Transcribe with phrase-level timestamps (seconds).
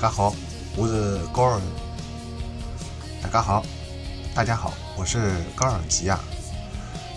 [0.00, 0.34] 大家好，
[0.78, 1.60] 我是高尔。
[3.22, 3.62] 大家好，
[4.34, 6.18] 大家好，我是高尔吉亚。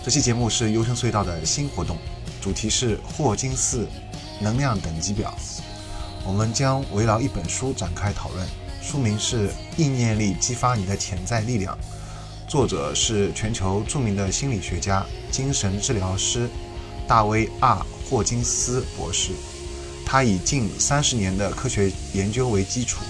[0.04, 1.96] 这期节目是优声隧道的新活动，
[2.42, 3.88] 主题是霍金斯
[4.38, 5.34] 能量等级表。
[6.26, 8.46] 我们将围绕一本书展开讨论，
[8.82, 9.48] 书名是
[9.78, 11.74] 《意念力激发你的潜在力量》，
[12.50, 16.50] 作者是全球著名的心理学家、精神治疗师
[17.08, 19.32] 大卫 ·R· 霍金斯博士。
[20.06, 23.02] 他以近三十年的科学研究为基础，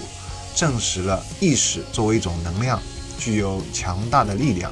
[0.55, 2.81] 证实了意识作为一种能量，
[3.19, 4.71] 具有强大的力量，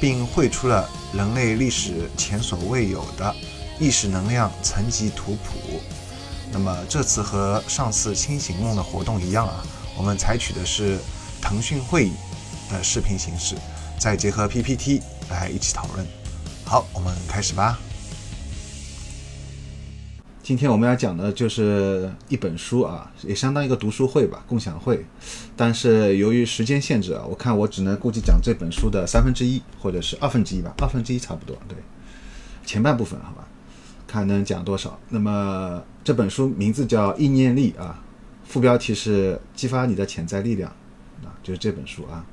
[0.00, 3.34] 并绘出了人类历史前所未有的
[3.78, 5.80] 意识能量层级图谱。
[6.52, 9.64] 那么这次和上次清醒梦的活动一样啊，
[9.96, 10.98] 我们采取的是
[11.40, 12.12] 腾讯会议
[12.70, 13.56] 的视频形式，
[13.98, 16.06] 再结合 PPT 来一起讨论。
[16.64, 17.78] 好，我们开始吧。
[20.50, 25.06] 今天我们要讲的就是一本书啊，也相当于一个读书会吧，共享会。
[25.54, 31.56] 但是由于时间限制啊，我看我只能估计讲这本书的三分之一或者是二分之一吧，二分之一差不多。
[31.68, 31.76] 对，
[32.66, 33.46] 前半部分好吧，
[34.08, 34.98] 看能讲多少。
[35.10, 38.02] 那么这本书名字叫《意念力》啊，
[38.42, 40.68] 副标题是“激发你的潜在力量”，
[41.22, 42.26] 啊，就是这本书啊。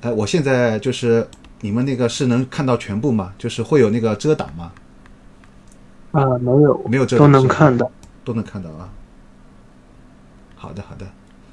[0.00, 1.28] 哎，我现在就是
[1.60, 3.34] 你们那个是能看到全部吗？
[3.36, 4.72] 就是会有那个遮挡吗？
[6.12, 7.90] 啊，没有，没有这都能看到，
[8.24, 8.88] 都能看到啊。
[10.56, 11.06] 好的，好的，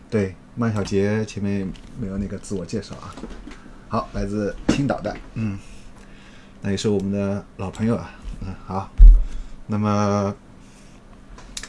[0.09, 3.13] 对，曼小杰前面没有那个自我介绍啊。
[3.89, 5.59] 好，来自青岛的，嗯，
[6.61, 8.89] 那也是我们的老朋友啊，嗯，好。
[9.67, 10.33] 那么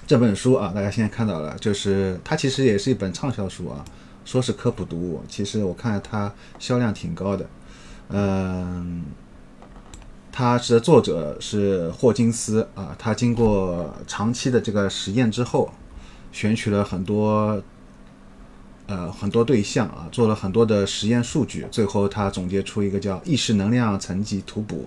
[0.07, 3.85] 这本书啊，大家现在看到了，就是它其实也是一本畅销书啊，
[4.25, 7.47] 说是科普读物，其实我看它销量挺高的，
[8.11, 9.03] 嗯。
[10.39, 15.73] 它是作者是霍金斯啊，他经过长期的这个实验之后，
[16.31, 17.59] 选取了很多
[18.87, 24.85] 呃很多对象啊，做了很多的实验数据，最后他总结出一个叫意识能量层级图谱。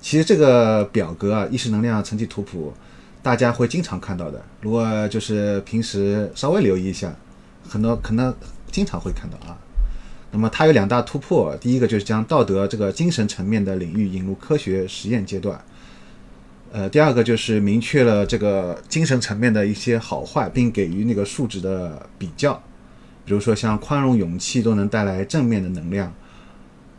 [0.00, 2.72] 其实这个表格啊，意识能量层级图谱，
[3.22, 4.42] 大家会经常看到的。
[4.62, 7.14] 如果就是平时稍微留意一下，
[7.68, 8.34] 很多可能
[8.72, 9.58] 经常会看到啊。
[10.36, 15.58] 那么它有两大突破，第一个就是将道德这个精神层面的领域引入科学实验阶段，
[16.70, 22.62] 呃，第二个就是明确了这个精神层面的一些好坏，并给予那个数值的比较，
[23.24, 26.12] 比如说像宽容、勇气都能带来正面的能量，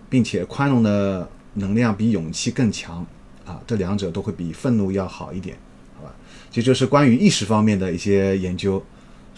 [0.10, 3.06] 并且宽容的能量比勇气更强
[3.46, 5.56] 啊，这两者都会比愤怒要好一点，
[5.96, 6.16] 好吧？
[6.50, 8.84] 这就是关于意识方面的一些研究。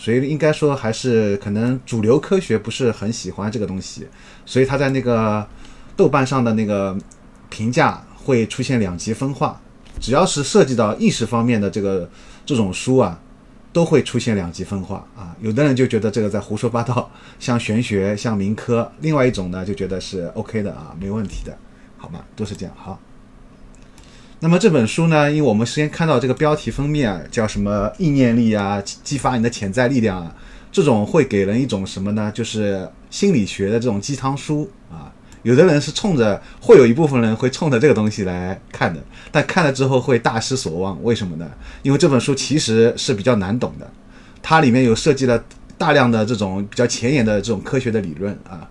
[0.02, 4.08] 所以应该说还是可能主流科学不是很喜欢这个东西，
[4.46, 5.46] 所以他在那个
[5.98, 6.98] 豆瓣上的那个
[7.50, 9.60] 评价会出现两极分化。
[10.00, 12.10] 只要是涉及到意识方面的这个
[12.46, 13.20] 这种书啊，
[13.74, 15.36] 都会出现两极分化啊。
[15.42, 21.58] 有的人就觉得这个在胡说八道，像玄学，像民科；另外一种呢就觉得是 OK 的啊，没问题的，
[21.98, 22.98] 好吧，都是这样好。
[24.42, 25.30] 那么这本书呢？
[25.30, 30.34] 因为我们先看到这个标题封面叫什么“意念力啊，激发你的潜在力量啊”，
[30.72, 32.32] 这种会给人一种什么呢？
[32.34, 35.12] 就是心理学的这种鸡汤书啊。
[35.44, 41.02] 有的人是冲着，会有一部分人会冲着这个东西来看的，但看了之后会大失所望。
[41.04, 41.50] 为什么呢？
[41.82, 43.92] 因为这本书其实是比较难懂的，
[44.42, 45.44] 它里面有设计了
[45.78, 48.66] 大量的这种比较前沿的这种科学的理论啊。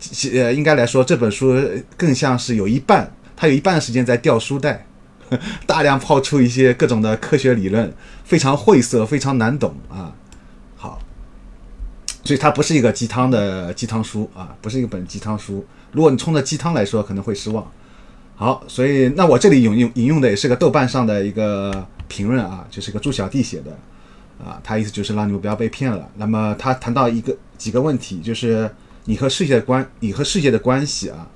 [0.00, 1.56] 其呃，应该来说，这本书
[1.96, 4.85] 更像是有一半，它有一半时间在掉书袋。
[5.66, 7.92] 大量抛出一些各种的科学理论，
[8.24, 10.12] 非常晦涩，非常难懂啊。
[10.76, 10.98] 好，
[12.24, 15.64] 所以它不是一个鸡汤的鸡汤书啊，不是一本鸡汤书。
[15.92, 17.66] 如果你冲着鸡汤来说，可能会失望。
[18.36, 23.76] 好，所以那我这里引用引用的也是个豆瓣上的一个评论啊，就是个朱小弟写的
[24.44, 26.08] 啊，他意思就是让你们不要被骗了。
[26.16, 28.70] 那么他谈到一个几个问题，就是
[29.06, 31.26] 你和世界的关，你和世界的关系啊，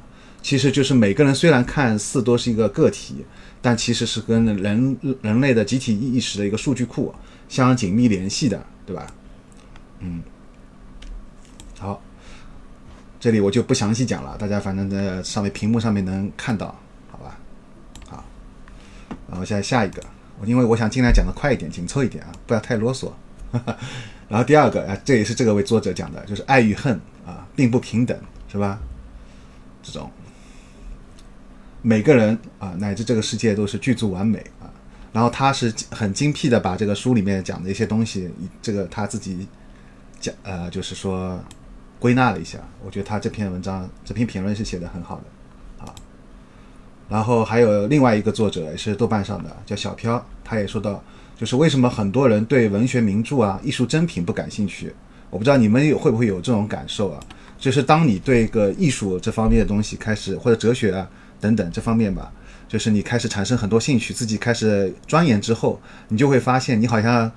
[0.42, 3.24] 其实就是每个人虽然看似都是一个个体。
[3.62, 7.14] 但其实是跟人人类的集体意识的一个数据库
[7.48, 9.06] 相紧密联系的，对吧？
[9.98, 10.22] 嗯，
[11.78, 12.00] 好，
[13.18, 16.74] 这里我就不详细讲了，大家反正在上面屏幕上面能看到，
[17.10, 17.38] 好吧？
[18.08, 18.24] 好，
[19.28, 20.02] 然后现在下一个，
[20.46, 23.12] 因为我想尽量讲的快一点，紧凑一点啊，不要太啰嗦。
[24.28, 28.18] 然后第二个啊，这也是这个位作者讲的，就是爱与恨啊，并不平等，
[28.50, 28.78] 是吧？
[29.82, 30.10] 这种。
[31.82, 34.70] 每个人啊，乃至这个世界都是具足完美啊。
[35.12, 38.30] 然后他是很精辟的把这个书里面讲的一些东西，
[38.62, 39.46] 这个他自己
[40.20, 41.42] 讲呃，就是说
[41.98, 42.58] 归纳了一下。
[42.84, 45.94] 我觉得他这篇文章这篇评论是写的很好的啊。
[47.08, 51.02] 然后还有另外一个作者也是豆瓣上的叫小飘，他也说到，
[51.36, 54.94] 就是为什么很多人对文学名著啊、艺术珍品不感兴趣？
[55.28, 57.20] 我不知道你们有会不会有这种感受啊？
[57.58, 62.30] 就是当你对一个艺术这方面的东西开始，或者哲学啊等等这方面吧，
[62.68, 67.30] 就是你开始产生很多兴趣，自己开始钻研之后，你就会发现你好像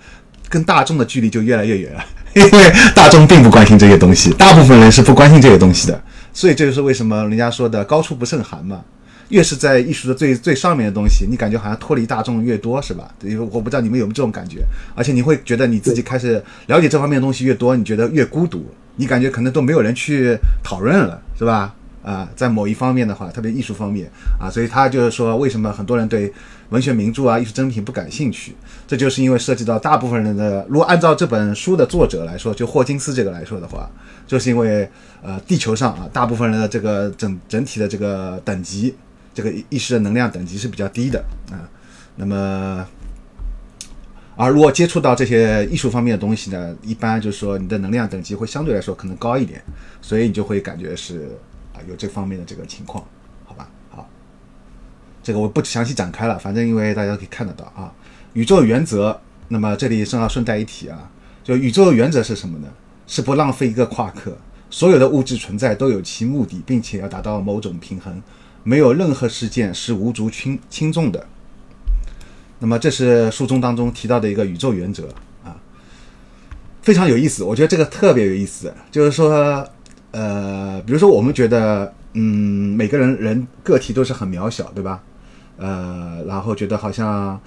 [0.50, 2.06] 跟大众的距离就越来越远了，
[2.36, 6.04] 因 为大众并不关心这些东西，大部分人是不关心这些东西的，
[6.34, 8.84] 所以这就是为什么人家说的高处不胜寒嘛。
[9.30, 13.10] 越是在艺术的最最上面的东西，你感觉好像脱离大众越多，是吧？
[13.24, 14.64] 因为我不知道你们有没有这种感觉，
[14.94, 21.74] 而且你会觉得你自己开始了解这方面的东西越多，你觉得越孤独，你感觉可能都没有人去讨论了，是吧？
[22.04, 24.08] 啊，在某一方面的话，特别艺术方面
[24.40, 26.32] 啊，所以他就是说，为什么很多人对
[26.70, 28.54] 文学名著啊、艺术珍品不感兴趣？
[28.86, 33.90] 这就是因为涉及到大部分人的，如果按照这本书的作者来说，就霍金斯这个来说的话，
[34.28, 34.88] 就是因为
[35.22, 38.94] 呃，地球上啊，大部分人的这个整整体的这个等级。
[39.36, 41.18] 这个意识的能量等级是比较低的
[41.52, 41.66] 啊，
[42.18, 42.86] 那么，
[44.36, 49.60] 而如果接触到这些艺术方面的东西呢，一般就是说你的能量等级会相对来说可能高一点，
[50.04, 51.36] 所以你就会感觉是
[51.88, 53.06] 有这方面的这个情况，
[53.46, 53.70] 好吧？
[53.90, 54.10] 好，
[55.22, 57.94] 这个我不详细展开了，反正因为大家可以看得到啊，
[58.34, 59.20] 宇宙原则。
[59.50, 61.12] 那么这里正好顺带一提啊，
[61.44, 62.68] 就宇宙原则是什么呢？
[63.06, 64.36] 是不浪费一个夸克，
[64.70, 68.22] 所有的物质存在都有其目的，并且要达到某种平衡。
[68.64, 71.28] 没有任何事件是无足轻轻重的。
[72.60, 75.10] 那么，这是书中当中提到的一个宇宙原则
[75.44, 75.54] 啊，
[76.82, 77.44] 非常有意思。
[77.44, 79.68] 我觉得这个特别有意思，就是说，
[80.14, 82.22] 呃，比如说我们觉得，嗯，
[82.78, 85.02] 每个人人个体都是很渺小，对吧？
[85.58, 87.40] 呃，然后觉得好像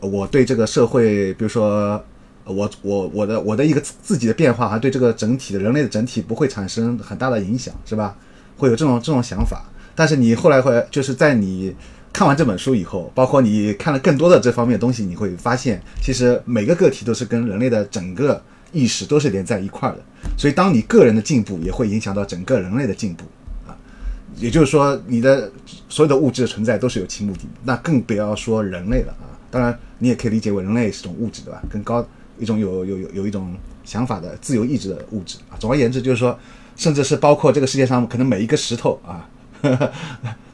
[0.00, 2.02] 我对这个社会，比如说
[2.44, 8.16] 我我我的我的一个自己的变化，还对这个整体的人类的整体不会产生很大的影响，是吧？
[8.56, 9.62] 会有这种这种想法。
[9.94, 11.74] 但是你后来会就是在你
[12.10, 18.42] 看完这本书以后，包括你看了更多的这方面东西，你会发现，其实每个个体都是跟人类的整个
[18.74, 20.02] 意识都是连在一块儿的。
[20.36, 23.24] 所以，当你个人的进步也会影响到整个人类的进步
[23.66, 23.76] 啊。
[24.36, 25.50] 也就是说，你的
[25.88, 29.32] 所有的物质的存在都是有其目的，那更不要说人类了啊。
[29.50, 31.62] 当然，你也可以理解为人类是种物质，对吧？
[31.70, 32.06] 更高
[32.38, 33.54] 一种有有有有一种
[33.84, 35.56] 想法的自由意志的物质啊。
[35.58, 36.38] 总而言之，就是说，
[36.76, 39.28] 甚至是包括这个世界上可能每一个石头啊。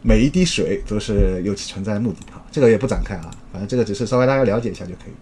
[0.02, 5.12] 每一滴水都是有其存在的目的哈，这个也不展开啊，反正这个只是稍微大家了解一下就可以。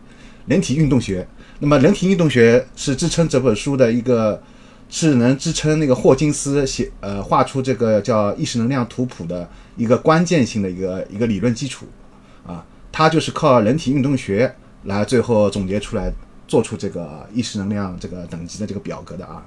[0.47, 1.27] 人体运动学，
[1.61, 4.41] 那么人体运动学是支撑这本书的一个，
[4.89, 11.87] 是能支撑那个霍金斯写呃画出这个叫意识能量图谱的一个关键性的一个一个理论基础
[12.47, 16.13] 啊，它就是靠人体运动学来最后总结出来
[16.47, 19.45] 做出这个意识能量这个等级的这个表格的啊。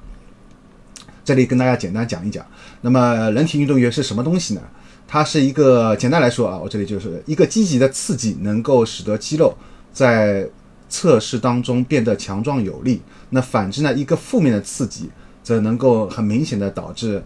[1.23, 2.45] 这里跟大家简单讲一讲，
[2.81, 4.61] 那么人体运动学是什么东西呢？
[5.07, 9.55] 它是一个简单来说啊，我这里就是一个积极的刺激，能够使得肌肉
[9.93, 10.47] 在
[10.91, 13.01] 测试当中变得强壮有力。
[13.31, 15.09] 那反之呢，一个负面的刺激
[15.41, 17.23] 则能够很明显的导致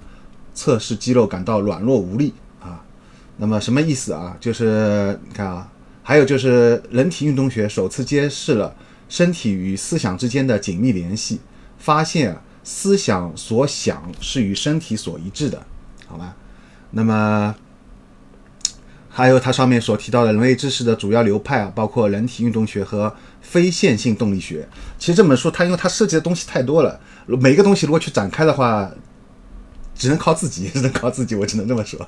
[0.54, 2.82] 测试肌肉感到软弱无力啊。
[3.36, 4.38] 那么什么意思啊？
[4.40, 5.70] 就是你看啊，
[6.02, 8.74] 还有就是人体运动学首次揭示了
[9.10, 11.42] 身体与思想之间的紧密联系，
[11.78, 12.38] 发现。
[12.68, 15.62] 思想所想是与身体所一致的，
[16.08, 16.36] 好吧？
[16.90, 17.54] 那么
[19.08, 23.16] 还有它上面所提到的人类知识的主要流派啊，包括人体运动学和
[23.48, 24.68] 非线性动力学。
[24.98, 28.90] 其实这本书它因为它涉及的东西太多了，每一个东西如果去展开的话，
[29.96, 31.36] 只能靠自己， 只能靠自己。
[31.36, 32.00] 我只能这么说，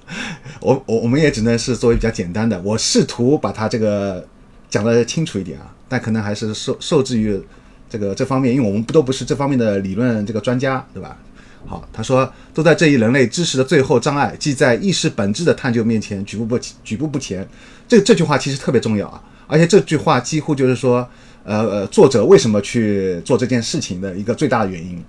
[0.60, 4.27] 我我我们也只能是作为比较简单的，我试图把它这个
[4.70, 7.41] 讲的清楚一点啊，但可能还是受受制于。
[7.89, 11.17] 这个这方面，因为我们不都不是这方面的理论这个专家，对吧？
[11.65, 17.48] 好，他说都在这一人类知识的最后障碍，即在意识本质的探究面前举步不举步不前。
[17.88, 21.10] 这这句话其实特别重要啊，而且这句话几乎就是说，
[21.48, 25.01] 呃呃，作者为什么去做这件事情的一个最大的原因，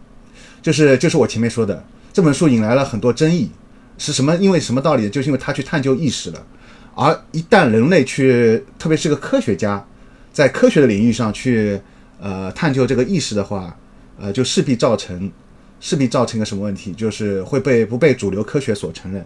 [0.63, 3.51] 就是就是我前面说的，这本书引来了很多争议，
[3.99, 4.37] 是什么？
[4.37, 5.11] 因为什么道理？
[5.11, 6.47] 就是因为他去探究意识了，
[6.95, 9.85] 而一旦人类去，特别是个科学家，
[10.33, 11.81] 在科学的领域上去。
[12.21, 13.79] 呃，探究这个意识的话，
[14.19, 15.31] 呃，就势必造成，
[15.79, 16.93] 势必造成一个什么问题？
[16.93, 19.25] 就是会被不被主流科学所承认，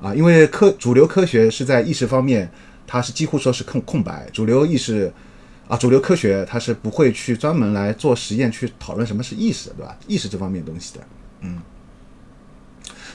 [0.00, 2.48] 啊，因为科主流科学是在意识方面，
[2.86, 4.24] 它是几乎说是空空白。
[4.32, 5.12] 主流意识，
[5.72, 9.96] 啊，主流科学它是不会去专门来做实验去讨论什么是意识，对吧？
[10.06, 11.00] 意识这方面东西的，
[11.40, 11.62] 嗯。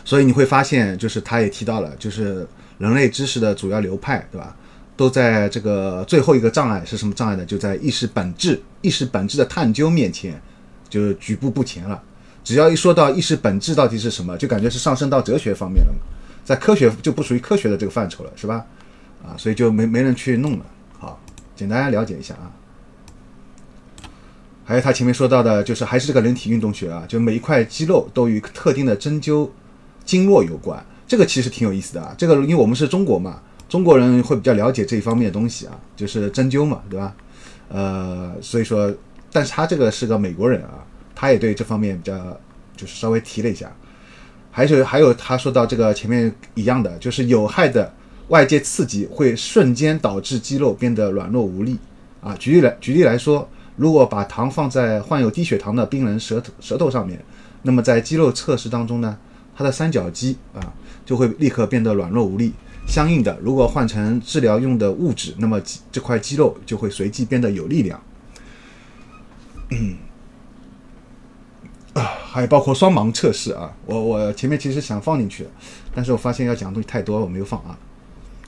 [0.04, 2.48] 所以你会发现，就是他也提到了，就是
[2.80, 4.56] 人类知识的主要流派，对吧？
[4.96, 7.46] 都在这个最后一个障碍是什么障碍呢？
[7.46, 10.42] 就在意识本质、意识本质的探究面前，
[10.90, 12.02] 就举步不前了。
[12.44, 16.00] 只要一说到意识本质到底是什么，就感觉是上升到哲学方面了嘛，
[16.44, 18.66] 在科学就不属于科学的这个范畴了，是吧？
[19.24, 20.66] 啊，所以就没没人去弄了。
[21.58, 22.48] 简单了解一下啊。
[24.64, 29.50] 还有他前面说到的，就是还是这个人体运动学啊，就每一块肌肉都与特定的针灸
[30.06, 32.14] 经络有关，这个其实挺有意思的啊。
[32.18, 37.16] 这个因为我们是中国嘛，中国人会比较了解这一方面的东西啊，就是针灸嘛，对吧？
[37.70, 38.94] 呃，所以说，
[39.32, 40.84] 但是他这个是个美国人啊，
[41.16, 42.18] 他也对这方面比较
[42.76, 43.72] 就是稍微提了一下。
[44.52, 47.94] 还有还有他说到这个前面一样的，就是有害的
[48.30, 51.78] 外界刺激会瞬间导致肌肉变得软弱无力
[52.22, 52.36] 啊。
[52.38, 57.24] 举例来举例来说，如果把糖放在患有低血糖的病人舌头舌头上面，
[57.64, 59.18] 那么在肌肉测试当中呢，
[59.56, 60.74] 他的三角肌啊
[61.06, 62.54] 就会立刻变得软弱无力。
[62.88, 68.02] 相应的，如果换成治疗用的物质，那么这块肌肉就会随即变得有力量。
[69.72, 69.98] 嗯
[71.94, 75.46] 啊，还包括双盲测试啊，我我前面其实想放进去，
[75.94, 77.78] 但是我发现要讲的东西太多，我没有放啊。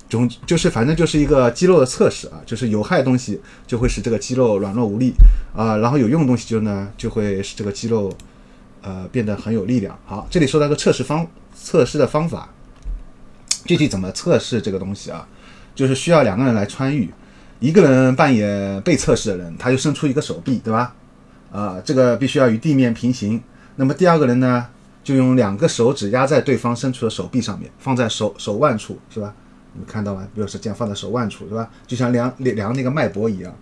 [0.10, 5.14] 总就是反正就是一个肌肉的测试啊，就是有害东西就会使这个肌肉软弱无力
[5.56, 8.12] 啊，然后有用的东西就呢就会使这个肌肉
[8.82, 9.98] 呃变得很有力量。
[10.06, 12.50] 好，这里说到个测试方测试的方法，
[13.66, 15.28] 具体怎么测试这个东西啊？
[15.76, 17.10] 就是需要两个人来参与，
[17.60, 20.96] 一个人扮演被测试的人，他就伸出一个手臂，对吧？
[21.52, 23.42] 啊，这个必须要与地面平行。
[23.76, 24.66] 那么第二个人呢，
[25.04, 29.34] 就用两个手指压在对方伸出的手臂上面，放在手手腕处，是吧？
[29.74, 30.28] 你看到吗？
[30.34, 31.70] 比如说这样放在手腕处，是吧？
[31.88, 33.54] 就像量量那个脉搏一样。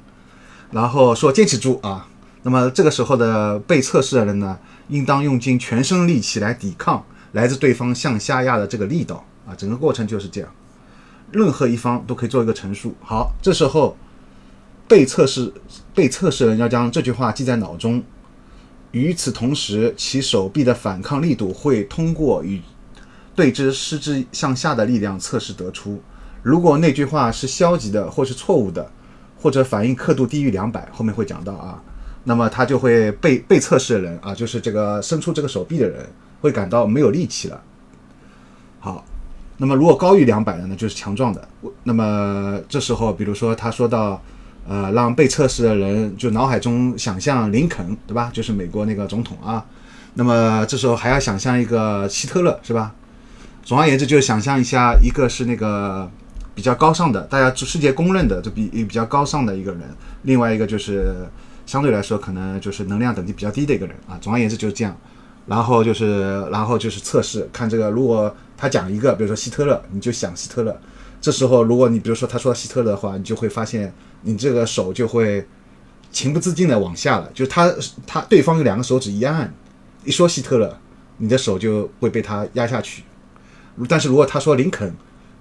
[0.71, 2.07] 然后说坚持住啊。
[2.43, 4.57] 那么这个时候的被测试的人呢，
[4.89, 9.55] 应当用尽全身力气来抵抗来自对方向下压的这个力道啊。
[9.55, 10.49] 整个过程就是这样，
[11.31, 12.95] 任何一方都可以做一个陈述。
[13.01, 13.95] 好，这时候。
[14.89, 15.51] 被测试
[15.93, 18.01] 被测试人要将这句话记在脑中，
[18.91, 22.61] 与此同时，其手臂的反抗力度会通过与
[23.37, 26.01] 对之施之向下的力量测试得出。
[26.41, 28.91] 如果那句话是消极的或是错误的，
[29.39, 31.81] 或者反应刻度低于两百，后面会讲到啊，
[32.23, 36.05] 那么他就会被被测试的人啊，就是这个伸出这个手臂的人
[36.41, 37.61] 会感到没有力气了。
[38.79, 39.05] 好，
[39.57, 41.47] 那么如果高于两百的呢，就是强壮的。
[41.83, 44.21] 那么这时候，比如说他说到。
[44.69, 48.29] 呃，让被测试的人就脑海中想象林肯，对吧？
[48.33, 49.65] 就是美国那个总统啊。
[50.15, 52.93] 那么这时候还要想象一个希特勒，是吧？
[53.67, 56.09] 总而言之，就是想象一下，一个是那个
[56.55, 59.81] 比较高尚的，大家世界公认的，就比比较高尚的一个人；
[60.21, 61.13] 另外一个就是
[61.65, 64.17] 相对来说可能就是能量等级比较低的一个人啊。
[64.21, 64.95] 总而言之就是这样。
[65.47, 70.79] 然后就是，然后就是测试，看这个，如果他讲一个，比如说希特勒，你就想希特勒。
[71.19, 75.45] 这时候，如果你比如说他说希特勒的话，你就会发现你这个手就会
[76.09, 77.29] 情不自禁的往下了。
[77.33, 77.69] 就是他
[78.05, 79.53] 他对方有两个手指一按，
[80.05, 80.79] 一说希特勒，
[81.17, 83.03] 你的手就会被他压下去。
[83.87, 84.93] 但是如果他说林肯，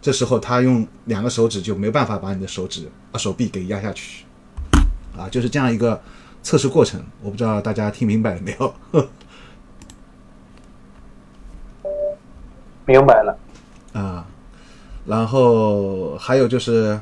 [0.02, 4.24] 这时候他用两个手指就没办法把你的手指啊手臂给压下去。
[5.16, 6.00] 啊，就是这样一个
[6.42, 7.02] 测试过程。
[7.22, 8.74] 我不知道大家听明白了没有？
[12.84, 13.38] 明白了。
[13.92, 14.26] 啊。
[15.06, 17.00] 然后还有就是，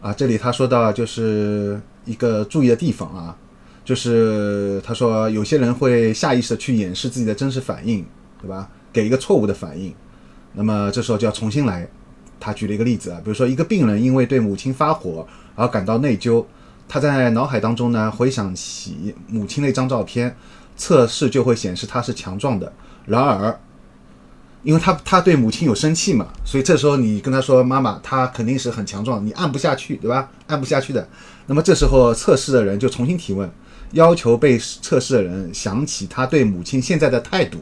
[0.00, 3.36] 啊，这里他说到就是一个注意的地方啊，
[3.84, 8.04] 就是他说有些人会下意识的去掩饰自己的真实反应，
[8.40, 8.68] 对吧？
[8.92, 9.94] 给一个错误的反应，
[10.54, 11.88] 那么这时候就要重新来。
[12.40, 16.44] 他举了一个例子啊，比如说一个病人因为对母亲发火而感到内疚，
[16.88, 20.36] 他在脑海当中呢回想起母亲那张照片，
[20.76, 22.72] 测试就会显示他是强壮的。
[23.06, 23.58] 然而。
[24.64, 30.30] 因为他他对母亲有生气嘛，所以这时候你跟他说妈妈，他肯定是很强壮，你按不下去，对吧？
[30.46, 31.04] 按不下去的。
[31.46, 33.50] 那么这时候测试的人就重新提问，
[33.90, 37.58] 要求被测试的人想起他对母亲现在的态度。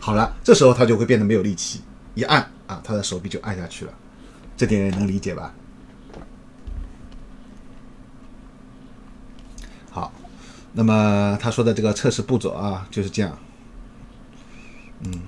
[0.00, 1.80] 好了，这时候他就会变得没有力气，
[2.20, 3.92] 一按啊，他的手臂就按下去了。
[4.56, 5.54] 这点能理解吧？
[9.90, 10.12] 好，
[10.74, 13.38] 那么他说的这个测试步骤啊，就是这样。
[15.04, 15.22] 嗯。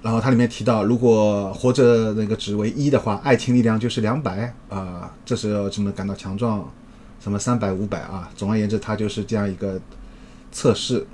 [0.00, 6.68] 然后它里面提到，如果活着那个值为一的话，爱情力量就是两百啊，这时候怎么感到强壮？
[7.20, 8.28] 什么三百、五百啊？
[8.36, 9.80] 总而言之，它就是这样一个
[10.50, 11.06] 测试。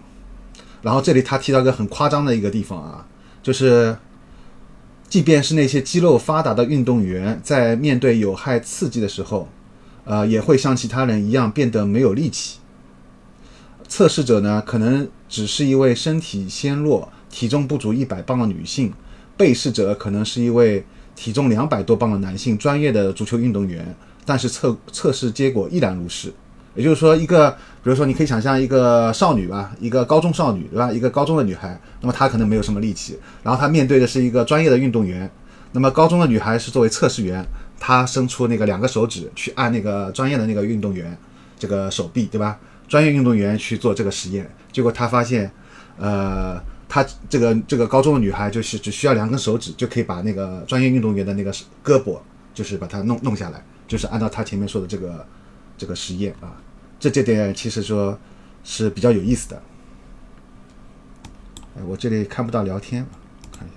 [0.81, 3.07] 然后这里他提到一个很夸张的一个地方啊，
[3.49, 3.97] 就是，
[5.09, 9.49] 即便是那些肌肉发达的运动员，在面对有害刺激的时候，
[10.05, 12.59] 呃，也会像其他人一样变得没有力气。
[13.89, 17.11] 测试者呢，可能只是一位身体纤弱。
[17.31, 18.93] 体重不足一百磅的女性，
[19.35, 20.85] 被试者可能是一位
[21.17, 23.97] 体重两百多磅的男性，专业的足球运动员。
[24.27, 26.35] 但是测测试结果依然如是。
[26.79, 27.51] 也就是说，一个
[27.83, 30.93] 比如说，你可以想象一个少女吧，一个高中少女，对吧？
[30.93, 35.29] 一个高中的女孩，那么她可能没有什么力气，然后她面对的是一个专业的运动员。
[35.73, 37.45] 那么高中的女孩是作为测试员，
[37.81, 41.19] 她伸出那个两个手指去按那个专业的那个运动员，
[41.59, 42.57] 这个手臂，对吧？
[42.87, 45.51] 专业运动员去做这个实验，结果她发现，
[45.99, 51.53] 呃，她这个这个高中的女孩就是只需要两根手指就可以把那个专业运动员的那个
[51.85, 52.21] 胳膊，
[52.55, 55.27] 就是把它弄弄下来，就是按照她前面说的这个
[55.77, 56.57] 这个实验啊，
[56.99, 58.19] 这这点其实说
[58.65, 59.63] 是比较有意思的。
[61.77, 63.07] 哎，我这里看不到聊天，
[63.53, 63.77] 看一下。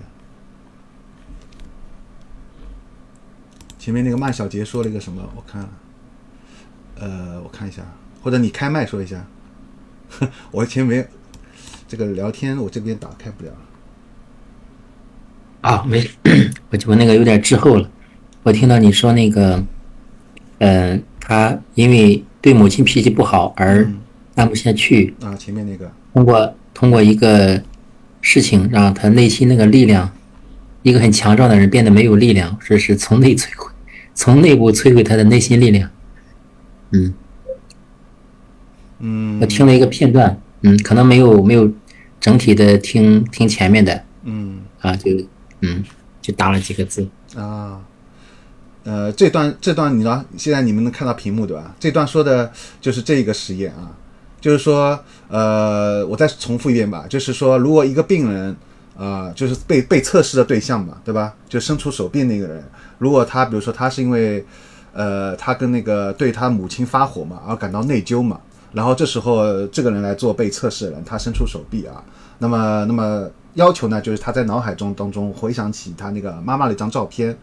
[3.78, 5.22] 前面那个曼小杰说了一个什么？
[5.36, 5.68] 我看，
[6.96, 7.82] 呃，我看一下，
[8.22, 9.24] 或者你开麦说一下。
[10.50, 11.08] 我前面
[11.88, 13.52] 这个聊天，我这边打开不了。
[15.62, 16.08] 啊，没，
[16.70, 17.88] 我我那个有点滞后了。
[18.42, 19.64] 我听到你说那个，
[20.58, 23.90] 嗯，他因为对母亲脾气不好而
[24.34, 25.14] 按不下去。
[25.22, 25.90] 啊，前面那个。
[26.12, 27.62] 通过通过一个
[28.20, 30.10] 事情，让他内心那个力量，
[30.82, 33.70] 一个很强壮的人变得没有力量，这是从内摧毁，
[34.14, 35.88] 从内部摧毁他的内心力量。
[36.90, 37.14] 嗯。
[39.04, 41.68] 嗯，我听了一个片段，嗯，可能没有没有
[42.20, 45.10] 整体的听听前面的，嗯，啊，就
[45.60, 45.82] 嗯
[46.20, 47.80] 就打了几个字啊，
[48.84, 51.74] 呃，这段这段你知道，现在你们能看到屏幕对吧？
[51.78, 53.90] 这段说的就是这个实验啊，
[54.40, 54.98] 就是说，
[55.28, 58.56] 呃，我再重复一遍吧，就是说，如果一个病人
[58.96, 61.34] 啊，就是被被测试的对象嘛，对吧？
[61.48, 62.64] 就伸出手臂那个人，
[62.98, 64.44] 如果他比如说他是因为，
[64.92, 68.40] 呃，他跟那个对他母亲发火嘛，而感到内疚嘛。
[68.72, 72.02] 然后这时候，这个人来做被测试的人，他伸出手臂啊，
[72.38, 77.36] 那么，那么要求呢，就是他在脑海中当中回想起他那个妈妈的一张照片，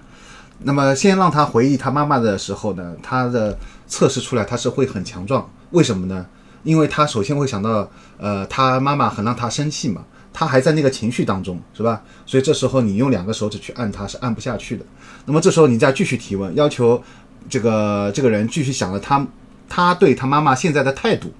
[0.61, 6.25] 那么先让他回忆他妈妈的时候呢，他的测试出来他是会很强壮，为什么呢？
[6.63, 12.01] 因为他首先会想到，呃，他妈妈很让他生气嘛，他还在那个情绪当中，是吧？
[12.25, 14.85] 所以这时候你用两个手指去按他是按不下去的。
[15.25, 17.01] 那么这时候你再继续提问，要求
[17.49, 19.25] 这个这个人继续想着他。
[19.71, 21.31] 他对他妈妈现在的态度，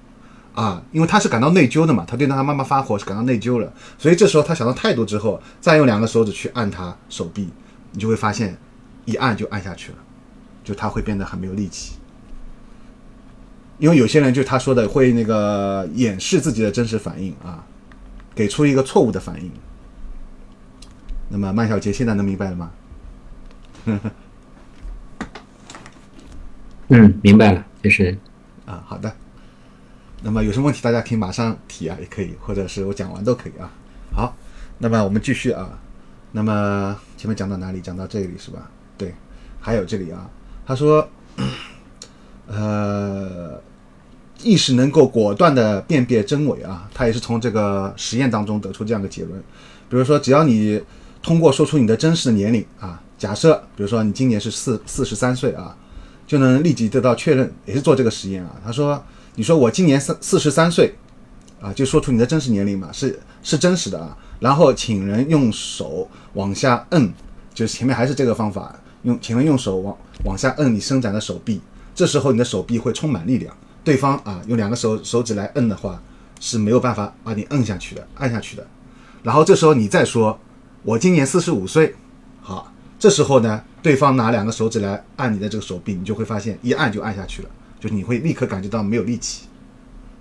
[0.54, 7.48] 啊，因为他是感到内疚的嘛，他对他妈妈发火是感到内疚了，所以这时候他想到态度之后，再用两个手指去按他手臂，
[7.90, 8.56] 你就会发现，
[9.10, 9.98] 一按就按下去了，
[10.62, 11.96] 就他会变得很没有力气。
[13.78, 17.64] 因为有些人就他说的会那个掩饰自己的真实反应啊，
[18.34, 19.50] 给出一个错误的反应。
[21.30, 22.70] 那么曼小杰现在能明白了吗？
[26.88, 27.64] 嗯，明白了。
[27.82, 28.18] 就是
[28.66, 29.10] 啊，好的。
[30.22, 33.70] 那么有什么问题，大家可以马上提啊，也可以，或者是我讲完都可以啊。
[34.12, 34.36] 好，
[34.76, 35.78] 那么我们继续啊。
[36.32, 37.80] 那么前面讲到哪里？
[37.80, 38.70] 讲到这里是吧？
[39.60, 40.28] 还有这里啊。
[40.66, 41.08] 他说，
[42.48, 43.60] 呃，
[44.42, 46.88] 意识能够果断的辨别真伪啊。
[46.92, 49.40] 他也是从这个实验当中得出这样的结论。
[49.88, 50.82] 比如说，只要你
[51.22, 55.76] 通过说出你的真实的年龄啊，假设比如说你今年是四四十三岁啊。
[56.26, 58.54] 就能立即得到确认，也是做这个实验啊。
[58.64, 60.94] 他说：“你说我今年三四十三岁，
[61.60, 64.16] 啊，就说出你的真实年龄嘛，是是真实的啊。
[64.38, 67.12] 然后请人用手往下摁，
[67.52, 71.60] 就是前面还是这个方法，用请问用手往往下摁你伸展的手臂，
[71.94, 73.54] 这时候你的手臂会充满力量。
[73.82, 76.02] 对方啊，用两个手手指来摁的话
[76.38, 78.66] 是没有办法把你摁下去的，按下去的。
[79.22, 80.38] 然后这时候你再说，
[80.82, 81.94] 我今年四十五岁，
[82.40, 87.48] 好，这时候呢？”对方拿两个手指来按你的这个手臂，你就会发现一按就按下去了，
[87.80, 89.46] 就是你会立刻感觉到没有力气，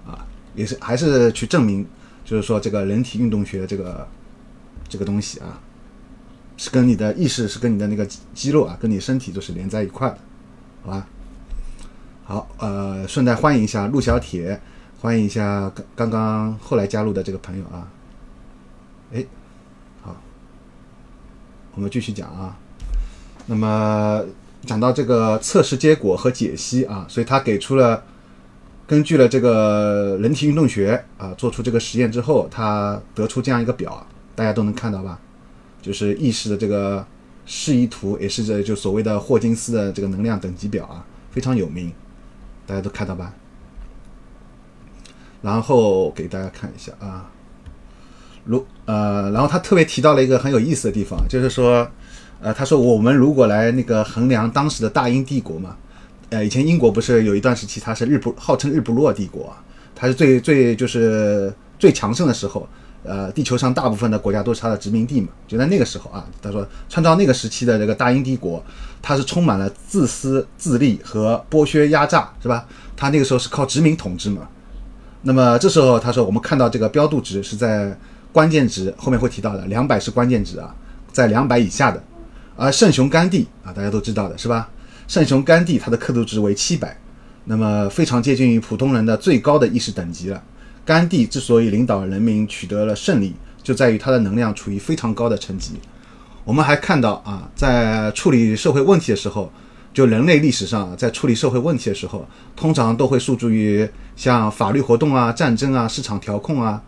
[0.07, 1.85] 啊，也是还是去证明，
[2.23, 4.07] 就是说这个人体运动学这个
[4.87, 5.59] 这个东西啊，
[6.59, 10.17] 是跟你的意识是跟你的那个肌肉啊，跟你身体都是连在一块的，
[10.83, 11.07] 好吧？
[12.25, 14.59] 好，呃，顺带欢迎一下陆小铁，
[14.99, 17.87] 欢迎一下刚刚刚后来加入的这个朋友啊，
[19.13, 19.25] 哎，
[20.01, 20.13] 好，
[21.75, 22.57] 我们继续讲啊。
[23.45, 24.21] 那么
[24.65, 28.03] 讲到这个测试结果和解析啊，所以他给出了
[28.85, 35.17] 根据了这个人体运动学啊，做出这个实验之后，他得出这样一个表，大家都能看到吧？
[35.81, 37.05] 就是意识的这个
[37.45, 41.91] 示意图，也是这就所谓的霍金斯的这个能量等级表啊，非常有名，
[42.65, 43.33] 大家都看到吧？
[45.41, 47.29] 然后给大家看一下啊，
[48.45, 51.89] 如呃，然后他特别提到了一个很有意思的地方，就是说。
[52.41, 55.75] 呃，他说我们如果来那个衡量当时的大英帝国嘛，
[56.29, 59.53] 呃，以前英国不是有一段时期它是日不号称日不落帝国，
[59.93, 62.65] 它是最最就是最强盛的时候，
[63.03, 68.63] 呃，地球上大部分的国家都是它的殖民地嘛，就在那个时候啊，他说参照那个时期的这个大英帝国，
[69.01, 72.65] 它是充满了自私自利和剥削压榨，是吧？
[72.97, 74.47] 他那个时候是靠殖民统治嘛，
[75.21, 77.97] 那么这时候他说我们看到这个标度值是在
[78.33, 80.75] 关键值后面会提到的，两百是关键值啊，
[81.13, 82.03] 在两百以下的。
[82.57, 84.69] 而圣雄甘地啊，大家都知道的是吧？
[85.07, 86.97] 圣雄甘地他的刻度值为七百，
[87.45, 90.43] 那么非常接近于普通人的最高的意识等级了。
[90.89, 95.73] 甘地之所以领导人民取得了胜利，就在于他的能量处于非常高的层级。
[96.43, 99.53] 我们还看到啊，在处理社会问题的时候，
[99.93, 106.81] 就人类历史上在处理社会问题的时候，通常都会诉诸于像法律活动啊、战争啊、市场调控啊，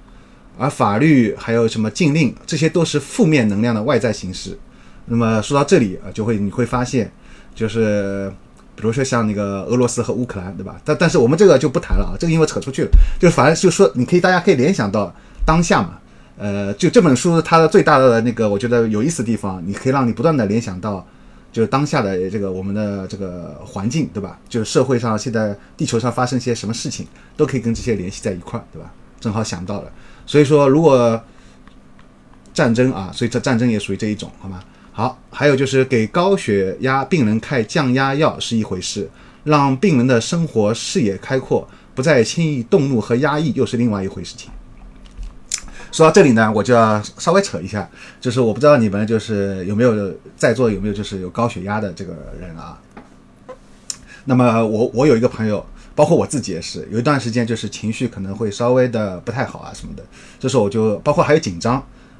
[0.58, 4.58] 而法律还有什么禁令，这些都是负面能量的外在形式。
[5.06, 7.14] 那么说到这里啊，就会你会发现，
[7.54, 8.34] 就是
[8.82, 10.82] 比如说像那个俄罗斯和乌克兰，对吧？
[10.84, 12.90] 但但是我们这个就不谈了啊，这个因为扯出去了，
[13.20, 15.14] 就反正就说你可以大家可以联想到
[15.46, 16.00] 当下嘛。
[16.38, 21.06] 呃，就这本书它的最大的那个我觉得有意思的地方，你可以让你不断的联想到，
[21.52, 24.40] 就是当下的这个我们的这个环境，对吧？
[24.50, 27.06] 就是社会上现在地球上发生些什么事情，
[27.38, 28.92] 都可以跟这些联系在一块儿，对吧？
[29.20, 29.92] 正好想到了，
[30.26, 31.22] 所以说如果
[32.54, 34.64] 战争啊，所以这战争也属于这一种，好吗？
[34.94, 39.10] 好，还有就是给高血压病人开降压药是一回事，
[39.46, 44.52] 让病人的生活视野开阔，不再轻易动怒和压抑又是另外一回事情。
[45.94, 52.78] 说到这里呢，我就要稍微扯一下，就是我不知道你们就是有没有在座有没有就是有高血压的这个人啊？
[54.26, 60.04] 那么我我有一个朋友，包括我自己也是，有一段时间就是情绪可能会稍微的不太好啊什么的，
[60.38, 61.76] 这时候我就包括还有紧张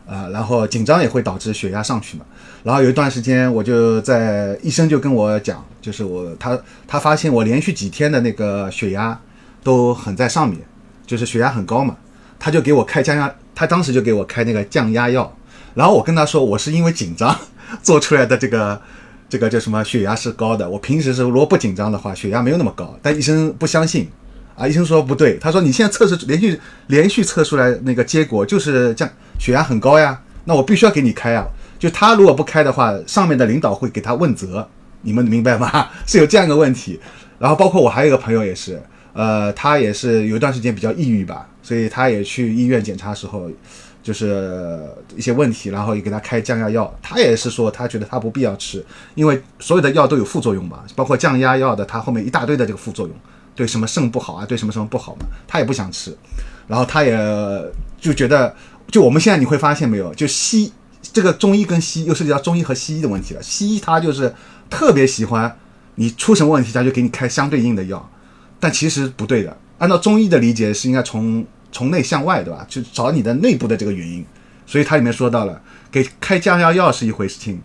[0.06, 2.26] 啊，然后紧张也会导致血压上去嘛。
[2.64, 9.20] 然后有一段时间我就在医生就跟我讲，就是我他他发现我连续几天的那个血压
[9.64, 10.60] 都很在上面，
[11.08, 11.96] 就是血压很高嘛，
[12.40, 13.34] 他就给我开降压。
[13.54, 15.32] 他当时就给我开那个降压药，
[15.76, 17.38] 然后我跟他说，我是因为紧张
[17.84, 18.82] 做出来的这个
[19.30, 20.68] 这个叫什么血压是高的。
[20.68, 22.98] 我平时是如果不紧张的话，血压没有那么高。
[23.04, 24.10] 但医生不相信
[24.56, 31.46] 啊，医生说不对，他说你现在测试连续连续测出来那个结果就是降血压很高呀，那我必须要给你开啊。
[31.82, 34.68] 就他如果不开的话，上面的领导会给他问责，
[35.02, 35.90] 你们明白吗？
[36.06, 37.00] 是有这样一个问题。
[37.40, 38.80] 然后包括我还有一个朋友也是，
[39.14, 41.48] 呃，他也是有一段时间比较抑郁吧。
[41.64, 43.50] 所以他也去医院检查时候，
[44.04, 44.80] 就是
[45.16, 46.94] 一些问题，然后也给他开降压药。
[47.02, 53.16] 他也是说，他觉得他不必要吃，因为所有的药都有副作用嘛，包括降压药的，它后面一大堆的这个副作用，
[53.56, 56.16] 对什么肾不好啊，对什么什么不好嘛，他也不想吃。
[56.68, 57.18] 然后他也
[58.00, 58.56] 就觉得，
[58.92, 60.72] 就我们现在你会发现没有，就西
[61.14, 63.42] 这个中医跟西医又涉及到中医和西医的问题了。
[63.44, 64.34] 西医他就是
[64.70, 65.58] 特别喜欢
[65.96, 68.10] 你出什么问题，他就给你开相对应的药，
[68.60, 69.58] 但其实不对的。
[69.78, 72.66] 按照中医的理解是应该从从内向外，对吧？
[72.70, 74.26] 就找你的内部的这个原因。
[74.66, 77.60] 所以它里面说到了，给开降压药是一回事情，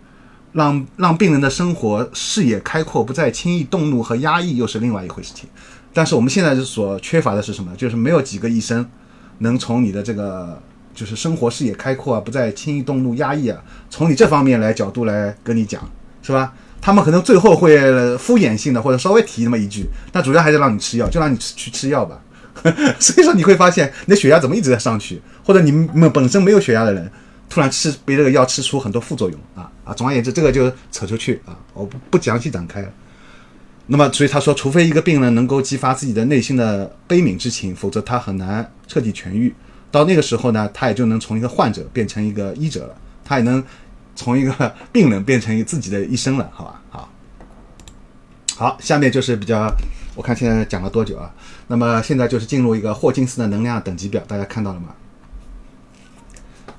[0.51, 5.47] 让让病人的生活视野开阔，不再轻易动怒和压抑，又是另外一回事情。
[5.93, 7.73] 但是我们现在所缺乏的是什么？
[7.77, 8.85] 就是没有几个医生
[9.37, 10.61] 能从你的这个
[10.97, 15.87] 就是生活视野开阔啊，不再轻易动怒压抑啊，从你这方面来角度来跟你讲，
[16.23, 16.51] 是吧？
[16.81, 17.77] 他们可能最后会
[18.17, 22.19] 敷衍性的或者稍微提那么一句，但主要还是让你吃药，就让你吃去吃药吧。
[22.97, 27.11] 所以说你会发现你的血压怎么一直在上去，或者你们本身没有血压的人，
[27.47, 29.93] 突然吃被这个药吃出很多副作用啊啊！
[29.93, 32.89] 总而言之，这个就扯出去啊，我不不详细展开了。
[33.85, 39.53] 那么，所以他说，除非一个病人能够激发自己的内心的悲悯之情，否则他很难彻底痊愈。
[39.91, 43.63] 到那个时候呢，他也就能从一个患者变成一个医者了，他也能
[44.15, 46.81] 从一个 病人变成一自己的医生了，好吧？
[46.89, 47.09] 好，
[48.55, 49.71] 好，下面就是比较。
[50.15, 51.31] 我看现在讲了多久啊？
[51.67, 54.95] 那么现在就是进入一个霍金斯的能量等级表，大家看到了吗？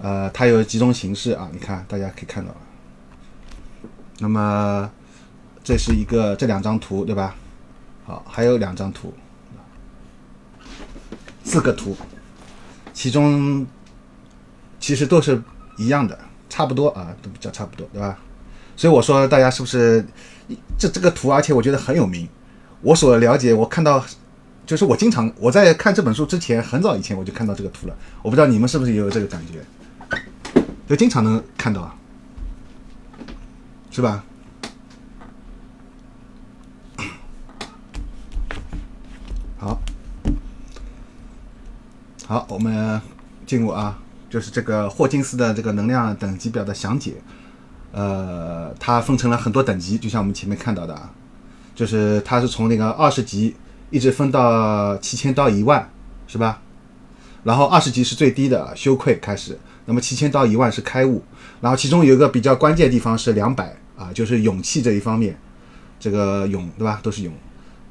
[0.01, 1.49] 呃，它有几种形式啊？
[1.53, 2.53] 你看，大家可以看到。
[4.19, 4.91] 那么
[5.63, 7.37] 这是一个这两张图，对吧？
[8.05, 9.15] 好，还有两张图，
[11.45, 11.97] 四个图，
[12.99, 13.65] 其中
[14.81, 15.41] 其实都是
[15.77, 18.19] 一样的，差不多啊，都比较差不多，对吧？
[18.75, 20.05] 所以我说大家是不是
[20.77, 21.31] 这这个图？
[21.31, 22.29] 而且我觉得很有名。
[22.83, 24.05] 我所了解，我看到，
[24.67, 27.97] 就是我经常我在看这本书之前，很早以前我就看到这个图了。
[28.21, 31.95] 我不知道你们是不是也有这个感觉，就经常能看到啊，
[33.93, 34.25] 是吧？
[42.31, 43.01] 好，我们
[43.47, 47.15] 进入啊，就是这个霍金斯的这个能量等级表的详解。
[47.91, 51.11] 呃，它分成了很多等级，就像我们前面看到的啊。
[51.75, 53.57] 就是它是从那个二十级
[53.89, 55.91] 一直分到七千到一万，
[56.27, 56.61] 是吧？
[57.45, 61.23] 然后二十级是最低的羞愧开始，那么七千到一万是开悟，
[61.63, 65.35] 然后其中有一个比较关键的地方是两百啊，就是勇气这一方面，
[65.99, 67.01] 这个勇对吧？
[67.03, 67.33] 都是勇，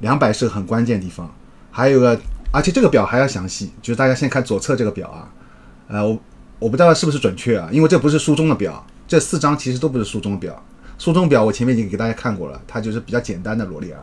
[0.02, 1.34] 两百是很关键地方。
[1.72, 2.20] 还有个，
[2.58, 5.30] 而且这个表还要详细，就是大家先看左侧这个表啊，
[5.90, 6.20] 呃，我
[6.58, 10.60] 我不知道是不是准确啊，因为这不是书中的表，这四张其实都不是书中的表。
[10.98, 14.02] 书中表我前面已经给大家看过了，它就是比较简单的罗列啊。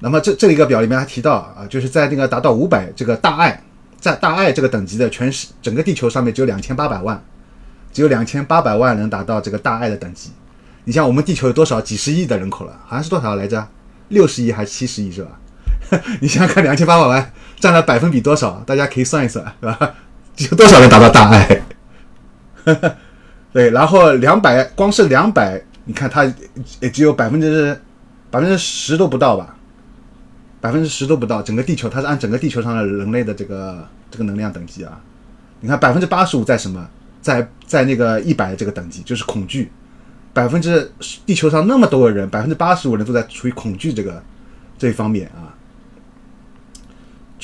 [0.00, 3.62] 那么这这一个表里面还提到啊，就是在那个达到五百这个大爱，
[4.00, 7.24] 在大爱这个等级的全世整个地球上面只有两千八百万，
[7.92, 10.32] 只有两千八百万能达到这个大爱的等级。
[10.82, 12.76] 你像我们地球有多少几十亿的人口了？
[12.84, 13.64] 好像是多少来着？
[14.08, 15.38] 六十亿还是七十亿是吧？
[16.20, 18.62] 你想想看，两千八百万占了百分比多少？
[18.66, 19.94] 大家可以算一算，是吧？
[20.38, 21.62] 有多少人达到大爱？
[23.52, 26.24] 对，然后两百，光是两百，你看它
[26.80, 27.78] 也只有百分之
[28.30, 29.54] 百分之十都不到吧？
[30.60, 35.00] 百分之十都不到，整个地球它是按整个地球上的人类的这个这个能量等级啊。
[35.60, 36.84] 你看百分之八十五在什么？
[37.22, 39.70] 在在那个一百这个等级，就是恐惧。
[40.32, 40.92] 百分之
[41.24, 44.20] 地球上那么多的人，百分之八十五人都在处于恐惧这个
[44.76, 45.53] 这一方面啊。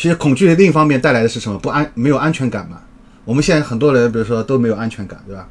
[0.00, 1.58] 其实恐惧的另一方面带来的是什么？
[1.58, 2.80] 不安，没有安全感嘛。
[3.22, 5.46] 我们现在很多人，比如说都没有安全感，对吧？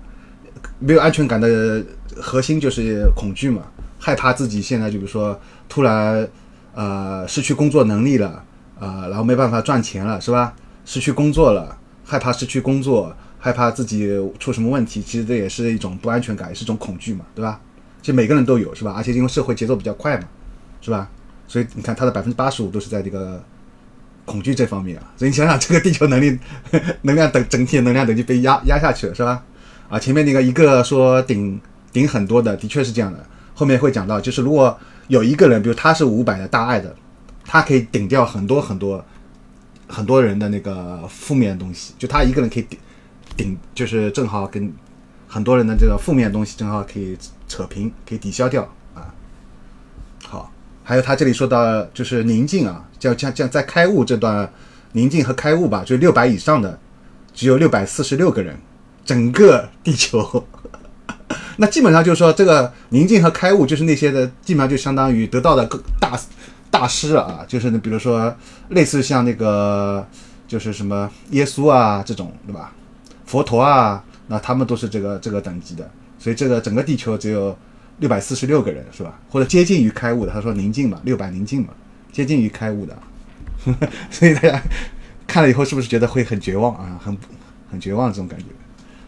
[0.79, 1.85] 没有安全感的
[2.15, 3.62] 核心就是恐惧嘛，
[3.99, 6.27] 害怕自己现在就比如说突然
[6.73, 8.43] 呃失去工作能力了
[8.79, 10.55] 啊、然后没办法赚钱了，是吧？
[10.83, 14.09] 失去工作了，害怕失去工作，害怕自己
[14.39, 17.62] 出什么问题，其实这也是一种不安全感，也是一种恐惧嘛，对吧？
[18.01, 18.95] 其实每个人都有，是吧？
[18.97, 20.23] 而且因为社会节奏比较快嘛，
[20.81, 21.07] 是吧？
[21.47, 23.43] 所以你看，它的百分之八十五都是在这个
[24.29, 25.03] 恐惧这方面啊。
[25.17, 26.37] 所以你想想，这个地球能力、
[27.01, 29.43] 能量等整体能量等级被压压下去了，是吧？
[29.89, 31.59] 啊，前面那个一个说顶
[31.91, 33.25] 顶很多的，的确是这样的。
[33.55, 36.95] 后面会讲到，就是如果有一个人，比如他是五百的大爱的，
[37.43, 39.03] 他可以顶掉很多很多
[39.87, 42.77] 很多人的那个负面东西，就他一个人可以顶
[43.35, 44.71] 顶，就是正好跟
[45.27, 48.67] 很多人的这个负面东西正好可以扯平，可以抵消掉。
[50.89, 54.52] 还有他这里说到就是宁静啊，叫叫叫在开悟这段
[54.93, 56.80] 宁静和开悟吧，就六百以上的
[57.32, 58.58] 只有六百四十六个人，
[59.06, 60.43] 整个地球。
[61.58, 65.63] 那基本上就是说，这个宁静和开悟，就是那些的，基本上就相当于得到的
[65.99, 66.19] 大
[66.71, 68.36] 大师啊，就是你比如说
[68.69, 70.04] 类似像那个，
[70.47, 72.73] 就是什么耶稣啊这种，对吧？
[73.28, 77.56] 佛陀啊，那他们都是这个这个等级的，所以这个整个地球只有
[77.99, 79.19] 六百四十六个人，是吧？
[79.29, 81.69] 或者接近于开悟的，他说宁静嘛，六百宁静嘛，
[82.12, 82.97] 接近于开悟的，
[84.09, 84.62] 所以大家
[85.27, 86.99] 看了以后是不是觉得会很绝望啊？
[87.03, 87.17] 很
[87.69, 88.45] 很绝望这种感觉？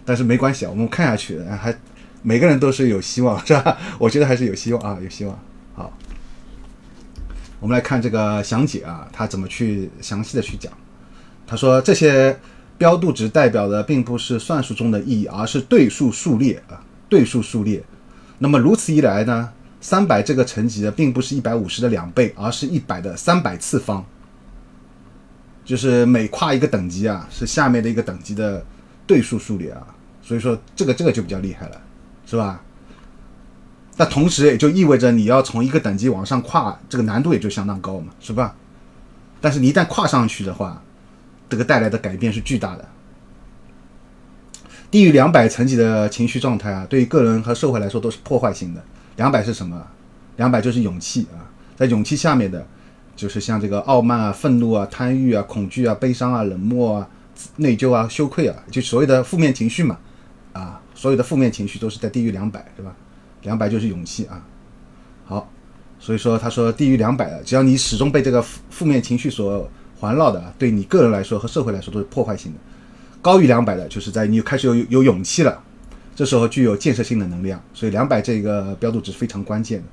[0.04, 1.74] 但是没关系啊，我们看下去还
[2.22, 3.78] 每个人都是有希望，是吧？
[3.98, 5.40] 我觉得还是有希望啊，有希望。
[5.74, 5.98] 好，
[7.60, 10.72] 我们来看这个详解啊，他怎么去详细的去讲。
[11.48, 12.38] 他说这些
[12.78, 17.82] 标度值代表的并不是算术中的意义，而是对数数列啊，对数数列。
[18.44, 24.04] 那么如此一来呢，三百这个层级呢，并不是一百五十的两倍，而是一百的三百次方。
[25.64, 28.66] 就是每跨一个等级啊，是下面的一个等级的
[29.06, 29.86] 对数数列啊。
[30.24, 31.80] 所以说这个这个就比较厉害了，
[32.26, 32.64] 是吧？
[33.96, 38.56] 那同时也就意味着你要从一个等级往上跨，这个难度也就相当高嘛，是吧？
[39.40, 40.82] 但是你一旦跨上去的话，
[41.48, 42.88] 这个带来的改变是巨大的。
[44.92, 48.84] 低于两百层级的情绪状态啊，对于个人和社会来说都是破坏性的。
[49.16, 49.82] 两百是什么？
[50.36, 52.68] 两百就是勇气啊，在勇气下面的，
[53.16, 57.08] 就是像这个傲慢啊、愤怒啊、贪欲啊、恐惧啊、悲伤啊、冷漠啊、
[57.56, 59.98] 内疚啊、羞愧啊，就所谓的负面情绪嘛，
[60.52, 62.94] 啊，所有的负面情绪都是在低于两百，对吧？
[63.44, 64.44] 两百就是勇气啊。
[65.26, 65.50] 好，
[66.00, 72.60] 所以说他说低于两百的，只要你始终被这个负负面情绪所环绕的，对你个人来说和社会来说都是破坏性的。
[73.22, 75.60] 高于两百的，就是在你开始有有勇气了，
[76.16, 77.62] 这时候具有建设性的能量。
[77.74, 79.86] 所以两百这个标度值非常关键的，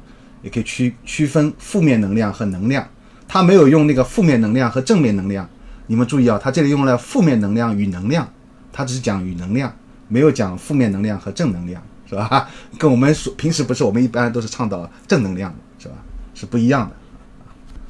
[0.43, 2.87] 也可以区区分负面能量和能量。
[3.27, 5.47] 他没有用那个负面能量和正面能量，
[5.87, 8.27] 你们注意啊，他这里用了负面能量与能量，
[8.73, 9.71] 他只是讲与能量，
[10.09, 12.49] 没有讲负面能量和正能量，是吧？
[12.79, 15.95] 跟我们说平时不是我们一般都是倡导正能量的，是吧？
[16.35, 16.97] 是不一样的。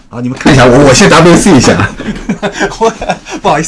[0.08, 1.88] 好，你们看一下我，我先 WC 一下。
[2.80, 2.92] 我
[3.38, 3.62] 不好意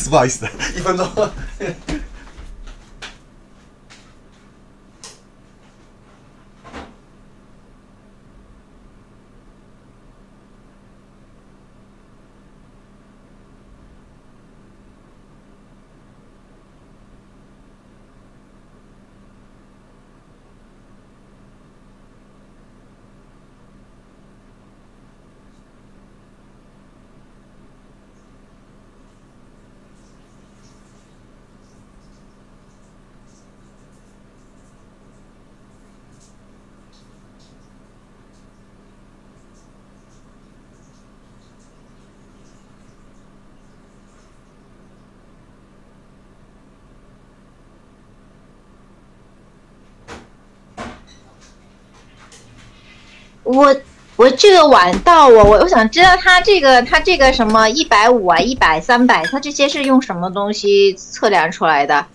[53.50, 53.74] 我
[54.16, 62.06] 我这个碗到我，我我想知道它这个它这个什么一百五啊、一百、三百，它这些是用什么东西测量出来的？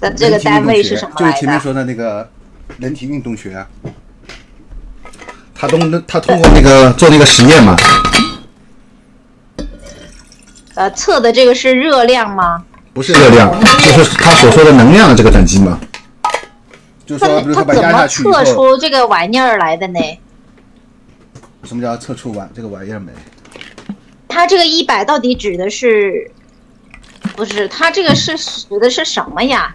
[0.00, 1.58] 的这个单位是什么就是前面？
[1.60, 2.28] 说的那个
[2.78, 3.66] 人体运动学啊。
[5.54, 7.76] 他通他通过那个做那个实验嘛，
[10.74, 12.64] 呃，测的这个是热量吗？
[12.94, 13.52] 不是热量，
[13.94, 15.78] 就是他所说的能量的这个等级嘛。
[17.10, 19.98] 就是它说，比如它说把怎么压下去测，出这个玩意儿来的呢？
[21.64, 23.10] 什么叫测出玩这个玩意儿没？
[24.28, 26.30] 它这个一百到底指的是？
[27.34, 29.74] 不是，它这个是指的是什么呀？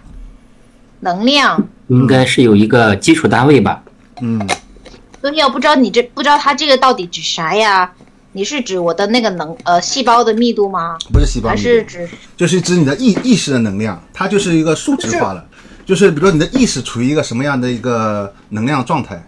[1.00, 1.68] 能量。
[1.88, 3.82] 应该是有一个基础单位吧？
[4.22, 4.40] 嗯，
[5.20, 7.92] 所以我不知道你这不知道它这个到底指啥呀？
[8.32, 10.96] 你是指我的那个能呃细胞的密度吗？
[11.12, 15.46] 不是细胞还密度，是指就是指你的意意识的能量，它就是一个数值化了。
[15.86, 19.24] 就是比如说你的意识处于一个什么样的一个能量状态，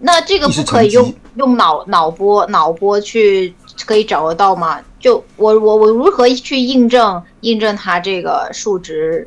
[0.00, 3.54] 那这个不可以用用脑脑波脑波去
[3.86, 4.80] 可以找得到吗？
[4.98, 9.26] 就我我我如何去印证印证它这个数值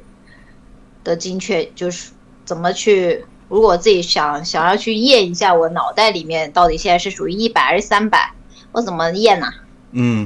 [1.04, 1.66] 的精确？
[1.74, 2.12] 就是
[2.46, 3.24] 怎么去？
[3.48, 8.32] 如果自己想想要去验一下我脑袋里面到底现在是属于一百还是三百，
[8.72, 9.48] 我怎么验呢、
[9.92, 10.26] 嗯，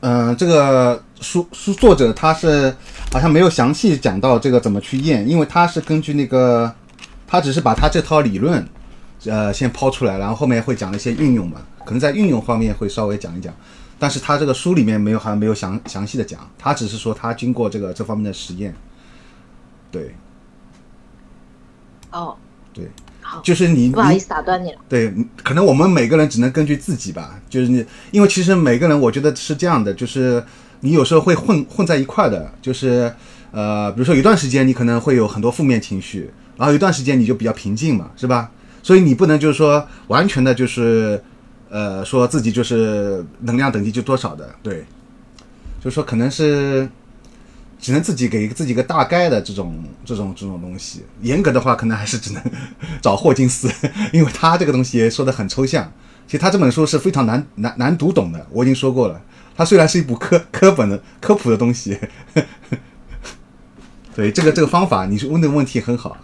[0.00, 2.74] 嗯、这个书书作者他是
[3.12, 6.72] 好像没有详细讲到这个怎么去验，因为他是根据那个，
[7.26, 8.66] 他只是把他这套理论，
[9.24, 13.52] 呃，先抛出来，然后后面会讲一些运用嘛，可能在运用方面会稍微讲一讲，
[13.98, 18.74] 但是他这个书里面没有好像没有详详细的讲，他只是说他经过这个这方面的实验，
[19.90, 20.14] 对。
[22.12, 22.34] 哦，
[22.72, 22.88] 对，
[23.28, 24.78] 好，就是你你不好意思打断你了。
[24.88, 25.12] 对，
[25.42, 30.40] 可能我们每个人只能根据自己吧，就是你，因为其实每个人我觉得是这样的，就是
[30.80, 33.12] 你有时候会混混在一块的，就是
[33.50, 38.50] 呃，比如说有一段时间你可能会有很多负面情绪，然后有一段时间你就比较平静嘛，是吧？
[38.82, 41.20] 所以你不能就是说完全的就是
[41.68, 44.84] 呃说自己就是能量等级就多少的，对，
[45.82, 46.88] 就是说可能是
[47.78, 51.04] 只能自己给自己一个大概的这种这种这种东西。
[51.22, 52.42] 严格的话，可能还是只能
[53.00, 53.70] 找霍金斯，
[54.12, 55.92] 因为他这个东西说的很抽象。
[56.26, 59.20] 其实他这本书是非常难难难读懂的，我已经说过了。
[59.56, 61.98] 它虽然是一部科科本的科普的东西，
[64.14, 66.20] 对这个这个方法，你是问的问题很好啊。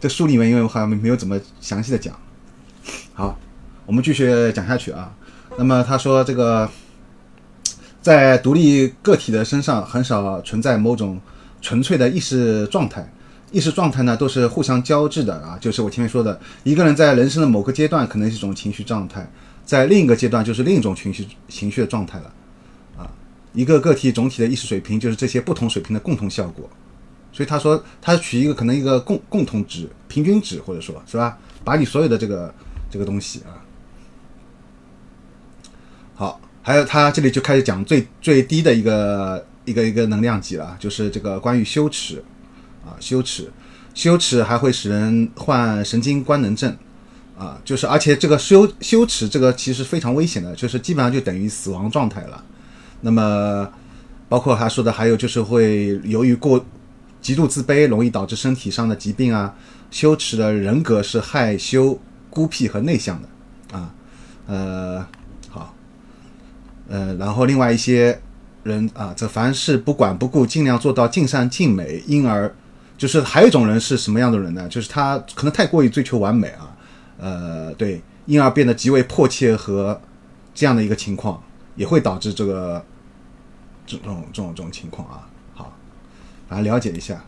[0.00, 2.14] 这书里面因为我好像没有怎么详细的讲。
[3.14, 3.38] 好，
[3.86, 5.14] 我们继续讲下去啊。
[5.56, 6.68] 那么他说这个
[8.04, 11.18] 在独立个体的身上很少存在某种
[11.62, 13.10] 纯粹的意识状态，
[13.50, 19.26] 意识状态呢都是互相交织的啊，就是我前面说的，一个人在人生的某个阶段可能是一种情绪状态，
[19.64, 22.30] 在另一个阶段就是另一种情绪情绪的状态了
[22.98, 23.08] 啊。
[23.54, 26.68] 一个个体总体的意识水平就是这些不同水平的共同效果，
[27.32, 32.54] 所以他说它取一个可能一个共共同值、平均值，或者说是吧，把你所有的这个
[32.90, 33.64] 这个东西啊。
[36.14, 42.24] 好，还有他这里就开始讲最最低的一个一个一个能量级了，就是这个关于羞耻
[42.84, 43.52] 啊，羞耻，
[43.92, 46.74] 羞耻还会使人患神经官能症
[47.38, 52.42] 啊，就是而且这个羞羞耻这个其实非常危险的，就是基本上就等于死亡状态了。
[53.02, 53.70] 那么
[54.30, 56.64] 包括他说的还有就是会由于过
[57.20, 59.54] 极度自卑，容易导致身体上的疾病啊。
[59.90, 63.94] 羞耻的人格是害羞、孤僻和内向的啊，
[64.48, 65.06] 呃，
[66.94, 68.16] 呃，然后另外一些
[68.62, 72.54] 人啊，这凡事不管不顾，尽量做到尽善尽美，因而
[72.96, 74.68] 就是还有一种人是什么样的人呢？
[74.68, 76.76] 就是他可能太过于追求完美啊，
[77.18, 80.00] 呃，对，因而变得极为迫切和
[80.54, 81.42] 这样的一个情况，
[81.74, 82.84] 也会导致这个
[83.84, 85.26] 这种这种这种情况啊。
[85.52, 85.76] 好，
[86.50, 87.24] 来了解一下。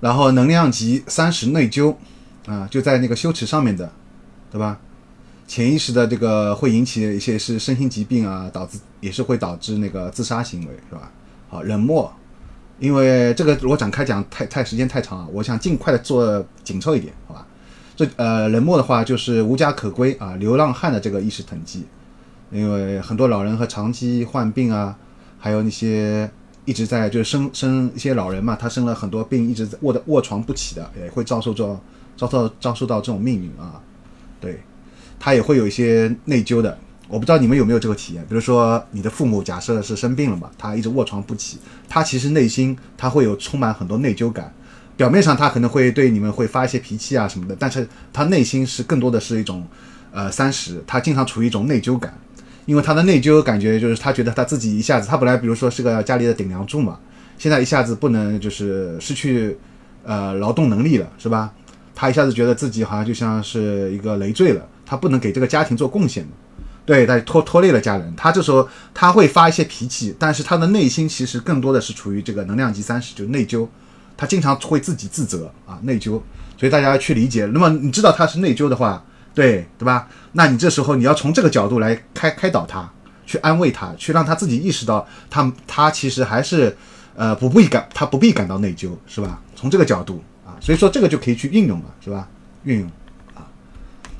[0.00, 1.94] 然后能量级三十内疚
[2.46, 3.92] 啊，就在那个羞耻上面的，
[4.50, 4.80] 对吧？
[5.46, 11.12] 潜意识的这个会引起一些是身心疾病啊，导致也是会导致那个自杀行为，是吧？
[11.48, 12.12] 好，冷漠，
[12.80, 17.46] 因为这个如果展开讲太太时间太长啊，我想尽快的做紧凑一点，好吧？
[17.94, 21.86] 这呃冷漠的话就是无家可归啊，流浪汉的这个意识等级，
[22.50, 24.98] 因为很多老人和长期患病啊，
[25.38, 26.28] 还有那些
[26.64, 31.64] 一直在就是生生一些老人嘛，他生了很多病，一直在卧的卧床不起的，也会遭受这
[32.16, 33.80] 遭受遭受到这种命运啊，
[34.40, 34.60] 对。
[35.18, 36.78] 他也会有一些内疚的。
[37.08, 41.58] 我不知道你们有没有这个体验，比如说你的父母假设是生病了嘛，他一直卧床不起，
[41.88, 44.52] 他其实内心他会有充满很多内疚感。
[44.96, 49.64] 表面上他可能会对你们会发一些脾气啊什么的，但是他内心是更多的是一种
[50.10, 52.18] 呃三十，他经常处于一种内疚感，
[52.64, 56.98] 因为他的内疚感觉就是他觉得他自己一下子，他本来比如说是个家里的顶梁柱嘛，
[57.38, 59.56] 现在一下子不能就是失去
[60.02, 61.52] 呃劳动能力了，是吧？
[61.94, 66.30] 他一下子觉得自己好像就像是一个累赘了，他不能给这个家庭做贡献了，
[66.86, 68.14] 对，他拖拖累了家人。
[68.16, 73.66] 他这时候他会发一些脾气，但是他的内心其实更多的是处于这个能量级三十，就是内疚。
[74.16, 76.22] 他经常会自己自责啊，内疚。
[76.56, 77.44] 所以大家要去理解。
[77.52, 80.08] 那么你知道他是内疚的话，对对吧？
[80.32, 82.90] 那你这时候你要从这个角度来开开导他，
[83.26, 86.74] 去安慰他，去让他自己意识到他他其实还是
[87.14, 89.42] 呃不必感他不必感到内疚，是吧？
[89.54, 92.26] 从这个角度啊，所以说这个就可以去运用了，是吧？
[92.62, 92.90] 运用。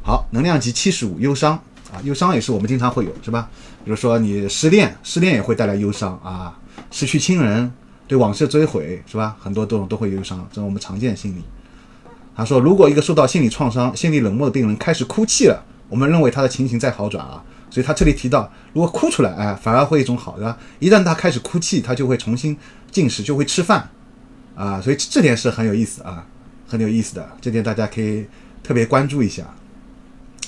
[0.07, 1.55] 好，能量级七十五，忧伤
[1.93, 3.51] 啊，忧伤也是我们经常会有，是吧？
[3.85, 6.57] 比如说你失恋，失恋也会带来忧伤啊，
[6.93, 7.73] 失去亲人，
[8.07, 9.37] 对往事追悔，是吧？
[9.41, 11.43] 很多这种都会忧伤，这是我们常见心理。
[12.37, 17.43] 他说，如果一个受到心理创伤、心理冷漠的病人开始哭泣了，我们认为他的情形在好转啊。
[17.69, 20.57] 所以他这里提到，如果哭出来，哎，反而会一种好的。
[20.79, 22.57] 一旦他开始哭泣，他就会重新
[22.93, 23.91] 进食，就会吃饭
[24.55, 24.81] 啊。
[24.81, 26.25] 所以这点是很有意思啊，
[26.69, 27.29] 很有意思的。
[27.41, 28.25] 这点大家可以
[28.63, 29.43] 特别关注一下，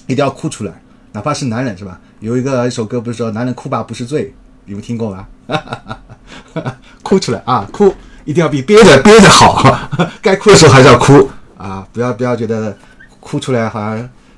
[0.09, 0.73] 一定要哭出来，
[1.13, 2.01] 哪怕是男人是吧？
[2.19, 4.35] 有一个一首歌不是说“男人哭吧不是罪”，
[4.67, 5.29] 你们听过吗？
[7.05, 7.95] 哭出来啊，哭
[8.25, 9.89] 一定要比憋着憋着好，
[10.21, 11.31] 该哭的时候还是要哭。
[11.57, 12.77] 啊，不要不要觉得
[13.21, 13.97] 哭出来好像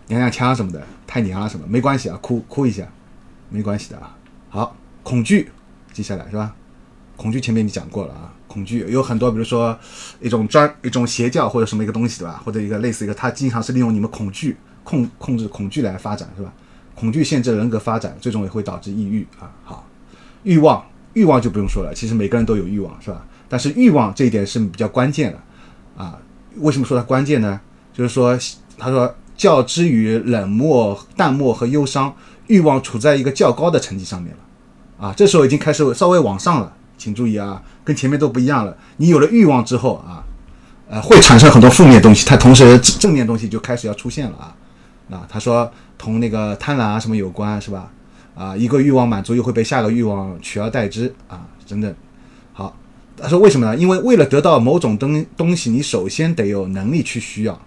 [0.09, 2.85] 娘娘腔什么的，太娘了什么，没关系啊，哭哭一下，
[3.49, 4.17] 没关系的啊。
[4.49, 5.51] 好，恐惧，
[5.93, 6.53] 接下来是吧？
[7.17, 9.79] 恐惧前面你讲过了啊，恐惧有很多，比如说
[10.21, 12.41] 一种专一种邪教或者什么一个东西对吧？
[12.45, 14.57] 或者一个类似一个，它经常是利用你们恐惧
[14.91, 16.53] 控控制恐惧来发展是吧？
[16.97, 19.49] 恐惧限制人格发展，最终也会导致抑郁啊。
[19.63, 19.87] 好，
[20.43, 23.25] 欲望欲望就不用说了，其实每个人都有欲望是吧？
[23.49, 25.39] 但是欲望这一点是比较关键的
[25.97, 26.19] 啊。
[26.57, 27.61] 为什么说它关键呢？
[27.93, 28.37] 就是说，
[28.77, 32.13] 他说，较之于冷漠、淡漠和忧伤，
[32.49, 38.77] 欲望处在一个较高的层级上面了，啊，这时候已经开始稍微往上了，请注意啊，跟前面都不一样了。
[38.97, 40.23] 你有了欲望之后啊，
[40.89, 44.55] 呃，会产生很多负面东西，它同时正面东西就开始要出现了啊。
[45.11, 47.91] 啊，他说同那个贪婪啊什么有关是吧？
[48.35, 51.95] 啊，一个欲望满足又会被下个欲望取而代之啊，真的。
[53.23, 53.77] 他说：“为什么呢？
[53.77, 57.61] 因为为了得到某种东东西，你首先得有能力去需要，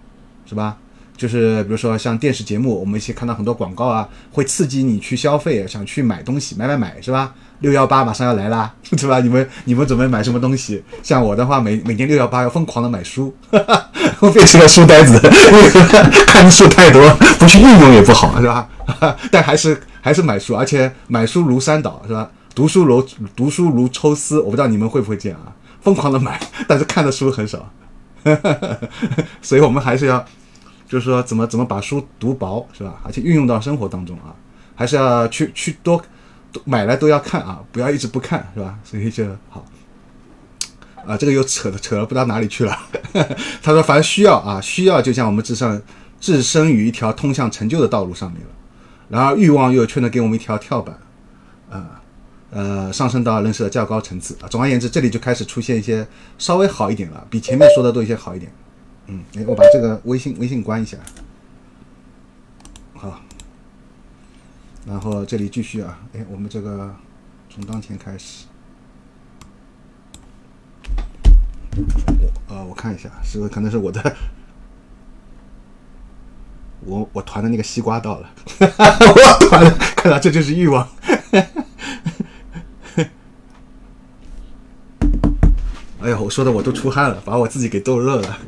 [0.44, 0.78] 是吧？
[1.16, 7.34] 就是比如说像电视节目，我们一些看到很多广告啊，会刺激你去消费，想去买东西，买买买，是吧？
[7.60, 9.20] 六幺八马上要来啦， 是吧？
[9.20, 10.82] 你们你们准备买什么东西？
[11.02, 13.90] 像我的话，每每年六幺八要疯狂的买书， 哈哈
[14.20, 15.18] 我变成了书呆子，
[16.26, 17.08] 看书太多，
[17.38, 18.68] 不去运用也不好，是吧？
[19.30, 23.04] 但还是还是买书，而且买书如山倒，是吧？”读书如
[23.34, 25.50] 读书如抽丝，我不知道你们会不会这样啊？
[25.80, 27.68] 疯狂的买，但是看的书很少，
[29.42, 30.24] 所以我们还是要，
[30.94, 33.00] 就是说怎么怎么把书读薄，是吧？
[33.02, 34.30] 而且运用到生活当中啊，
[34.76, 36.00] 还是要去去多
[36.64, 38.78] 买来都要看啊，不要一直不看，是吧？
[38.84, 39.64] 所以就好
[41.04, 42.78] 啊，这个又扯的扯了不知道哪里去了。
[43.60, 45.82] 他说，凡需要啊，需要就像我们置上
[46.20, 48.48] 置身于一条通向成就的道路上面了，
[49.08, 50.96] 然而欲望又却能给我们一条跳板
[51.68, 52.00] 啊。
[52.52, 54.46] 呃，上升到认识的较高层次啊。
[54.46, 56.06] 总而言之，这里就开始出现一些
[56.38, 58.52] 稍微好一点了，比前面说的都一些好一点。
[59.06, 60.96] 嗯，哎，我把这个微信微信关一下。
[62.94, 63.20] 好，
[64.86, 65.98] 然后这里继续啊。
[66.14, 66.94] 哎，我们这个
[67.50, 68.46] 从当前开始。
[71.76, 74.16] 我呃，我看一下，是可能是我的，
[76.80, 78.30] 我我团的那个西瓜到了。
[78.60, 80.88] 我团的，看来这就是欲望。
[86.04, 88.38] 哎呀，我说的我都出汗了，把我自己给逗乐了。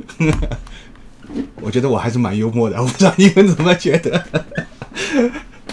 [1.62, 4.22] 我觉得我还是蛮幽默的，我不知道你们怎么觉得？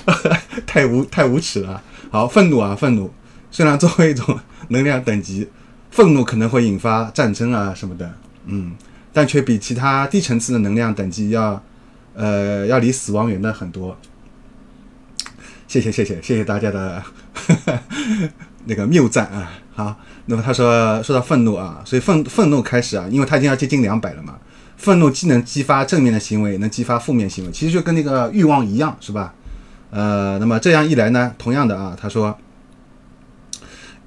[0.66, 1.84] 太无太无耻了。
[2.10, 3.14] 好，愤怒啊，愤怒。
[3.52, 5.50] 虽然作为一种能量等级，
[5.92, 8.14] 愤怒可能会引发战争啊什么的，
[8.46, 8.76] 嗯，
[9.12, 11.62] 但却比其他低层次的能量等级要，
[12.14, 13.98] 呃，要离死亡远的很多。
[15.68, 17.04] 谢谢谢谢谢谢大家的
[18.66, 19.52] 那个谬赞啊。
[19.76, 19.96] 好，
[20.28, 24.38] 那么他说说到愤怒啊，所以愤愤怒开始啊，因为他已经要接近两百了嘛。
[24.78, 29.34] 愤怒既能激发正面的行为，能激发负面行为，其实就跟那个欲望一样，是吧？
[29.90, 32.38] 呃，那么这样一来呢，同样的啊，他说，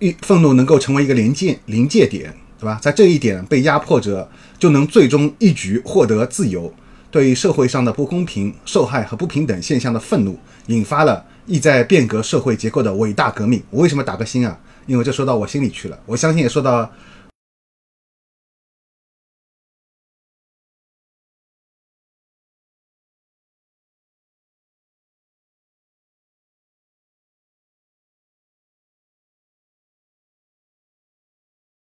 [0.01, 2.79] 欲愤怒能够成为一个临界临界点，对吧？
[2.83, 6.73] 在这一点被压迫者就能最终一举获得自由。
[7.11, 13.63] 对于社会上的不公平、受害和不平等现象的愤怒，引发了意在变革社会结构的伟大革命。
[13.71, 14.59] 我为什么打个心啊？
[14.87, 16.91] 因为这说到我心里去了，我相信也说到。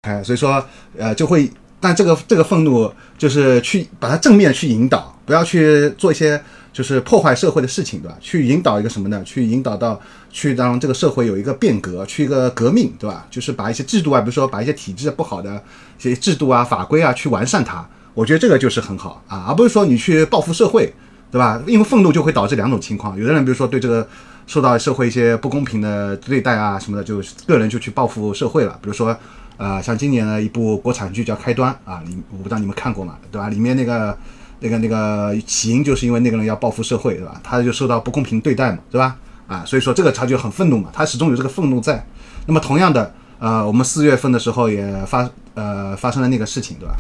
[0.03, 1.51] 哎，所以说，呃，就会
[1.81, 6.43] 但这个这个愤怒就是去把它正面去引导，不要去做一些
[6.75, 8.17] 就是破坏社会的事情，对吧？
[8.21, 9.23] 去引导一个什么呢？
[9.25, 9.99] 去引导到
[10.31, 13.27] 去让这个社会有一个变革，去一个革命，对吧？
[13.31, 15.63] 就是把一些制度啊，比如说把一些体制不好的
[16.01, 17.87] 一些制度啊、法规啊去完善它。
[18.13, 20.93] 我觉得这个就是很好啊，而不是说你去报复社会，
[21.31, 21.63] 对吧？
[21.67, 24.07] 因为愤怒就会导致两种情况，有的人比如说对这个
[24.47, 28.77] 受到社会一些不公平的对待啊什么的，就个人就去报复社会了。
[28.83, 29.17] 比如说，
[29.57, 33.17] 呃，像今年的一部国产剧叫《开端》啊，你我不知道你们看过吗？
[33.31, 33.49] 对吧？
[33.49, 34.17] 里面那个
[34.65, 37.39] 那个那个起因就是因为那个人要报复社会，对吧？
[37.45, 39.15] 他就受到不公平对待嘛，对吧？
[39.47, 42.03] 啊，所以说这个他就很愤怒嘛，他始终有这个愤怒在。
[42.47, 46.95] 那么同样的，呃，我们四月份的时候也发呃发生了那个事情，对吧？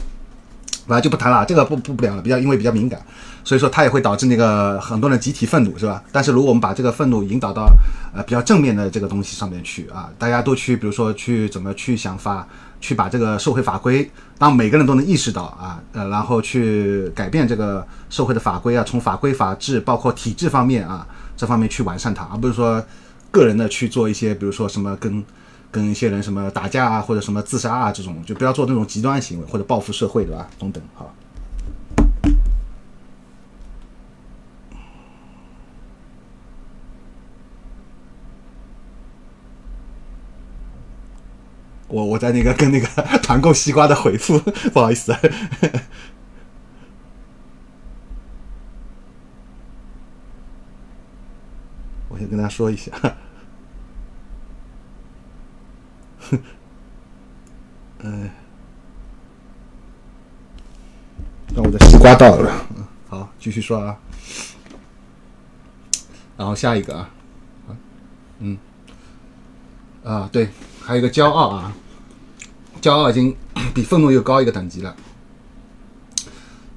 [0.86, 3.00] 反正就不谈了，这个不不不聊了，比较因为比较敏感，
[3.42, 6.02] 所以说它也会导致那个很多人集体愤怒，是吧？
[6.12, 7.66] 但是如果我们把这个愤怒引导到
[8.14, 12.46] 呃比较正面的这个东西上面去啊，大家都去，比如说去怎么去想法，
[12.80, 21.06] 去把这个社会法规，当每个人都能意识到啊，呃，然后去改变这个社会的法规啊，从法规法制包括体制方面啊
[21.36, 22.84] 这方面去完善它，而不是说
[23.30, 25.24] 个人的去做一些，比如说什么跟。
[25.74, 30.46] 跟一些人什么打架啊，或者什么自杀啊，这种就不要做那种极端行为或者报复社会，对吧？
[30.56, 31.12] 等等，好。
[41.94, 42.86] 我我在那个跟那个
[43.22, 44.36] 团购西瓜的回复，
[44.72, 45.14] 不好意思。
[52.10, 52.90] 我先跟他说一下。
[58.00, 58.02] 嗯，
[61.54, 63.96] 那我的西瓜到了，嗯好，继续说啊。
[66.36, 67.08] 然后下一个啊，
[68.40, 68.58] 嗯，
[70.02, 70.48] 啊对，
[70.82, 71.72] 还有一个骄傲啊，
[72.84, 73.34] 骄傲已经
[73.72, 74.94] 比愤怒又高一个等级了。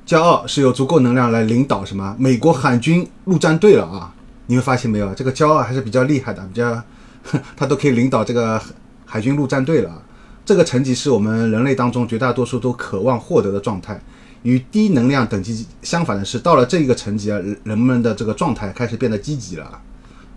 [0.06, 4.14] 骄傲是有足够能量来领导什么美国海军陆战队了啊！
[4.46, 5.14] 你们发现没有？
[5.14, 6.82] 这个骄傲还是比较厉害的，比较
[7.58, 8.62] 他都可以领导这个。
[9.10, 10.02] 海军陆战队了，
[10.46, 13.98] 这个层级是我们人类当中绝大多数都渴望获得的状态。
[14.44, 19.80] 与低能量等级相反的是，到了这一个层级啊，人们的这个状态开始变得积极了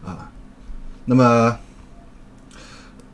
[0.06, 0.30] 啊。
[1.06, 1.58] 那么，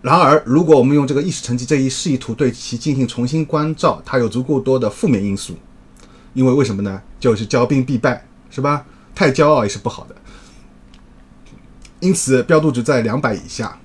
[0.06, 5.56] 然而，如果我们用这个意识层级这一示意图对其进行重新关照，它有足够多的负面因素。
[6.32, 7.02] 因为为什么呢？
[7.18, 8.86] 就是骄兵必败，是吧？
[9.16, 10.14] 太骄傲也是不好的。
[11.98, 13.76] 因此，标度值在两百以下。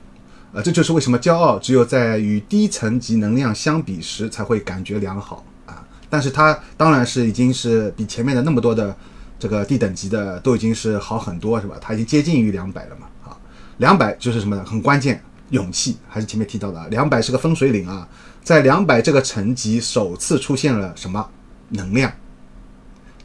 [0.53, 5.81] 啊，这就是为什么骄傲只有在与低层级能量相比时才会感觉良好啊！
[6.07, 8.95] 但是它当然是已经是比前面的那么多的
[9.39, 11.77] 这个低等级的都已经是好很多，是吧？
[11.81, 13.07] 它已经接近于两百了嘛？
[13.23, 13.37] 啊，
[13.77, 14.65] 两百就是什么呢？
[14.65, 18.07] 很关键，勇气还是前面提到的啊，两百是个分水岭啊，
[18.43, 21.25] 在两百这个层级首次出现了什么
[21.69, 22.11] 能量？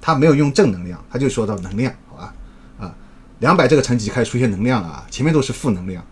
[0.01, 2.35] 他没有用正能量，他就说到能量，好吧？
[2.79, 2.95] 啊，
[3.41, 6.05] 两百这个层级开始出现能量了啊，前面都是负能量。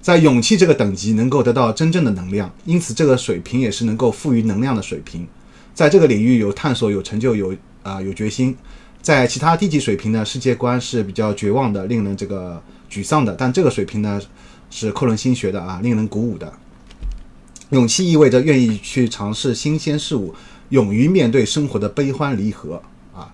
[0.00, 5.26] 在勇气这个等级能够得到真正的能量，因此这个水平也是能够赋予能量的水平。
[5.74, 8.56] 在这个领域有探索、有成就、有啊有决心。
[9.02, 13.34] 在其他低级水平呢，世界观是比较绝望的，令人这个沮丧的。
[13.34, 14.20] 但这个水平呢，
[14.70, 16.52] 是扣人心弦的啊，令人鼓舞的。
[17.70, 20.34] 勇气意味着愿意去尝试新鲜事物，
[20.68, 22.80] 勇于面对生活的悲欢离合
[23.14, 23.32] 啊。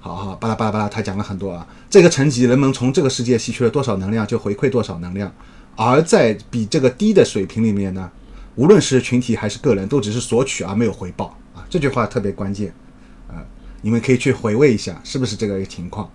[0.00, 1.66] 好好巴拉巴拉巴拉，他讲了很多啊。
[1.88, 5.32] 这个层级，人们从这个世界吸取了多少能量，就回馈多少能量。
[5.76, 8.10] 而在比这个低的水平里面呢，
[8.54, 11.64] 无论是群体还是个人，都只是索取而没有回报啊！
[11.68, 12.72] 这句话特别关键，
[13.28, 13.42] 啊，
[13.82, 16.10] 你们可以去回味一下，是不是这个情况？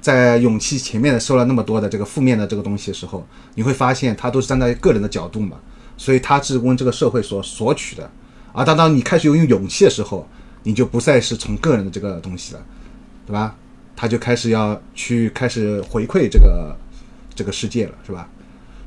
[0.00, 5.56] 在勇气前面的收了那么多的这个负面的这个东西的时候，你会发现他都是站在个人的角度嘛，
[5.96, 8.10] 所以他是问这个社会所索取的。
[8.52, 10.26] 而当当你开始用勇气的时候，
[10.62, 12.60] 你就不再是从个人的这个东西了，
[13.26, 13.54] 对吧？
[13.94, 16.76] 他就开始要去开始回馈这个
[17.34, 18.28] 这个世界了，是吧？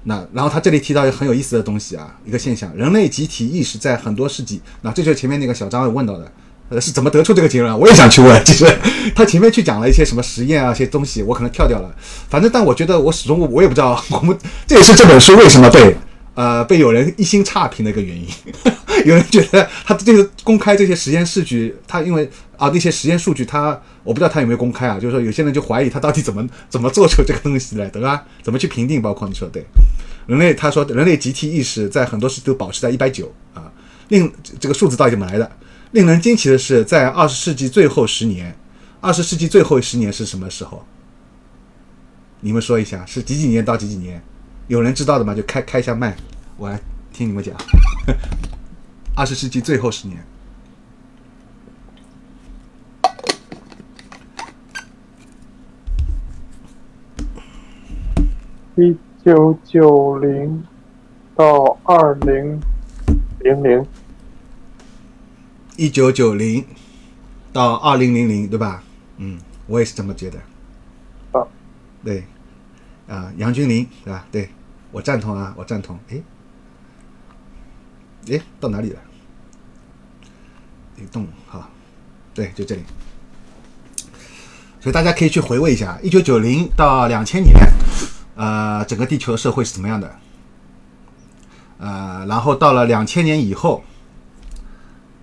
[0.03, 6.31] 那然后他这里提到一个很有意思的东西啊，一个现象，人类集体意识在很多世纪，那这就是前面那个小张有问到的，
[6.71, 7.71] 呃，是怎么得出这个结论？
[7.77, 8.65] 我也想去问，其实
[9.13, 11.93] 他前面去讲了一些什么实验啊，一些东西，我可能跳掉了。
[12.29, 15.95] 反正但我觉得我始终我也不知道，我们这也是这本书为什么被
[16.33, 18.25] 呃被有人一心差评的一个原因。
[19.05, 23.79] 有人觉得他这个公开这些实验数据，他因为啊那些实验数据他。
[24.03, 28.23] 我不知道他有没有公开啊，就是说有些人就怀疑他到底怎么怎么做出这个东西来，对吧？
[28.41, 28.99] 怎么去评定？
[28.99, 29.63] 包括你说对，
[30.25, 33.71] 人类他说人类集体意识在很多时都保持在一百九啊，
[34.07, 35.51] 另这个数字到底怎么来的？
[35.91, 38.55] 令人惊奇的是在二十世纪最后十年
[39.01, 40.85] 二十世纪最后十年是什么时候？
[42.39, 44.21] 你们说一下是几几年到几几年？
[44.67, 45.35] 有人知道的吗？
[45.35, 46.15] 就开开一下麦
[46.55, 46.79] 我来
[47.11, 47.53] 听你们讲。
[49.15, 50.23] 二十世纪最后十年。
[58.77, 60.63] 一九九零
[61.35, 62.61] 到二零
[63.39, 63.85] 零零。
[65.81, 66.63] 一九九零
[67.51, 68.83] 到二零零零，对吧？
[69.17, 70.37] 嗯，我也是这么觉得。
[71.31, 71.41] 啊，
[72.03, 72.23] 对，
[73.07, 74.23] 啊，杨君林，对吧？
[74.31, 74.47] 对，
[74.91, 75.97] 我赞同啊，我赞同。
[76.09, 76.21] 诶，
[78.27, 78.99] 诶，到哪里了？
[80.97, 81.67] 移动，好，
[82.35, 82.83] 对，就这里。
[84.79, 87.55] 所以大家可以去回味一下，一九九零到两千年，
[88.35, 90.15] 呃，整个地球社会是怎么样的？
[91.79, 93.83] 呃，然后到了两千年以后，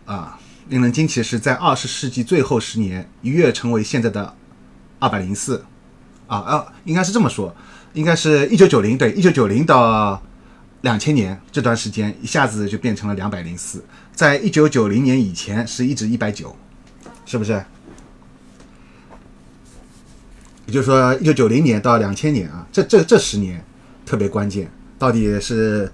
[0.08, 0.40] 啊，
[0.70, 4.34] 令人惊奇的是，在二十世纪最后十年，一跃成为现在的
[4.98, 5.62] 二百零四，
[6.26, 7.54] 啊啊，应该是这么说，
[7.92, 10.22] 应该是一九九零对，一九九零到
[10.80, 13.84] 两千年这段时间，一下子就变成了两百零四，
[14.14, 16.56] 在一九九零年以前是一直一百九，
[17.26, 17.62] 是不是？
[20.64, 23.62] 也就是说，一九九零年到两千年啊，这这这十年
[24.06, 25.92] 特别关键，到底是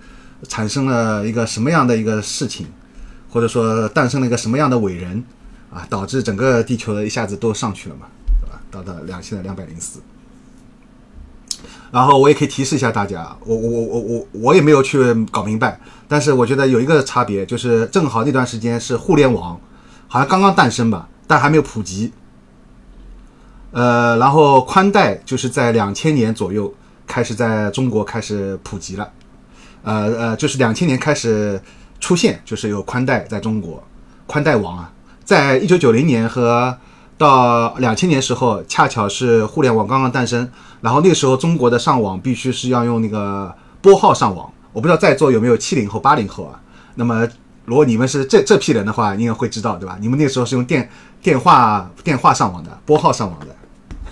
[0.49, 2.69] 产生了一个什么样的一个事情，
[3.35, 5.25] 或者说诞生了一个什么样的伟人
[5.69, 8.07] 啊，导致整个地球的一下子都上去了嘛，
[8.41, 8.61] 对吧？
[8.71, 9.99] 到了两现在两百零四。
[11.91, 19.61] 然后我也可以提示一下大家，我我我我我我也没有去搞明白，但是我觉得有一个差别，就是正好那段时间是互联网
[20.07, 22.13] 好像刚刚诞生吧，但还没有普及。
[23.73, 26.73] 呃，然后宽带就是在两千年左右
[27.05, 29.11] 开始在中国开始普及了，
[29.83, 31.61] 呃呃，就是两千年开始
[32.01, 33.83] 出现，就是有宽带在中国，
[34.27, 34.93] 宽带网啊，
[35.25, 36.77] 在一九九零年和
[37.17, 46.61] 到两千年时候，恰巧是互联网刚刚诞生，然后那个时候中国的上网必须是要用那个拨号上网，我不知道在座有没有七零后、八零后啊？
[46.97, 47.27] 那么
[47.65, 49.97] 如果你们是这这批人的话，应该会知道对吧？
[50.01, 50.89] 你们那时候是用电
[51.23, 53.47] 电话电话上网的，拨号上网的。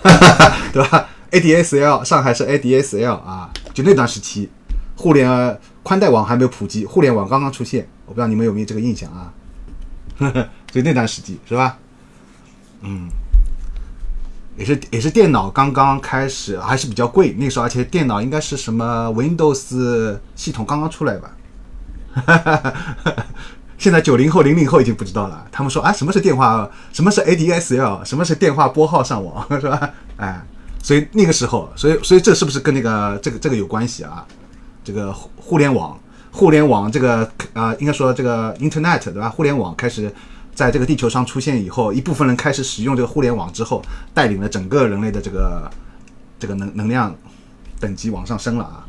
[0.73, 4.49] 对吧？ADSL 上海是 ADSL 啊，就那段时期，
[4.97, 9.33] 互联宽带网还没有普及，互联网刚刚出现，我不知道你们有没有这个印象啊？
[10.71, 11.77] 就那段时期是吧？
[12.81, 13.07] 嗯，
[14.57, 21.35] 也是也是电脑刚刚开始，还是比较贵，那时候而且电脑应该是什么 Windows 系统刚刚出来吧？
[23.77, 25.45] 现在九零后、零零后已经不知道了。
[25.51, 26.69] 他们说啊，什么是电话？
[26.93, 28.05] 什么是 ADSL？
[28.05, 29.45] 什么是电话拨号上网？
[29.59, 29.89] 是吧？
[30.15, 30.41] 哎，
[30.81, 34.25] 所以那个时候，所以所以这是不是跟那个这个这个有关系啊？
[34.83, 35.97] 这个互互联网，
[36.31, 39.29] 互联网这个啊，应该说这个 Internet 对吧？
[39.29, 40.13] 互联网开始
[40.53, 43.81] 在这个地球上出现以后，一部分人开始使用这个互联网之后，
[44.13, 45.71] 带领了整个人类的这个
[46.39, 47.15] 这个能能量
[47.79, 48.85] 等级往上升了啊。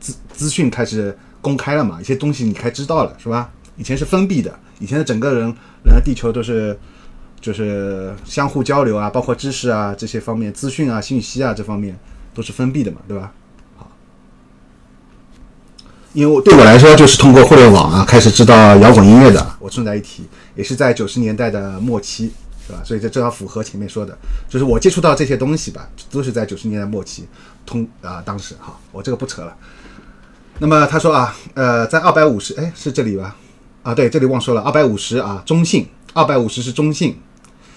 [0.00, 2.00] 资资讯开始公开了嘛？
[2.00, 3.50] 一些东西你开知道了是吧？
[3.76, 5.42] 以前是封闭的，以前的整个人
[5.84, 6.78] 人的地球都是
[7.40, 11.98] 就是相互交流啊，包括知识啊这些方面、资讯啊、信息啊这方面
[12.34, 13.32] 都是封闭的嘛，对吧？
[16.12, 19.46] 因为对我来说，就是通过互联网啊，开始知道摇滚音乐的。
[19.58, 22.32] 我顺带一提，也是在九十年代的末期，
[22.66, 22.82] 对吧？
[22.84, 24.16] 所以这正好符合前面说的，
[24.48, 27.28] 就是我接触到这些东西吧，都是在九十年代末期
[27.66, 29.54] 通啊，当时好，我这个不扯了。
[30.58, 33.36] 那么他说啊，呃，在二百五十，哎，是这里吧？
[33.82, 37.16] 啊，对，这里忘说了，二百五十啊，中性，二百五十是中性，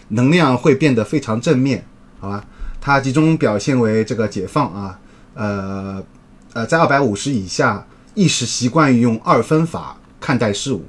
[0.10, 1.86] 能量会变得非常正面，
[2.20, 2.44] 好吧？
[2.80, 4.98] 它集中表现为这个解放啊，
[5.36, 6.02] 呃
[6.54, 10.86] 呃，在二百五十以下，意识习惯于用二分法看待事物，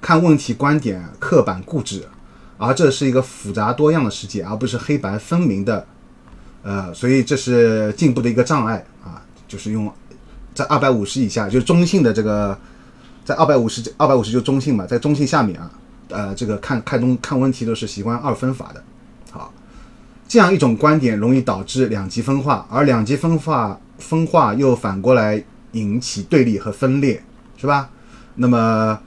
[0.00, 2.08] 看问题观点刻板固执，
[2.58, 5.86] 而这是一个复杂多样的世界，而不是黑白分明的，
[6.62, 9.92] 呃，所以这是进步的一个障碍啊，就是用
[10.54, 12.58] 在二百五十以下，就是中性的这个。
[13.24, 15.70] 在二百五十，二百五十就中性嘛，在中性下面啊，
[16.08, 18.82] 呃，这个看看东看问题都是习惯二分法的。
[19.30, 19.54] 好，
[20.26, 25.40] 这样一种观点容易导致两极分化，而两极分化分化又反过来
[25.72, 27.22] 引起对立和分裂，
[27.56, 27.90] 是吧？
[28.36, 28.98] 那么，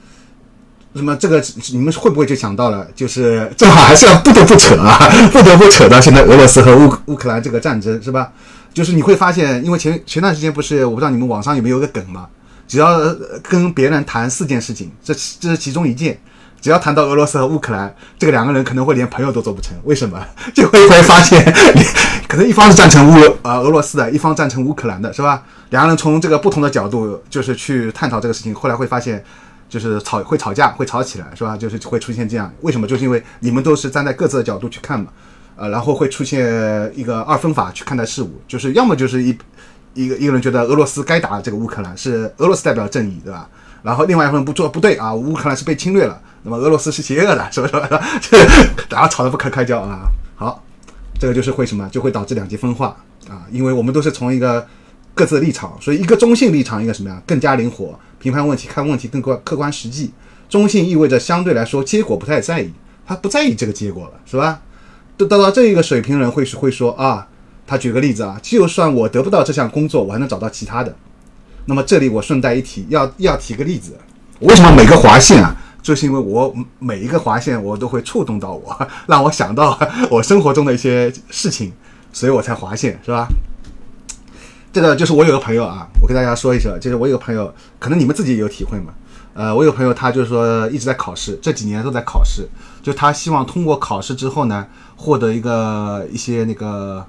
[0.93, 4.97] 那么这个你们会不会就想到了，就是正好还是要不得不扯啊，
[5.33, 8.31] 不得不扯到现在俄罗斯和乌乌克兰这个战争，是吧？
[8.73, 12.27] 就是你会发现，因为前前段时间不是，我不知道你们网上有没有个梗嘛？
[12.67, 12.99] 只要
[13.43, 16.19] 跟别人谈四件事情，这这是其中一件。
[16.65, 19.77] 只要谈到俄罗斯和乌克兰，这个两个人可能会连朋友都做不成。
[19.83, 20.19] 为什么？
[20.51, 21.39] 就会会发现，
[22.27, 25.43] 可能一方是赞成乌呃俄罗斯的，一方赞成乌克兰的，是吧？
[25.69, 28.55] 两个人从这个不同的角度，就是去探讨这个事情。
[28.55, 29.23] 后来会发现，
[29.69, 31.55] 就是吵会吵架，会吵起来，是吧？
[31.55, 32.51] 就是会出现这样。
[32.61, 32.87] 为什么？
[32.87, 35.05] 就是因为你们都是站在各自的角度去看嘛，
[35.57, 39.37] 呃，然后会出现一个二分法去看待事物，就是要么就是一。
[39.93, 43.47] 一个一个人觉得俄罗斯该打这个乌克兰是俄罗斯代表正义，对吧？
[43.81, 47.73] 然后另外一份不做不对啊，乌克兰是被侵略了，那么俄罗斯是邪恶的，是不是？
[48.21, 48.37] 这
[48.87, 50.01] 大家吵得不可开交啊！
[50.35, 50.63] 好，
[51.19, 51.89] 这个就是会什么？
[51.89, 52.95] 就会导致两极分化
[53.27, 54.65] 啊，因为我们都是从一个
[55.15, 57.19] 各自的立场，所以一个中性立场一个什么呀？
[57.25, 60.13] 更加灵活，评判问题、看问题更客客观实际。
[60.47, 62.71] 中性意味着相对来说结果不太在意，
[63.07, 64.61] 他不在意这个结果了，是吧？
[65.17, 67.27] 到到到这一个水平人会是会说啊，
[67.65, 70.95] 他举个例子啊，就算我得不到这项工作，我还能找到其他的。
[71.65, 73.97] 那么这里我顺带一提，要要提个例子，
[74.41, 75.55] 为什么每个划线啊？
[75.85, 78.75] 就是因为我每一个划线我都会触动到我，
[79.05, 79.79] 让我想到
[80.09, 81.71] 我生活中的一些事情，
[82.11, 83.27] 所以我才划线，是吧？
[84.73, 88.95] 这个就是我有个朋友啊，我跟大家说一声，就是我有个朋友，可能你们自己也有体会嘛。
[89.35, 92.49] 呃，我有朋友他就是说一直在考试，这几年都在考试，
[92.81, 94.65] 就他希望通过考试之后呢，
[94.95, 97.05] 获得一个一些那个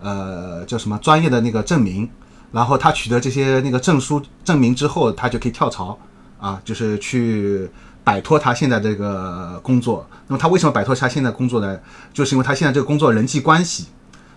[0.00, 2.08] 呃叫什么专业的那个证明，
[2.52, 5.98] 然后他取得这些那个证书证明之后，他就可以跳槽
[6.38, 7.68] 啊，就是去
[8.10, 10.04] 摆脱他现在这个工作。
[10.26, 11.78] 那么他为什么摆脱他现在工作呢？
[12.12, 13.86] 就是因为他现在这个工作人际关系，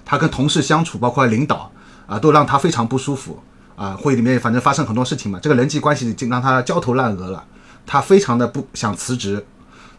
[0.06, 1.72] 他跟同事相处，包括领导。
[2.06, 3.42] 啊，都让他非常不舒服
[3.78, 3.96] 啊！
[3.98, 7.42] 会里面反正发生很多事情嘛，这个人际关系已经让他焦头烂额了。
[7.86, 9.44] 他非常的不想辞职，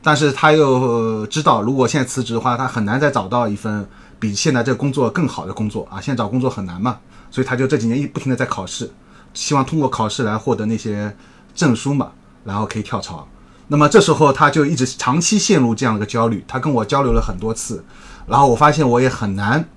[0.03, 3.89] 但是他又知道，如果现在辞职的话，他很难再找到一份
[4.20, 5.99] 比现在这个工作更好的工作啊！
[5.99, 6.99] 现在找工作很难嘛，
[7.31, 8.93] 所以他就这几年一不停的在考试，
[9.33, 11.16] 希望通过考试来获得那些
[11.55, 12.12] 证书嘛，
[12.45, 13.27] 然后可以跳槽。
[13.68, 16.44] 那么这时候他就一直长期陷入这样的个焦虑。
[16.46, 17.84] 他跟我交流了很多次，
[18.26, 19.68] 然后我发现我也很难。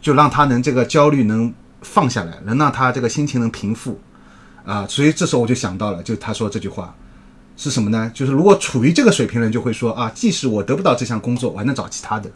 [0.00, 4.00] 就让他能这个焦虑能放下来，能让他这个心情能平复，
[4.64, 6.92] 啊，所以这时候我就想到了，就他说这句话
[7.56, 8.10] 是什么呢？
[8.12, 12.28] 就是如果处于这个水平人就会说啊，即使我得不到这项工作，我还能找其他的。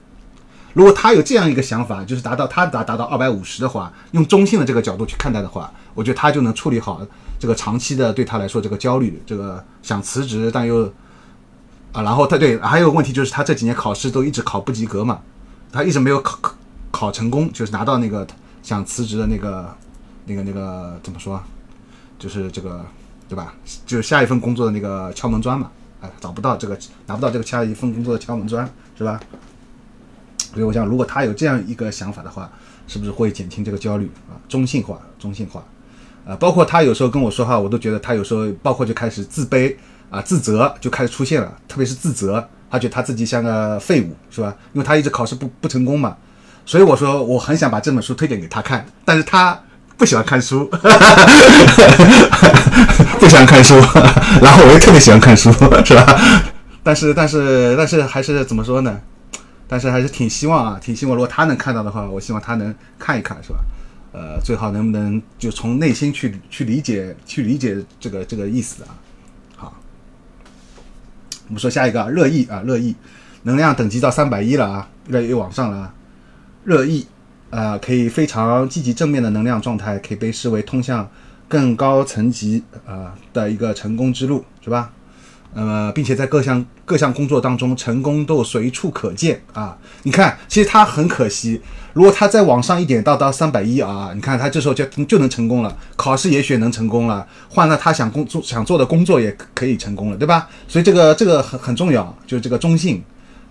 [0.77, 7.01] 如果他有这样一个想法，就是达到他达达到二百五十的话，用中性的这个角度去看待的话，我觉得他就能处理好
[7.41, 10.85] 这个长期的对他来说这个焦虑，这个想辞职但又
[11.93, 15.19] 啊，然后他对还有个问题就是他这几年考试都一直考不及格嘛，
[15.73, 16.55] 他一直没有考考。
[16.93, 18.27] 考成功就是拿到那个
[18.63, 19.75] 想辞职的那个、
[20.25, 21.39] 那个、那个怎么说？
[22.19, 22.83] 就是这个，
[23.29, 23.53] 对吧？
[23.85, 25.71] 就是下一份工作的那个敲门砖嘛。
[26.01, 28.67] 哎，找不到这个，拿不到这个下一份工作的敲门砖，
[28.97, 29.21] 是吧？
[30.57, 32.51] 所以我想，如果他有这样一个想法的话，
[32.89, 34.33] 是不是会减轻这个焦虑啊？
[34.49, 35.63] 中性化，中性化。
[36.27, 39.77] 啊，包括他有时候跟我说话，我都觉得他有时候包括就开始自卑
[40.09, 44.57] 啊、自责就开始出现了，特别是自责，他觉得他自己像个废物，是吧？
[44.73, 46.17] 因为他一直考试不不成功嘛。
[46.65, 49.61] 所以我说我很想把这本书推荐给他看，但是他
[49.99, 50.65] 不喜欢看书，
[53.21, 53.75] 不喜欢看书，
[54.41, 55.53] 然后我又特别喜欢看书，
[55.85, 56.21] 是吧？
[56.83, 58.99] 但是但是但是还是怎么说呢？
[59.69, 63.59] 但是还是挺希望啊，挺希望如果他能看到的话，我希望他能看一看，是吧？
[64.13, 68.97] 呃，最好能不能就从内心去去理解去理解这个这个意思啊？
[69.57, 69.77] 好，
[71.49, 72.95] 我们说下一个热议啊，热议，
[73.43, 75.95] 能量等级到三百一了啊，越来越往上了啊。
[76.65, 77.07] 热议，
[77.51, 81.07] 啊，可以非常积极正面的能量状态，可以被视为通向
[81.47, 84.93] 更高层级啊的一个成功之路，是吧？
[85.55, 89.77] 呃，并且在各项各项工作当中，成功都随处可见啊！
[90.03, 91.61] 你看，其实他很可惜，
[91.95, 100.49] 如果他再往上一点，到到三百一啊，你看他这时候就就能成功了，考试也许能成功了，换了他想工作想做的工作也可以成功了，对吧？
[100.69, 103.03] 所以这个这个很很重要，就是这个中性，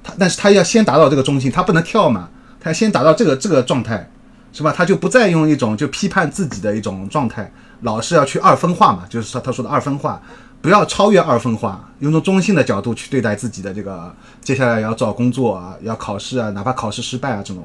[0.04, 2.30] 他但是他要先达到这个中性，他不能跳嘛。
[2.60, 4.10] 他先达到这个这个状态，
[4.52, 4.74] 是吧？
[4.76, 10.20] 他就不再用一种就批判自己的一种状态，老是要去二分化嘛，就是说他说的二分化，
[10.66, 14.12] 不要超越二分化，用种中性的角度去对待自己的这个
[14.42, 17.64] 接下来要找工作啊，要考试啊，哪怕考试失败啊这种，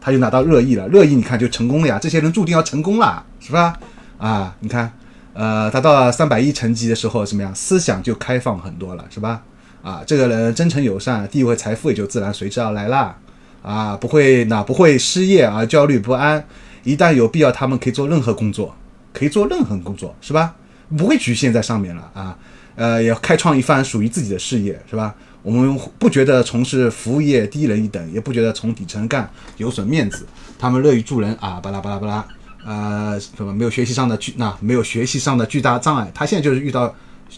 [0.00, 3.78] 他就拿到热议了，热议你看就成功了呀，这些人注定要成功了，是吧？
[4.18, 4.92] 啊，你看，
[5.32, 7.54] 呃，他到了三百一层级的时候怎么样？
[7.54, 9.42] 思想就开放很多了，是吧？
[9.84, 13.14] 啊，这个人真诚友善，地位财富也就自然随之而来啦。
[13.62, 16.44] 啊，不会，那不会失业而焦虑不安。
[16.82, 18.74] 一旦有必要，他们可以做任何工作，
[19.12, 20.56] 可以做任何工作，是吧？
[20.96, 22.36] 不会局限在上面了啊。
[22.76, 25.14] 呃，也开创一番属于自己的事业，是吧？
[25.42, 30.26] 我们不觉得从事服务业低人一等，也不觉得从底层干有损面子。
[30.58, 32.24] 他们乐于助人啊，巴拉巴拉巴拉。
[32.64, 36.94] 呃，什么没有学习上的巨那没有学习上的巨大障碍，他现在就是遇到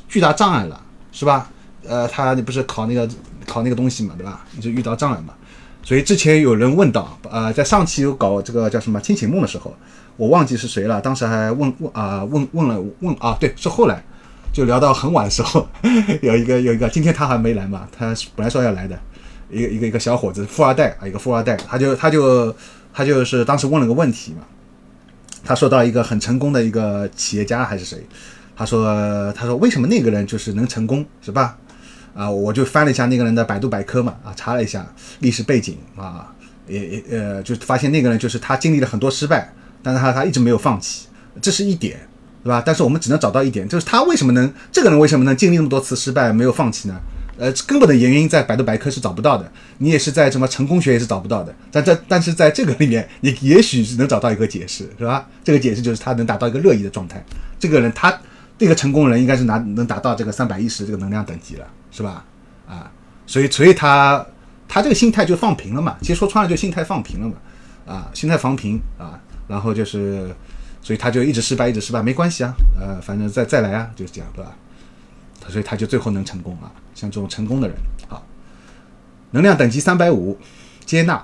[0.09, 0.80] 巨大障碍了，
[1.12, 1.48] 是吧？
[1.86, 3.09] 呃，他你不是考那个
[3.46, 4.44] 考那个东西嘛，对吧？
[4.61, 5.34] 就遇到障碍嘛。
[5.84, 9.76] 所以之前有人问到，呃，在上期有搞这个叫什么清醒梦的时候，
[10.16, 11.00] 我忘记是谁了。
[11.00, 14.02] 当时还问问啊，问问了问啊，对，是后来
[14.52, 15.66] 就聊到很晚的时候，
[16.22, 18.98] 有一个有一个，今天他还没来嘛，他本来说要来的，
[19.50, 22.54] 一个一个一个小伙子，富二代啊，一个富二代，他就他就
[22.92, 24.40] 他就是当时问了个问题嘛，
[25.44, 28.06] 他说到一个很成功的一个企业家还是谁，
[28.54, 31.56] 他说他说为什么那个人就是能成功，是吧？
[32.14, 34.86] 啊，我就翻了一下那个人的百度百科嘛，啊，查了一下
[35.20, 36.30] 历史背景啊，
[36.68, 39.50] 也也呃，就发现那个人就是他经历了很多失败，
[39.82, 41.08] 但是他他一直没有放弃
[41.40, 41.98] 这是一点，
[42.44, 42.62] 对吧？
[42.64, 47.00] 但是我们只能找到一点，就是他为什么能这个人为什么能经历那么多次失败没有放弃呢？
[47.38, 51.52] 呃，根本的原因在百度百科是找不到的，你也是在什么成功学也是找不到的。
[51.72, 55.26] 但这但是在这个里面，你也许是能找到一个解释，是吧？
[55.42, 57.24] 这个解释就是他能达到一个乐意的状态。
[57.58, 58.16] 这个人他
[58.58, 62.22] 这个成功人应该是拿能达到这个三百一十这个能量等级了，是吧？
[62.68, 62.90] 啊，
[63.26, 64.24] 所以所以他
[64.68, 65.96] 他这个心态就放平了嘛。
[66.02, 67.34] 其实说穿了就心态放平了嘛。
[67.84, 69.18] 啊，心态放平啊，
[69.53, 70.34] 然后就是，
[70.80, 74.57] 所以他就一直失败，一直失败，没关系啊，呃，反正再再来啊，就是这样，对吧？
[75.46, 77.76] 所以他就最后能成功啊，像这种成功的人，
[78.09, 78.24] 好，
[79.32, 80.38] 能量等级三百五，
[80.86, 81.22] 接纳，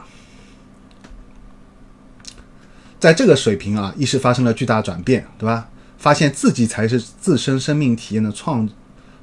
[3.01, 5.67] 在这个水平啊，意识发生了巨大转变，对吧？
[5.97, 8.69] 发现自己才是自身生命体验的创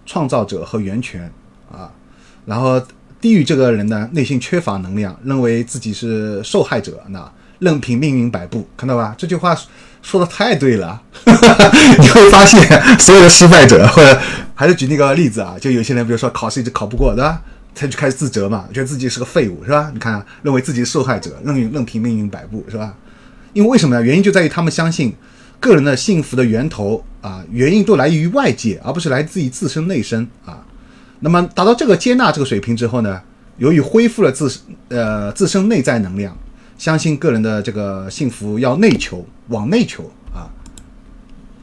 [0.04, 1.32] 创造者和源泉
[1.72, 1.94] 啊，
[2.48, 2.82] 然后
[3.22, 9.16] 低于这个人呢，内心缺乏能量，认为自己是受害者，那任凭命运摆布，看到吧？
[9.18, 9.58] 这句话
[10.02, 12.62] 说的太对了， 你会发现
[13.00, 14.20] 所有的失败者，或者
[14.54, 17.42] 还是举那个例子啊，就有些人，比如说考试一直考不过，对吧？
[17.74, 19.90] 他就开始自责嘛，觉得自己是个废物，是吧？
[19.94, 22.94] 你看、啊，认为自己是受害者，任任凭命运摆布，是吧？
[23.52, 24.02] 因为为什么呢？
[24.02, 25.14] 原因就在于他们相信
[25.60, 30.60] 个人的幸福的源头啊，原因都来源于外界，而不是来自于自身内身啊。
[31.20, 33.20] 那么达到这个接纳这个水平之后呢，
[33.58, 34.54] 由于恢复了自
[34.90, 36.38] 呃自身内在能量，
[36.86, 40.46] 相信个人的这个幸福要内求，往内求啊，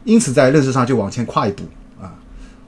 [0.02, 1.62] 因此在认识上就往前跨一步
[2.00, 2.12] 啊，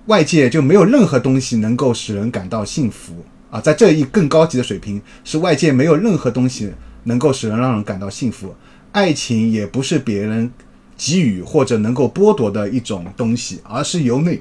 [0.07, 8.55] 外界就没有任何东西能够使人感到幸福啊，在这一更高级的水平，是外界没有任何东西能够使人让人感到幸福，
[8.92, 10.48] 爱情也不是别人
[10.96, 14.40] 给予或者能够剥夺的一种东西，而是由内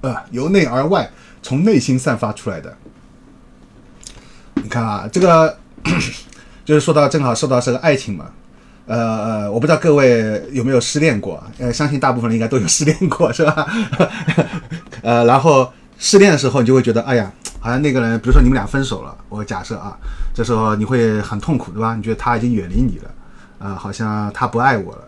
[0.00, 1.10] 啊由内而外。
[1.42, 2.74] 从内心散发出来的，
[4.54, 5.58] 你看啊，这个
[6.70, 8.26] 就是说到正好说到这个爱情嘛，
[8.86, 13.66] 呃呃，我不知道各位有没有失恋过，呃，相信大部分人应该都有失恋过，是吧？
[15.02, 19.98] 呃，然后失恋的时候，你就会觉得，哎呀，好像那个人，比如说你们俩分手了，我假设啊，
[20.32, 21.96] 这时候你会很痛苦，对吧？
[21.96, 23.10] 你觉得他已经远离你了，
[23.58, 25.02] 啊、呃，好像他不爱我了，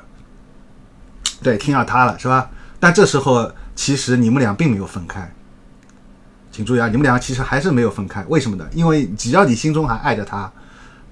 [1.44, 2.50] 对，听到他了，是吧？
[2.80, 5.32] 但这时候其实你们俩并没有分开。
[6.50, 8.66] 请注意啊，你们两个其实还是没有分开，为什么呢？
[8.72, 10.50] 因为只要你心中还爱着他，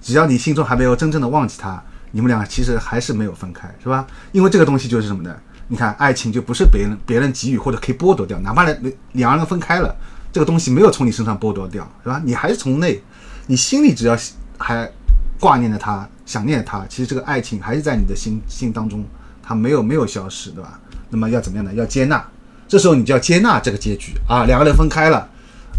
[0.00, 1.82] 只要你心中还没有真正的忘记他，
[2.12, 4.06] 你们俩其实还是没有分开，是吧？
[4.32, 5.36] 因为这个东西就是什么呢？
[5.68, 8.76] 你看，爱情就不是别人别人给予或者可以剥夺掉，哪怕两
[9.12, 9.94] 两个人分开了，
[10.32, 12.20] 这个东西没有从你身上剥夺掉，是吧？
[12.24, 13.00] 你还是从内，
[13.46, 14.16] 你心里只要
[14.58, 14.90] 还
[15.38, 19.04] 挂念着他，想念着他，其实这个爱情还是在你的心心当中，
[19.42, 20.80] 它没有没有消失，对吧？
[21.08, 21.72] 那么要怎么样呢？
[21.74, 22.24] 要接纳。
[22.66, 25.28] 这时候你就要接纳这个结局啊，两个人分开了，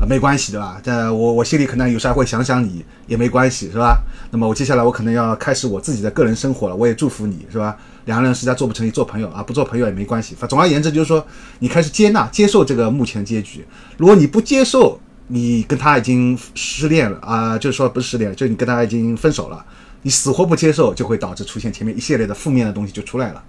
[0.02, 0.82] 啊，没关系对吧？
[0.84, 4.02] 这我我心里可能有时候会想想你，也没关系是吧？
[4.32, 7.78] 那么我接下来我可能要开始我自己的个人生活了，我也祝福你是吧？
[8.06, 10.34] 两个人实在做不成，你做朋友啊，不做朋友也没关系。
[10.34, 11.24] 反总而言之就是说，
[11.60, 13.64] 你开始接纳、接受这个目前结局。
[13.98, 19.64] 如果你不接受，你跟他已经失恋了啊，就是说不是失恋，就你跟他已经分手了，
[20.02, 23.44] 你死活不接受，就会导致出现前面一系列的负面的东西就出来了。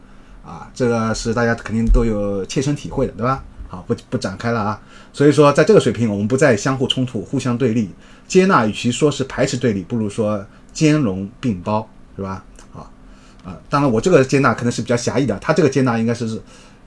[0.45, 3.43] 啊，这个是大家肯定都有切身体会的，对吧？
[3.69, 4.79] 好，不不展开了啊。
[5.13, 7.91] 所以说，在这个水平，我们不再相互冲突、互相对立，
[8.27, 11.87] 接纳与其说是排斥对立，不如说兼容并包，
[12.17, 12.45] 是吧？
[12.71, 12.91] 好，
[13.45, 16.41] 啊，当然我这个接纳可能是比较狭义的，他这个接纳应该是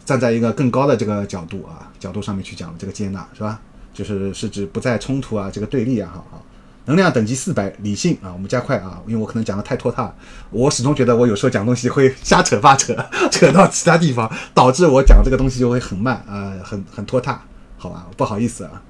[0.04, 3.60] 站在一个更高的这个角度啊角度上面去讲的这个接纳，是吧？
[3.94, 6.44] 就是是指不再冲突啊，这个对立啊，好好。
[6.88, 10.14] 能量等级四百，理性啊，我们加快啊，因为我可能讲的太拖沓，
[10.52, 12.96] 我始终觉得我有时候讲东西会瞎扯八扯，
[13.32, 17.42] 扯到其他地方，导致我讲这个东西就会很慢啊、呃，很很拖沓，
[17.90, 18.82] 好吧，不好意思啊。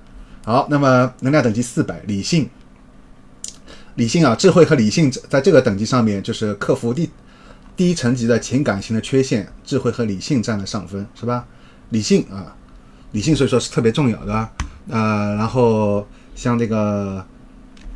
[0.43, 2.49] 好，那么能量等级四百，理性，
[3.95, 7.09] 理性啊，智慧和理性在这个等级上面就是克服第
[7.75, 11.45] 第一层级的情感型的缺陷，智慧和理性占了上分，是吧？
[11.89, 12.55] 理性啊，
[13.11, 14.49] 理性所以说是特别重要的，
[14.89, 17.25] 呃，然后像这个。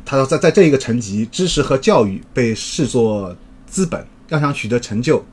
[0.02, 5.24] 他说，在在这一个层级，知识和教育被视作资本，要想取得成就，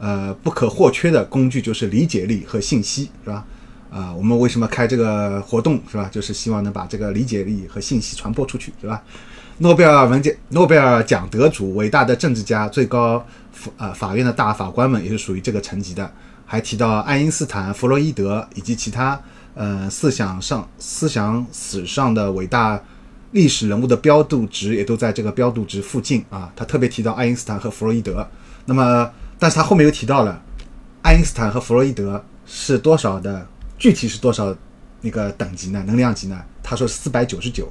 [0.00, 3.46] 呃，不可或缺的工具就是理解力和信息，是吧？
[3.96, 6.08] 啊、我们为什么开这个活动，是吧？
[6.12, 9.02] 就是希望能把这个理解力和信息传播出去，是吧？
[9.58, 16.12] 诺贝尔文件、诺贝尔奖得主、伟大的政治家、最高法呃法院的大法官们也是属于这个层级的。
[16.44, 19.18] 还提到爱因斯坦、弗洛伊德以及其他
[19.54, 22.78] 呃思想上思想史上的伟大。
[23.32, 26.50] 历史人物的标度值也都在这个标度值附近啊。
[26.54, 28.26] 他特别提到爱因斯坦和弗洛伊德。
[28.64, 30.40] 那么，但是他后面又提到了
[31.02, 33.46] 爱因斯坦和弗洛伊德是多少的，
[33.78, 34.54] 具体是多少
[35.00, 35.82] 那个等级呢？
[35.86, 36.40] 能量级呢？
[36.62, 37.70] 他说四百九十九。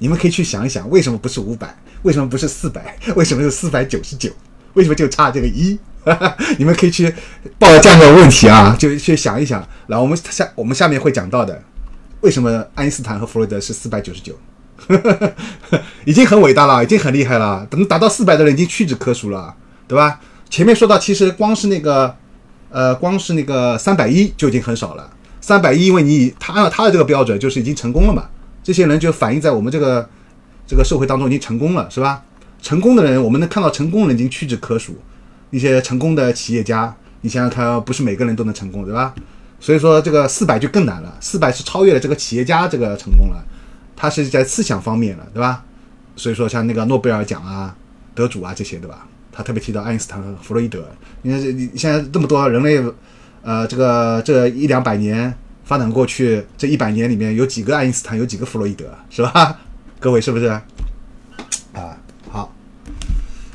[0.00, 1.74] 你们可以去想一想，为什么不是五百？
[2.02, 2.98] 为什么不是四百？
[3.14, 4.30] 为什么是四百九十九？
[4.72, 5.78] 为什么就差这个一？
[6.58, 7.14] 你们可以去
[7.58, 9.66] 抱着这样的问题啊，就去想一想。
[9.86, 11.62] 然后我们下我们下面会讲到的，
[12.20, 14.36] 为什么爱因斯坦和弗洛德是四百九十九，
[16.04, 17.66] 已经很伟大了，已经很厉害了。
[17.70, 19.54] 能达到四百的人已经屈指可数了，
[19.86, 20.20] 对吧？
[20.50, 22.14] 前面说到，其实光是那个
[22.70, 25.10] 呃，光是那个三百一就已经很少了。
[25.46, 28.24] 三百一，因为你他按照他的这个标准，就是已经成功了嘛。
[28.62, 30.08] 这些人就反映在我们这个
[30.66, 32.22] 这个社会当中已经成功了，是吧？
[32.62, 34.96] 成功的人，我们能看到成功的人已经屈指可数。
[35.50, 39.14] 一些成功的企业家，你想想看，不是每个人都能成功，对吧？
[39.60, 43.44] 所以说这个四百就更难了，四百是超越了这个企业家这个成功了，
[43.94, 45.62] 他是在思想方面了，对吧？
[46.16, 47.76] 所以说像那个诺贝尔奖啊
[48.14, 49.06] 得主啊这些，对吧？
[49.30, 50.82] 他特别提到爱因斯坦和弗洛伊德，
[51.20, 52.82] 你看这你现在这么多人类，
[53.44, 55.32] 呃，这个这一两百年
[55.64, 59.60] 发展过去，这一百年里面有几个爱因斯坦，有几个弗洛伊德，是吧？
[60.00, 60.46] 各位是不是？
[61.74, 61.96] 啊，
[62.30, 62.52] 好，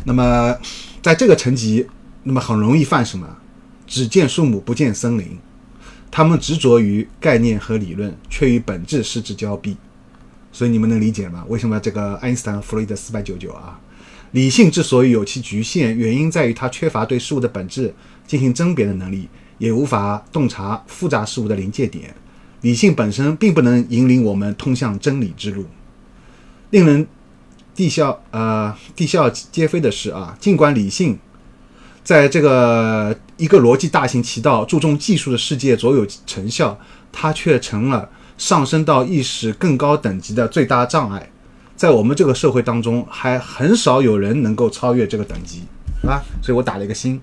[0.06, 0.56] 那么。
[1.02, 1.88] 在这个层级，
[2.24, 3.26] 那么很容易犯什么？
[3.88, 5.40] 只见树木不见森林。
[6.12, 9.78] 他们执着于概念和理论，却与本质失之交臂。
[10.52, 11.46] 所以你们能理解吗？
[11.48, 13.80] 为什么这个爱因斯坦、弗洛伊德四百九九啊？
[14.32, 17.96] 理性之所以有其局限，原因在于它缺乏对事物的本质
[18.28, 19.30] 进行甄别的能力，
[19.60, 22.16] 也无法洞察复杂事物的临界点。
[22.62, 25.66] 理性本身并不能引领我们通向真理之路。
[26.72, 27.07] 令人。
[27.76, 31.18] 地笑呃，地笑皆非的是啊，尽管理性
[32.03, 36.78] 在这个一个逻辑大行其道、注重技术的世界卓有成效，
[37.10, 41.32] 它却成了上升到意识更高等级的最大障碍。
[41.78, 45.62] 在我们这个社会当中，还很少有人能够超越这个等级，
[46.05, 47.22] 啊，所以我打了一个星。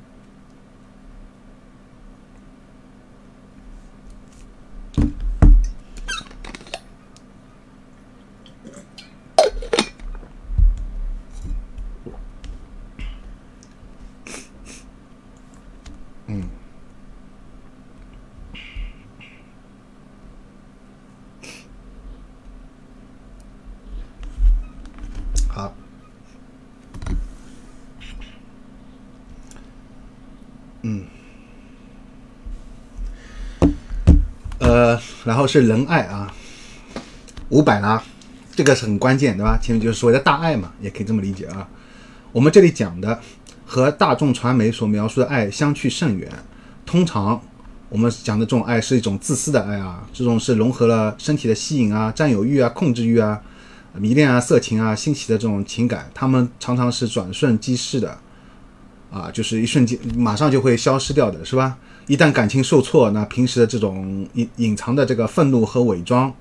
[34.67, 36.33] 呃然后是仁爱啊，
[37.51, 38.03] 五百啦，
[38.57, 39.57] 这个是很关键，对吧？
[39.62, 41.69] 前面就是所谓的大爱嘛，也可以这么理解啊。
[42.33, 43.21] 我们这里讲的
[43.64, 46.29] 和大众传媒所描述的爱相去甚远。
[46.85, 47.41] 通常
[47.89, 53.41] 我们讲的这种爱是一种自私的爱啊，这种是融合了身体的吸引啊、占有欲啊、控制欲啊、
[53.95, 58.19] 迷恋啊、色情啊、新奇的这种情感，他们常常是转瞬即逝的
[59.12, 61.79] 啊，就是一瞬间马上就会消失掉的，是吧？
[62.07, 66.32] 一旦感情受挫，那平时的这种隐隐藏的这个愤怒和伪装，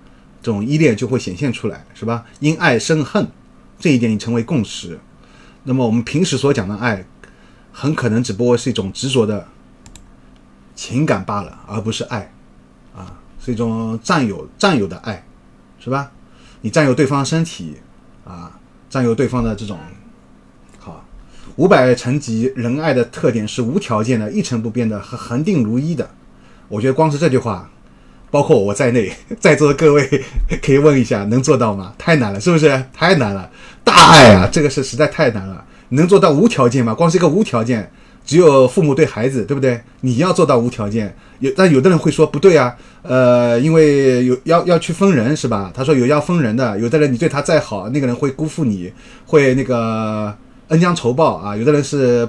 [0.41, 2.26] 这种依恋就会显现出来，是吧？
[2.39, 3.28] 因爱生恨，
[3.80, 4.99] 这一点已成为共识。
[5.63, 7.05] 那么我们平时所讲的爱，
[7.72, 9.47] 很可能只不过是一种执着的
[10.76, 12.32] 情感罢了，而不是爱，
[12.95, 15.26] 啊，是一种占有占有的爱，
[15.80, 16.11] 是吧？
[16.61, 17.78] 你占有对方身体，
[18.24, 18.59] 啊，
[18.89, 19.80] 占有对方的这种。
[21.58, 26.10] 五百层级仁爱的特点是无条件的、一成不变的和恒定如一的。
[26.68, 27.70] 我觉得光是这句话，
[28.30, 30.24] 包括我在内， 在座的各位
[30.62, 31.93] 可以问一下，能做到吗？
[31.97, 32.84] 太难了，是不是？
[32.93, 33.49] 太难了！
[33.86, 35.64] 大爱啊，这个是实在太难了。
[35.89, 36.93] 能做到无条件吗？
[36.93, 37.89] 光是一个无条件，
[38.26, 39.80] 只有父母对孩子，对不对？
[40.01, 45.72] 你要做到无条件，有但有的人会说不对啊，呃，因为有要要去分人是吧？
[45.74, 48.91] 他说有要分人的，有的人你对他再好，那个人会辜负你，
[49.26, 50.36] 会那个。
[50.70, 51.55] 恩将仇报啊！
[51.55, 52.28] 有的人是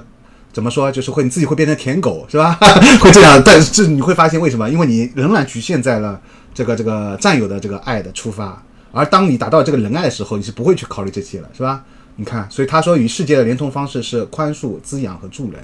[0.53, 0.91] 怎么说？
[0.91, 2.53] 就是会你自己会变成舔狗，是吧？
[3.01, 4.69] 会这样，但是你会发现为什么？
[4.69, 6.19] 因为你仍然局限在了
[6.53, 11.83] 这个这个占有的这个爱的出发，而当你达到这个仁爱的时候，你是不会去考虑这些了，是吧？
[12.15, 15.61] 你看，所以他说与世界的连通方式是宽恕、滋养和助人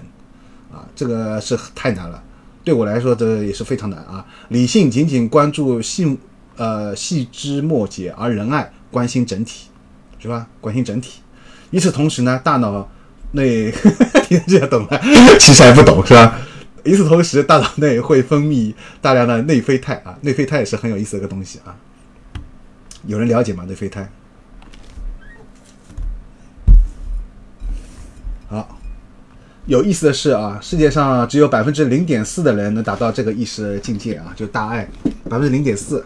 [0.72, 2.22] 啊，这个是太难了。
[2.64, 4.24] 对我来说，这也是非常难啊。
[4.50, 6.18] 理性仅仅关注细
[6.56, 9.70] 呃细枝末节，而仁爱关心整体，
[10.20, 10.48] 是吧？
[10.62, 11.23] 关心整体。
[11.74, 12.88] 与此同时呢，大脑
[13.32, 13.72] 内
[14.30, 15.02] 听这样懂了，
[15.40, 16.40] 其实还不懂是吧？
[16.84, 18.72] 与此同时，大脑内会分泌
[19.02, 21.76] 大量的内啡肽啊，内啡肽也是很有意思的一个东西啊。
[23.08, 23.66] 有人了解吗？
[23.68, 24.08] 内啡肽？
[28.50, 28.78] 好，
[29.66, 34.88] 有意思的是啊，世界上只有百分之零点四的人能达到这个意识境界啊，就大爱，
[35.28, 36.06] 百分之零点四。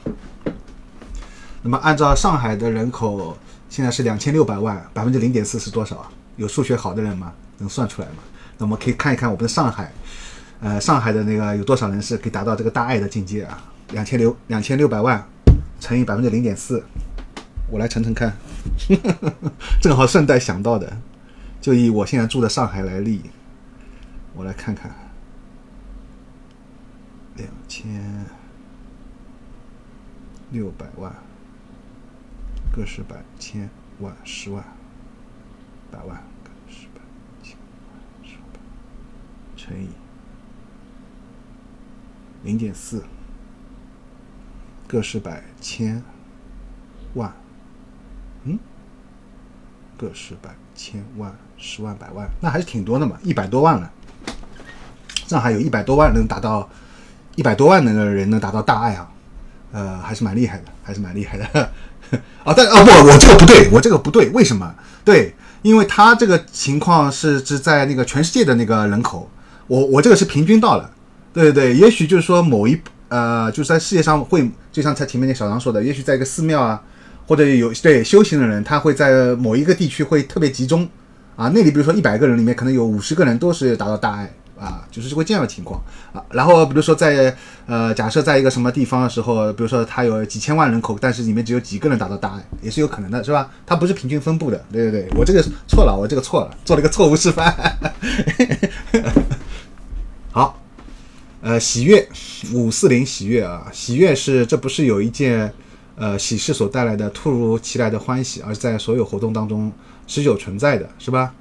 [1.62, 3.38] 那么按照上海的人口。
[3.78, 6.10] 现在是两千六百万，百分之零点四是多少啊？
[6.36, 7.32] 有数学好的人吗？
[7.60, 8.16] 能算出来吗？
[8.58, 9.94] 那我们可以看一看我们的上海，
[10.62, 13.72] 呃，上海的那个有多少人是可以达到这个大爱的境界啊？
[13.92, 15.24] 两千六两千六百万
[15.80, 16.84] 乘以百分之零点四，
[17.70, 18.36] 我来乘乘看，
[19.80, 20.98] 正好顺带想到的，
[21.62, 23.22] 就以我现在住的上海来例，
[24.34, 24.90] 我来看看，
[27.36, 28.26] 两千
[30.50, 31.16] 六百万，
[32.78, 33.68] 个十百千
[34.02, 34.64] 万十万
[35.92, 37.02] 百万个十百
[37.42, 37.58] 千
[37.90, 38.44] 万十万
[39.56, 39.90] 乘以
[42.44, 43.04] 零点四，
[44.88, 46.04] 个十百千
[47.16, 47.34] 万，
[48.44, 48.60] 嗯，
[49.98, 53.92] 个十百千万十万百万，那还是挺多的嘛，一百多万了。
[55.26, 56.70] 上海有一百多万能达到
[57.36, 59.12] 一百多万的人能达到大爱啊，
[59.72, 61.72] 呃，还是蛮厉害的，还是蛮厉害的。
[62.44, 64.74] 啊，但啊不，我这个不对，我这个不对，为什么？
[65.04, 69.30] 对，因为他这个情况是是在那个全世界的那个人口，
[69.68, 70.90] 我我这个是平均到了，
[71.34, 72.80] 对对对，也许就是说某一
[73.10, 76.82] 呃，就是在世界上会，就像他前面那小张说的，也许在一个寺庙啊，
[77.26, 80.88] 或者有对修行的人，他会在某一个地区会特别集中
[81.36, 84.32] 啊，那里比如说一百个人里面，可能有五十个人都是达到大爱。
[84.60, 85.82] 啊，就是会这样的情况
[86.14, 86.24] 啊。
[86.32, 87.36] 然后比如说在
[87.66, 93.50] 呃，假设在一个什么地方的时候，比如说它有几千万人口，但是里面只有几个人达到大爱，也是有可能的，是吧？
[93.66, 94.64] 它不是平均分布的。
[94.72, 97.54] 对对对，我这个错了，我这个错了，做了一个错误示范。
[100.32, 100.60] 好，
[101.42, 102.08] 呃，喜悦
[102.54, 105.54] 五四零喜悦啊，喜悦是这不是有一件
[105.96, 109.72] 呃喜事所带来的突如其来的欢喜，而在所有活动当中
[110.08, 111.34] 持久存在的是吧？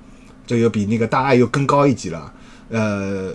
[0.46, 2.32] 这又比那个大爱又更高一级了。
[2.68, 3.34] 呃，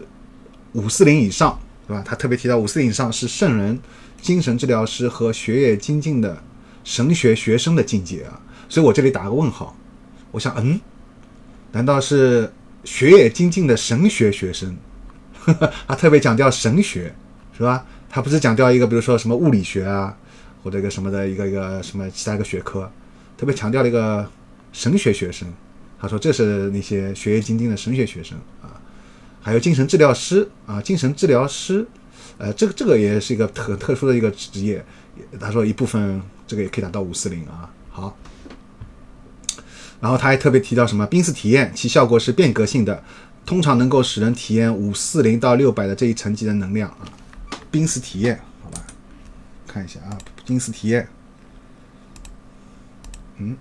[0.73, 2.03] 五四零以上，对吧？
[2.05, 3.79] 他特别提到五四零以上是圣人、
[4.21, 6.41] 精神治疗师和学业精进的
[6.83, 8.41] 神学学生的境界啊。
[8.67, 9.75] 所以我这里打个问号，
[10.31, 10.79] 我想，嗯，
[11.71, 12.51] 难道是
[12.83, 14.75] 学业精进的神学学生？
[15.87, 17.13] 他特别强调神学，
[17.57, 17.85] 是吧？
[18.09, 20.15] 他不是强调一个，比如说什么物理学啊，
[20.63, 22.91] 或者一个什么的一个一个什么其他一个学科，
[23.37, 24.29] 特别强调了一个
[24.71, 25.47] 神学学生。
[25.99, 28.37] 他说这是那些学业精进的神学学生。
[29.41, 31.85] 还有精神治疗师啊，精神治疗师，
[32.37, 34.85] 呃，这个这个也是一个特特殊的一个职业。
[35.39, 37.69] 他说一部分这个也可以达到五四零啊。
[37.89, 38.15] 好，
[39.99, 43.03] 然后他还特别提到什么濒死体验，其效果是变革性的，
[43.45, 47.09] 通常能够使人体验五四零到六百的这一层级的能量啊。
[47.71, 48.85] 濒死体验，好吧，
[49.67, 51.07] 看一下啊，濒死体验，
[53.37, 53.57] 嗯。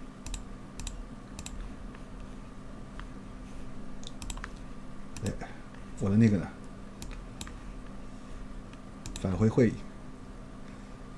[6.00, 6.46] 我的那个呢？
[9.20, 9.72] 返回会议，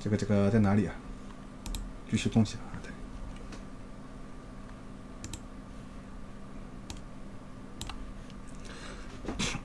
[0.01, 0.95] 这个这个在哪里啊？
[2.11, 2.59] 继续共享，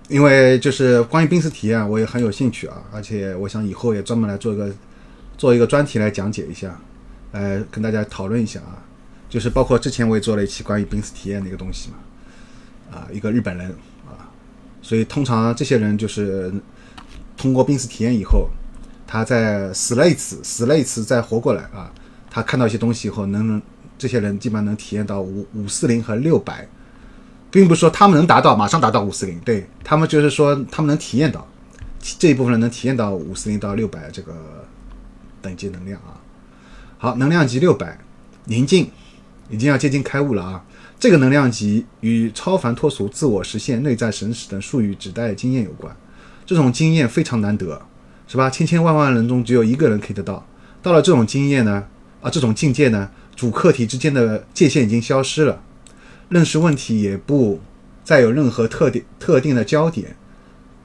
[0.07, 4.73] 因为就是关于濒死体验，我也很有兴趣啊，而且我想以后也专门来做一个
[5.37, 6.79] 做一个专题来讲解一下，
[7.33, 8.85] 呃，跟大家讨论一下啊。
[9.27, 11.97] 就是包括之前我也做了一期关于濒死体验的一个东西嘛，
[12.97, 13.75] 啊，一个日本人。
[14.87, 16.49] 所以通常这些人就是
[17.35, 18.47] 通过濒死体验以后，
[19.05, 21.91] 他在死了一次，死了一次再活过来啊。
[22.29, 23.61] 他看到一些东西以后，能能
[23.97, 26.65] 这些人基本上能体验到五五四零和六百，
[27.51, 31.45] 并不是说他们能达到马上达到五四零，对他们就是说他们能体验到
[31.99, 34.33] 这一部分人能体验到五四零到六百这个
[35.41, 36.15] 等级能量啊。
[36.97, 37.99] 好，能量级六百，
[38.45, 38.89] 宁静，
[39.49, 40.63] 已经要接近开悟了啊。
[40.99, 45.95] 这个能量级与超凡脱俗、自我实现、内在神使等术语指代经验有关。
[46.43, 47.79] 这种经验非常难得，
[48.27, 48.49] 是吧？
[48.49, 50.43] 千千万万人中只有一个人可以得到。
[50.81, 51.85] 到了这种经验呢，
[52.21, 55.61] 啊，这种境界呢，主客体之间的界限已经消失了，
[56.29, 57.59] 认识问题也不
[58.03, 60.15] 再有任何特定特定的焦点。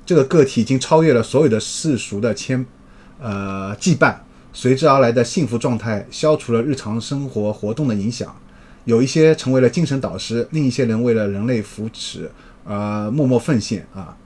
[0.05, 2.67] 这个个体已经超越了所有的世俗的牵
[3.19, 4.17] 呃羁绊，
[4.53, 8.37] 随之而来的幸福状态消除了日常生活活动的影响。
[8.85, 12.29] 有一些成为了精神导师，另一些人为了人类福祉
[12.65, 14.17] 而默默奉献啊，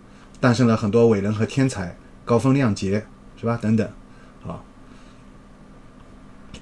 [0.41, 3.05] 诞生了很多伟人和天才，高风亮节
[3.39, 3.59] 是吧？
[3.61, 3.87] 等等，
[4.47, 4.61] 啊，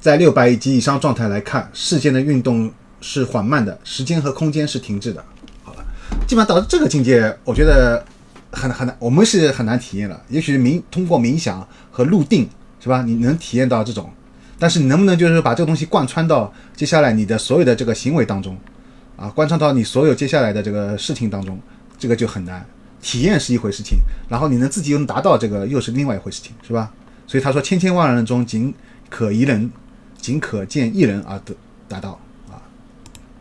[0.01, 5.25] 在六百级以上状态来看，世间的运动是缓慢的，时间和空间是停滞的。
[5.63, 5.85] 好了，
[6.27, 8.05] 基本上到这个境界，我觉得
[8.51, 10.21] 很很难，我们是很难体验了。
[10.29, 12.49] 也许冥通过冥想和入定
[12.81, 13.03] 是吧？
[13.03, 14.11] 你能体验到这种。
[14.59, 18.57] 但是你能不能就是把这个东西贯穿到接下来你的所有的这个行为当中，
[19.17, 21.59] 啊，贯穿到你所有接下来的这个事情当中，
[21.99, 22.65] 这个就很难。
[23.03, 23.99] 体验是一回事情，
[24.29, 26.91] 然后你能自己又能达到这个又是另外一回事情，是吧？
[27.27, 28.73] 所以他说千千万人中仅
[29.11, 29.71] 可一人，
[30.17, 31.55] 仅可见一人而得
[31.87, 32.19] 达到
[32.51, 32.57] 啊，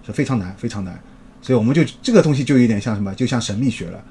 [0.05, 0.99] 是非常难非常难。
[1.41, 4.03] 所以我们就这个东西就有点像什么，就像神秘学了。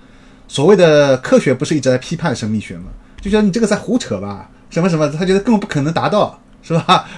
[0.48, 2.84] 所谓的科学不是一直在批判神秘学吗？
[3.20, 6.38] 就觉得你这个在胡扯吧，什么什么，他觉得根本不可能达到。
[6.62, 7.08] 是吧？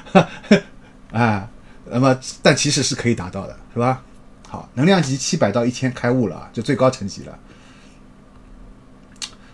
[1.13, 1.49] 啊，
[1.91, 4.03] 那么但其实是可以达到的，是吧？
[4.49, 7.39] 好，能量级七百到一千开悟了啊，就最高层级了。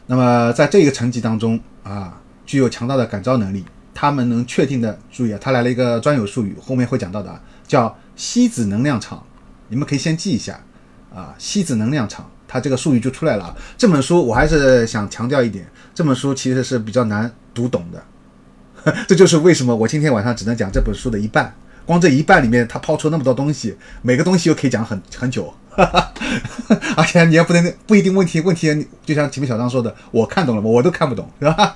[0.07, 3.65] 那么在这个层级当中啊，具有强大的感召能力，
[3.95, 9.25] 他们能确定的，注意啊，他来了一个专有术语，后面会讲到的，叫吸子能量场，
[9.69, 10.61] 你们可以先记一下
[11.15, 13.57] 啊，吸子能量场，它这个术语就出来了啊。
[13.79, 18.03] 这本书我还是想强调一点，这本书其实是比较难读懂的，
[19.09, 21.55] 这就是为什么我今天晚上只能讲这本书的一半。
[21.87, 31.75] 光这一半里面，他抛出那么多东西，每个东西又可以讲很很久， 而且你也不能不一定问题问题，就像前面小张说的，我看懂了吗，我都看不懂，是吧？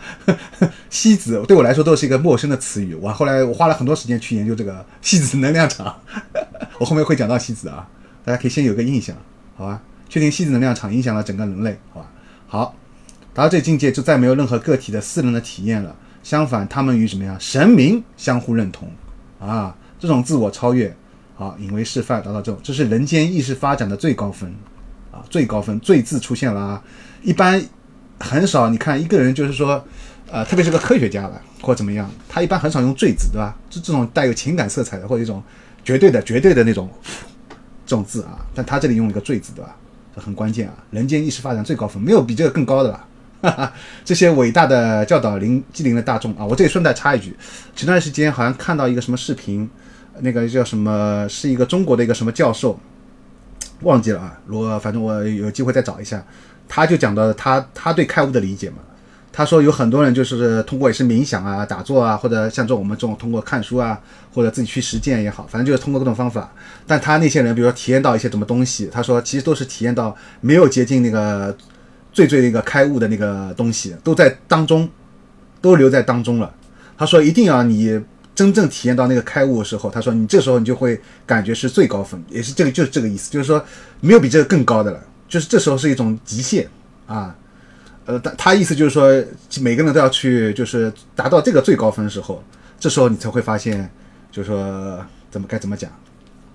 [0.89, 5.97] 西子对我来说都是一个陌生的词语，我后来我花了很多时间去研究这个西子能量场，
[6.79, 7.89] 我后面会讲到西子啊，
[8.25, 9.17] 大家可以先有个印象，
[9.57, 9.81] 好吧？
[10.09, 12.07] 确定西子能量场影响了整个人类，好吧？
[12.47, 12.77] 好，
[13.33, 17.37] 达到这境界就再没有任何个体的私人的体验了，相反，他们与什么呀？
[17.39, 18.91] 神明相互认同
[19.39, 19.77] 啊。
[20.01, 20.95] 这种自我超越，
[21.39, 24.53] 啊，引为示范，达到这种，这是人间意识发展的最高分，
[25.13, 26.83] 啊，最高分，最字出现了啊。
[27.23, 27.63] 一般
[28.19, 29.83] 很少，你看一个人就是说，
[30.31, 33.57] 呃，特别是个科学家吧，或怎么样，他一般很少用最字，对吧？
[33.71, 35.43] 这这种带有情感色彩的，或者一种
[35.85, 36.91] 绝对的、绝对的那种
[37.87, 39.77] 这种字啊，但他这里用了一个最字，对吧？
[40.15, 40.75] 这很关键啊。
[40.91, 43.07] 人间意识发展最高分，没有比这个更高的了。
[43.45, 43.73] 哈哈，
[44.05, 47.37] 这些伟大的教导灵机灵的大众啊，我这里顺带插一句，
[47.77, 49.69] 前段时间好像看到一个什么视频。
[50.21, 51.27] 那个叫什么？
[51.29, 52.79] 是一个中国的一个什么教授，
[53.81, 54.39] 忘记了啊。
[54.47, 56.25] 如果反正我有机会再找一下，
[56.69, 58.77] 他就讲到他他对开悟的理解嘛。
[59.33, 64.01] 他说有很多人就是通过也是冥想啊、打坐啊，或者像这我们这种通过看书啊，
[64.33, 66.53] 或者自己去实践也好，反正就是通过各种方法。
[66.87, 71.53] 但他那些人，比如说体验到一些什么东西，他说其实都是体验到没有接近那个
[72.15, 74.89] 最最那个开悟的那个东西，都在当中，
[75.61, 76.55] 都留在当中了。
[76.97, 78.01] 他说一定要你。
[78.35, 83.65] 真正体验到那个开悟的时候，他说你这时候你就会感觉是最高分，也是这个就是这个意思，就是说
[84.01, 86.69] 没有比这个更高的了，就是这时候是一种极限
[87.07, 87.33] 啊。
[88.07, 89.09] 呃，他他意思就是说
[89.61, 92.43] 每个人都要去就是达到这个最高分的时候，
[92.81, 93.89] 这时候你才会发现，
[94.33, 95.01] 就是说
[95.31, 95.89] 怎么该怎么讲，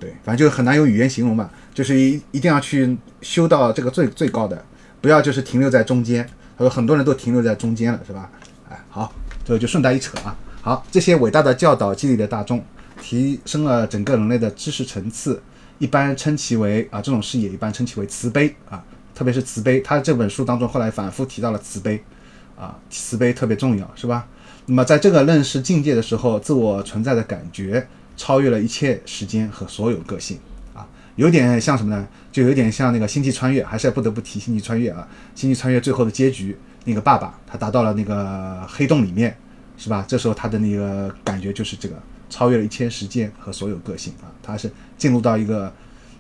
[0.02, 4.61] 对，反正就是很难用语言形容嘛，就是一一定要去修到这个最最高的，
[5.01, 6.27] 不要就是停留在中间。
[6.57, 8.30] 他说很多人都停留在中间了，是吧？
[8.69, 9.13] 哎，好，
[9.45, 10.35] 这个就顺带一扯啊。
[10.61, 12.63] 好，这些伟大的教导激励的大众，
[13.01, 15.41] 提升了整个人类的知识层次，
[15.77, 18.84] 一般称其为啊，这种视野一般称其为慈悲啊，
[19.15, 19.80] 特别是慈悲。
[19.80, 22.03] 他这本书当中后来反复提到了慈悲
[22.57, 24.27] 啊，慈悲特别重要，是吧？
[24.65, 30.38] 那么在这个认识境界的时候，自我存在的感觉超越了一切时间和所有个性，
[31.15, 32.07] 有点像什么呢？
[32.31, 35.07] 就有点像那个星际穿越，还是要不得不提星际穿越啊。
[35.36, 39.36] 星际穿越最后的结局，那个爸爸他达到了那个黑洞里面。
[39.81, 40.03] 是吧？
[40.06, 41.95] 这时候他的那个感觉就是这个
[42.30, 45.73] 超越了一切时间和所有个性啊，他是进入到一个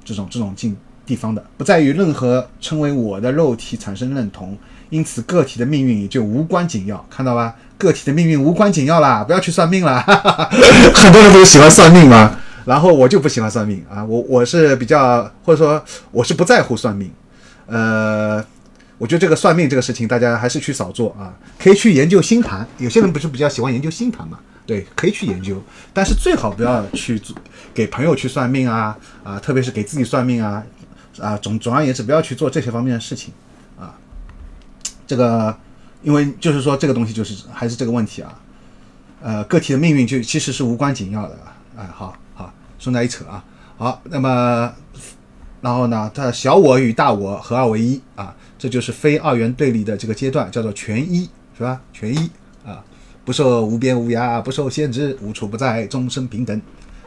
[0.05, 4.57] 这种这种境地方的，不在于任何称为我的肉体产生认同，
[4.89, 7.53] 因此个体的命运也就无关紧要，看到吧？
[7.77, 10.01] 个体的命运无关紧要啦，不要去算命了。
[10.95, 12.37] 很多人都喜欢算命嘛，
[12.69, 17.11] 然后我就不喜欢算命啊，我我是比较或者说我是不在乎算命，
[17.65, 18.45] 呃。
[18.99, 21.33] 我觉得这个算命这个事情，大家还是去少做啊。
[21.57, 24.37] 可以去研究星盘，有些人不是比较喜欢研究星盘嘛？
[24.65, 25.55] 对，可以去研究，
[25.93, 27.33] 但是最好不要去做
[27.73, 30.61] 给朋友去算命啊啊，特别是给自己算命啊
[31.17, 31.37] 啊。
[31.37, 33.33] 总总而言之，不要去做这些方面的事情
[33.79, 33.95] 啊。
[35.07, 35.57] 这个，
[36.03, 38.37] 因为就是说这个东西就是还是这个问题啊。
[39.23, 41.37] 呃，个体的命运就其实是无关紧要的。
[41.77, 42.17] 哎，好好，
[42.79, 43.43] 顺带一扯啊。
[43.77, 44.73] 好，那么
[45.61, 48.35] 然后呢，它小我与大我合二为一啊。
[48.57, 51.79] 这就是非二元对立的这个阶段，叫做全一，是吧？
[51.93, 52.29] 全一
[52.65, 52.83] 啊，
[53.23, 56.61] 不受无边无涯，不受限制，无处不在，终身平等，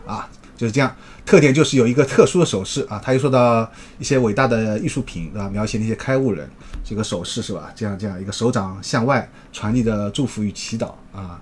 [0.07, 0.27] 啊，
[0.57, 0.97] 就是这样。
[1.27, 2.99] 特点就是有一个特殊的手势啊。
[3.05, 5.47] 他又说到一些伟大的艺术品，啊？
[5.51, 6.49] 描写那些开悟人，
[6.82, 7.70] 这个手势是吧？
[7.77, 11.39] 这样这样一个手掌向外传递的祝福与祈祷啊。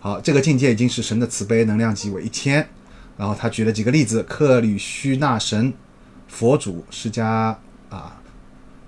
[0.00, 2.68] 好，这个境界已经是神的慈悲能量级为一千。
[3.16, 5.72] 然后他举了几个例子：克里须那神、
[6.28, 7.24] 佛祖、释迦
[7.90, 8.20] 啊。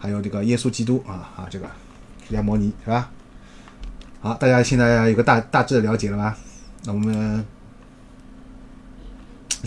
[0.00, 1.68] 还有这个耶稣基督啊啊，这个
[2.28, 3.10] 释迦摩尼是吧？
[4.20, 6.38] 好，大家现在有个大大致的了解了吧？
[6.84, 7.44] 那我们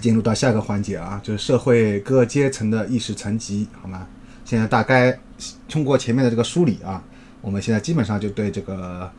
[0.02, 4.08] 进入到下一个环节啊，就是社会各阶层的意识层级，好吗？
[4.46, 5.20] 现在大概
[5.68, 7.04] 通过前面的这个梳理啊，
[7.42, 9.12] 我们现在基本上就对这个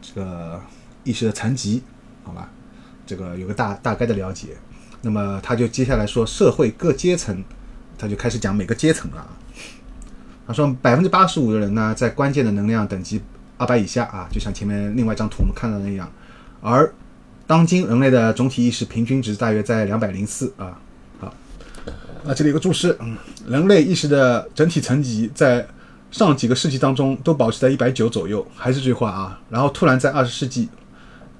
[0.00, 0.62] 这个
[1.02, 1.82] 意识的层级，
[2.22, 2.48] 好吧？
[3.04, 4.50] 这个有个大大概的了解。
[5.04, 7.44] 那么他就接下来说社会各阶层，
[7.96, 9.28] 他就开始讲每个阶层了啊。
[10.46, 13.20] 他说，百分之八十五的人呢，在关键的能量等级
[13.56, 16.10] 二百以下啊，就像前面另外一张图我们看到的那样。
[16.60, 16.92] 而
[17.46, 20.78] 当今人类的总体意识平均值大约在两百零四啊。
[21.18, 21.34] 好，
[22.24, 23.16] 那这里有个注释，嗯，
[23.46, 25.66] 人类意识的整体层级在
[26.10, 29.40] 上几个世纪当中都保持在一百九左右，还是这句话啊。
[29.48, 30.68] 然后突然在二十世纪，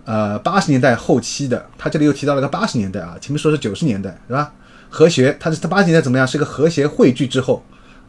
[0.05, 4.53] 呃八十年代后期的，他这里又提到了个八十年代啊，前面说是九十年代是吧？
[4.91, 6.27] 和谐，它是它八十年代怎么样？
[6.27, 7.65] 是个和谐汇聚之后，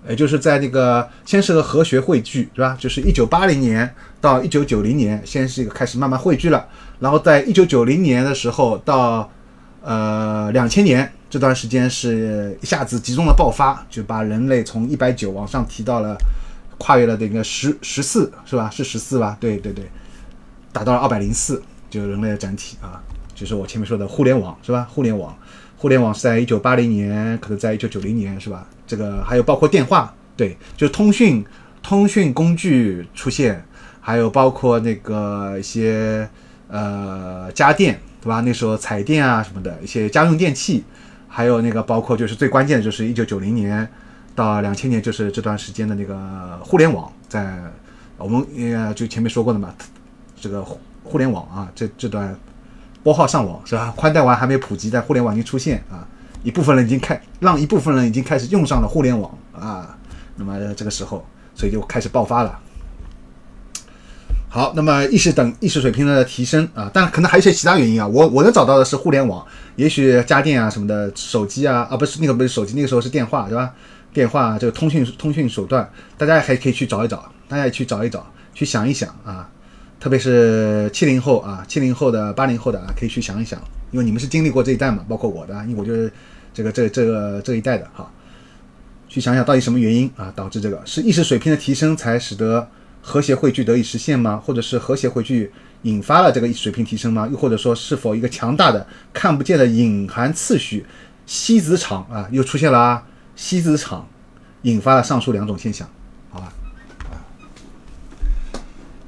[0.08, 2.78] 也就是在这个先是个和谐汇聚是吧？
[2.80, 6.68] 就是一九八零年到一九九零年，先是一个开始慢慢汇聚了，
[7.00, 9.32] 然后在一九九零年的时候到
[9.82, 16.18] 呃两千年这段时间是一下子集中的爆发，就把人类从一百九往上提到了。
[16.78, 18.70] 跨越了这个十十四是吧？
[18.70, 19.38] 是十四吧？
[19.40, 19.90] 对对对，
[20.74, 21.64] 达到了二百零四，
[21.96, 23.02] 就人类的整体啊，
[23.34, 24.88] 就是我前面说的互联网是吧？
[24.92, 25.36] 互联网，
[25.78, 28.68] 互联网是在一九八零年，可能在一九九零年是吧？
[28.86, 31.44] 这个还有包括电话，对，就是通讯
[31.82, 33.64] 通讯工具出现，
[34.02, 36.28] 还有包括那个一些
[36.68, 38.42] 呃家电对吧？
[38.42, 40.84] 那时候彩电啊什么的一些家用电器，
[41.28, 43.88] 还有那个包括就是最关键的就是一九九零年。
[44.36, 47.58] 到两千年就是这段时间的那个互联网，在
[48.18, 49.74] 我们呃就前面说过的嘛，
[50.38, 50.62] 这个
[51.06, 52.36] 互联网啊，这这段
[53.04, 53.94] 拨号上网是吧？
[53.96, 56.06] 宽带网还没普及，但互联网已经出现啊，
[56.44, 59.96] 一部分人已经开让一部分人已经开始用上了互联网啊，
[60.36, 61.24] 那么这个时候，
[61.54, 62.60] 所以就开始爆发了。
[64.50, 69.46] 好，那么意识等意识水平的提升啊，但可能还有一些其他原因啊，我我能找到的是互联网，
[69.76, 73.74] 也许家电啊什么的，手机啊啊不是那个不是手机，那个时候是电话对吧？
[74.14, 79.50] 电话这个通讯通讯手段，大家还可以去找一找，大家也去找一找，去想一想啊，
[80.06, 83.60] 特别是七零后啊，七零后的、八零后的啊，可以去想一想，
[83.90, 86.14] 因为你们是经历过这一代嘛，包括我的，因为我就是
[86.54, 88.08] 这个这这个这一代的哈，
[89.10, 92.70] 去想想到底什么原因啊导致这个是意识水平的提升才使得
[93.02, 94.40] 和谐汇聚得以实现吗？
[94.46, 95.52] 或者是和谐汇聚
[95.82, 97.28] 引发了这个意识水平提升吗？
[97.32, 100.86] 又或者说是否一个强大的看不见的隐含次序
[101.26, 103.04] 吸子场啊又出现了啊？
[103.36, 104.08] 吸子场
[104.62, 105.90] 引发了上述两种现象，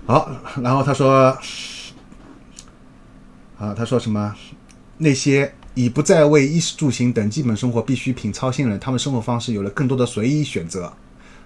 [0.08, 0.32] 好，
[0.62, 1.38] 然后他说，
[3.60, 4.34] 啊，他说什么？
[5.00, 10.94] 那些已不再为衣食住行等基本生活必需品操心人，他们生活方式有了更多的随意选择。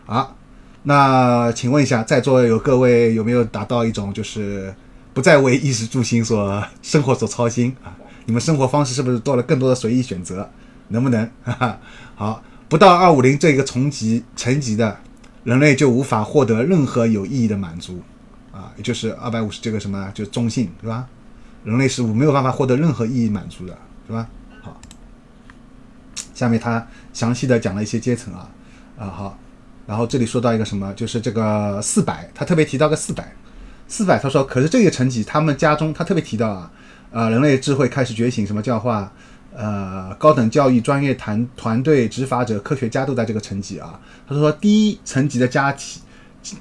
[0.06, 0.36] 啊，
[0.84, 4.72] 那请问一下，在座有各位有没有达到一种就是
[5.12, 7.98] 不再为衣食住行所生活所操心啊？
[8.26, 10.48] 你们生活方式是不是多了更多的随意选择？
[10.90, 11.28] 能不能？
[11.44, 11.80] 哈哈，
[12.14, 12.44] 好。
[12.70, 14.98] 不到二五零这个层级层级的
[15.44, 18.00] 人类就无法获得任何有意义的满足，
[18.62, 21.08] 啊，也就是二百五十这个什么就是中性是吧？
[21.64, 23.78] 人类是没有办法获得任何意义满足的，
[24.08, 24.28] 是吧？
[24.62, 24.80] 好，
[26.34, 28.50] 下面他详细的讲了一些阶层啊，
[28.98, 29.40] 啊好，
[29.88, 33.34] 然后这里说到一个什么，就是这个四百，他特别提到个四百，
[33.88, 36.72] 四百他说，可是这个层级他们家中他特别提到啊，
[37.12, 39.12] 呃，人类智慧开始觉醒，什么教化？
[39.54, 44.00] 呃，高等教育专业团团队、执法者、科学家都在这个层级啊。
[44.26, 46.00] 他说，第一层级的家体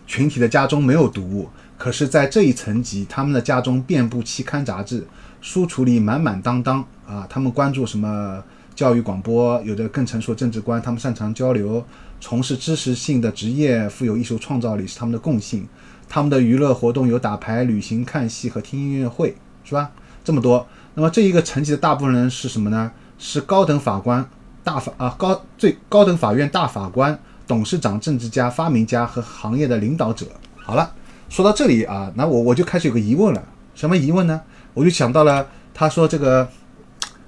[0.08, 1.48] 群体的家中没有读物，
[1.80, 5.06] 可是，在这一层级，他们的家中遍布期刊杂志，
[5.40, 7.26] 书橱里满满当当啊。
[7.26, 8.44] 他们关注什么
[8.74, 9.58] 教育广播？
[9.62, 11.82] 有的更成熟的政治观，他们擅长交流，
[12.20, 15.66] 从事知识性的职业，富有艺术创造力是他们的共性。
[16.06, 19.34] 他们的娱乐活动有打牌、旅行、看戏和听音乐会，
[19.64, 19.90] 是吧？
[20.22, 20.66] 这么多。
[20.92, 22.92] 那么这一个层级的大部分人是什么呢？
[23.16, 24.28] 是高等法官、
[24.62, 30.26] 大法啊高最高等法院大法官、董事长、政治家、发明家和行业的领导者。
[30.62, 30.92] 好了，
[31.30, 33.42] 说到这里啊，那我我就开始有个疑问了，
[33.74, 34.42] 什么疑问呢？
[34.74, 36.46] 我就想到了，他说这个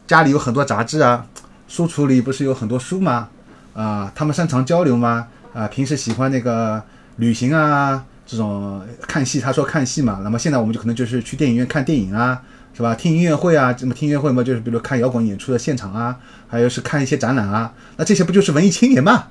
[0.07, 1.25] 家里有很多杂志啊，
[1.69, 3.29] 书橱里不是有很多书吗？
[3.73, 5.29] 啊，他们擅长交流吗？
[5.55, 6.83] 啊，平时喜欢那个
[7.17, 12.43] 旅行啊，这种看戏，他说看戏嘛，那么现在我们就可能就是去电影院看电影啊。
[12.75, 12.95] 是吧？
[12.95, 14.43] 听音乐会啊，怎么听音乐会嘛？
[14.43, 16.17] 就是比如看摇滚演出的现场啊，
[16.49, 17.71] 还有是看一些展览啊。
[17.99, 19.25] 那这些不就是文艺青年嘛？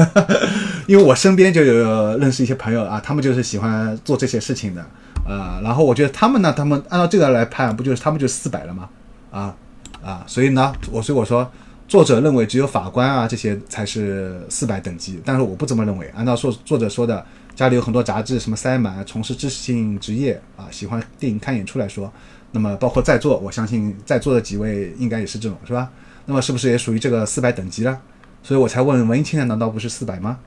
[0.89, 4.81] 因为我身边就有认识一些朋友啊，他们就是喜欢做这些事情的
[5.23, 5.61] 啊。
[5.63, 8.89] 然后我觉得他们呢，他们按照这个来判，不就是他们就四百了吗？
[9.29, 9.55] 啊
[10.03, 11.47] 啊，所以呢，我所以我说，
[11.87, 16.11] 作者认为只有法官啊这些才是四百等级，但是我不这么认为。
[16.15, 17.23] 按照作作者说的。
[17.55, 22.09] 家里有很多杂志，什么塞满，从事知识性职业啊，喜欢电影看演出来说，
[22.53, 25.89] 那么包括在座，我相信在座的几位应该也是这种，是吧？
[26.25, 27.99] 那么是不是也属于这个四百等级了？
[28.41, 30.39] 所以我才问文艺青年难道不是四百吗？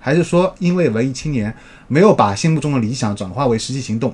[0.00, 1.54] 还是说因为文艺青年
[1.86, 4.12] 没有把心目中的理想转化为实际行动，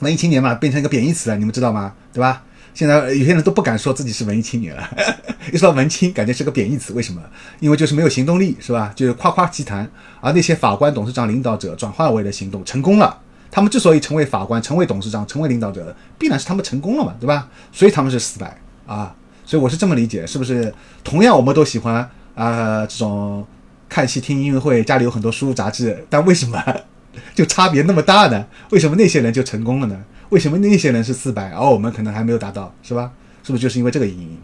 [0.00, 1.94] 文艺青年嘛变成一个贬义词了，你们知道吗？
[2.12, 2.42] 对吧？
[2.74, 4.88] 现在有些人都不敢说自己是文艺青年了，
[5.52, 6.92] 一说文青，感觉是个贬义词。
[6.92, 7.20] 为什么？
[7.58, 8.92] 因为就是没有行动力，是吧？
[8.94, 9.90] 就是夸夸其谈。
[10.20, 13.18] 而那些法官、董事长、领导者转化为了行动，成功了。
[13.50, 17.48] 他们之所以成为法官、成为董事长、成为领导者，必然是他们成功了嘛，对吧？
[17.72, 18.56] 所以他们是四百
[18.86, 19.14] 啊。
[19.44, 20.72] 所以我是这么理解，是不是？
[21.02, 23.44] 同样，我们都喜欢啊这种
[23.88, 26.62] 看戏、听音乐会，家里有很多书杂志，但为什么
[27.34, 28.46] 就差别那么大呢？
[28.70, 30.04] 为什么那些人就成功了呢？
[30.28, 33.12] 为什么那些人是四百，而我们可能还没有达到，是吧？
[33.42, 34.38] 是不是就是因为这个原因，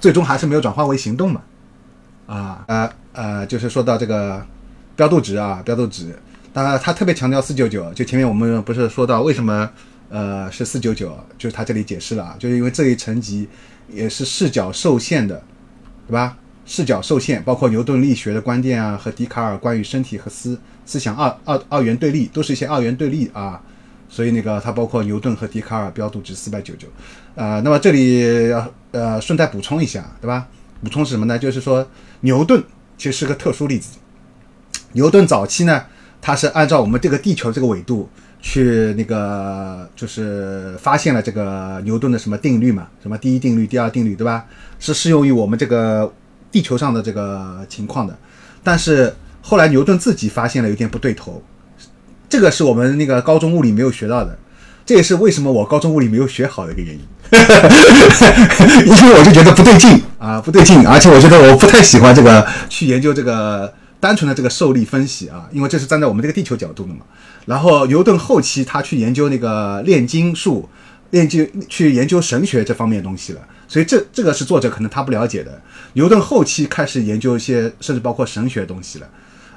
[0.00, 1.42] 最终还是没有转化为行动嘛？
[2.26, 4.44] 啊，呃呃，就是说到这个
[4.96, 6.18] 标度值啊，标度值，
[6.54, 9.70] 当然他特别强调四九九，就前面我们不是说到为什么
[10.08, 13.46] 呃是四九九，就是他这里解释了啊，就是因为这一层级
[13.88, 15.42] 也是视角受限的，
[16.08, 16.38] 对吧？
[16.66, 23.62] 视角受限，包括牛顿力学的观点啊，和笛卡尔关于身体和思思想二二二元对立，都是一些二元对立啊。
[24.08, 26.86] 所以那个它包括牛顿和笛卡尔标度值四百九九，
[27.34, 28.22] 呃，那么这里
[28.92, 30.46] 呃顺带补充一下，对吧？
[30.82, 31.38] 补充是什么呢？
[31.38, 31.86] 就是说
[32.20, 32.62] 牛顿
[32.96, 33.98] 其实是个特殊例子。
[34.92, 35.84] 牛顿早期呢，
[36.20, 38.08] 他是按照我们这个地球这个纬度
[38.40, 44.46] 去那个就是发现了这个牛顿的什么定律嘛，什么第一定律、第二定律，对吧？
[44.78, 46.12] 是适用于我们这个
[46.56, 48.16] 地球上的这个情况的。
[48.62, 51.42] 但是后来牛顿自己发现了有点不对头。
[52.30, 54.38] 这个是我们那个高中物理没有学到的，
[54.86, 57.00] 这也是为什么我高中物理没有学好的一个原因，
[58.86, 67.00] 因为我就觉得不对劲啊，不对劲，而且我觉得我不太喜欢这个去研究这个单纯的这个受力分析啊，因为这是站在我们这个地球角度的嘛。
[67.44, 70.68] 然后牛顿后期他去研究那个炼金术，
[71.10, 75.60] 炼金去研究神学这方面的东西了，所以这这个是作者可能他不了解的。
[75.94, 79.08] 牛顿后期开始研究一些甚至包括神学东西了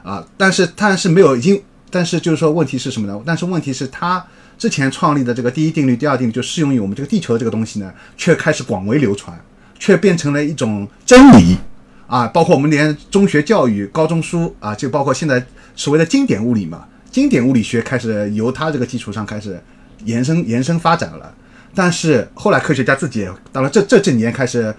[0.04, 1.62] 啊，但是但是没有已经。
[1.92, 3.20] 但是就是说，问题是什么呢？
[3.26, 4.24] 但是问题是，他
[4.60, 9.36] 之前创立的这个第一定律、第二定律，就适用于我们这个地球的这个东西呢，却开始广为流传，
[9.80, 11.58] 却变成了一种真理
[12.06, 12.28] 啊！
[12.28, 15.44] 包括我们连中学教育、高中书啊，就包括现在
[15.76, 19.60] 所谓的经典物理嘛，经典物理学开始由它这个基础上开始
[20.06, 21.34] 延伸、延伸发展了。
[21.74, 24.74] 但是后来科学家自己，当然这这这几年开始，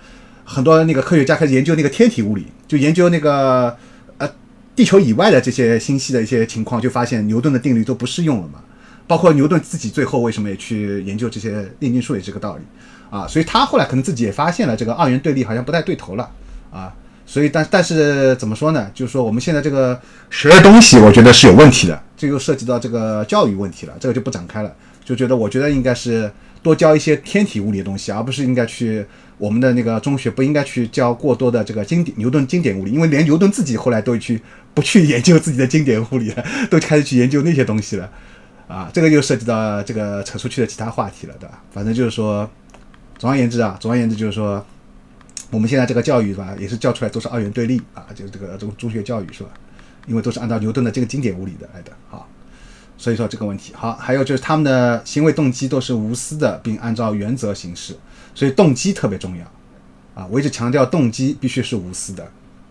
[0.44, 3.76] 很多那个科学家开始研究那个天体物理，就研究那个
[4.18, 4.30] 呃。
[4.76, 8.60] 地球以外的这些星系的一些情况，就发现牛顿的定律都不适用了嘛。
[9.06, 12.62] 包括牛顿自己最后为什么也去研究这些炼金术，也是个道理
[13.10, 13.26] 啊。
[13.26, 16.30] 所以他后来可能自己也发现了这个二元对立好像不太对头了
[16.72, 16.90] 啊。
[17.26, 18.90] 所以但但是怎么说呢？
[18.94, 20.00] 就是说我们现在这个
[20.30, 22.02] 学东西，我觉得是有问题的。
[22.16, 24.72] 这又涉及到这个教育问题了，这个就不展开了。
[25.04, 26.30] 就觉得我觉得应该是
[26.62, 29.04] 多教一些天体物理的东西，而不是应该去。
[29.38, 34.38] 我们的那个中学不应该去教过多的这个经典牛顿经典物理，因为连牛顿自己后来都去
[34.74, 38.12] 不去研究自己的经典物理了，都开始去研究那些东西了，
[38.68, 41.62] 啊，这个又涉及到这个扯出去的其他话题了，对吧？
[41.72, 42.50] 反正就是说，
[43.16, 44.62] 总而言之啊，总而言之就是说，
[45.50, 49.48] 我们现在这个教育吧，也是教出来都是二元对立啊，就是这个中中学教育是吧？
[50.06, 52.20] 因为都是按照牛顿的这个经典物理的来的啊，
[53.01, 57.97] 所以说这个问题好，还有就是他们的行为动机都是无私的，并按照原则行事。
[58.35, 59.44] 所以动机特别重要，
[60.14, 62.22] 啊，我一直强调动机必须是无私的，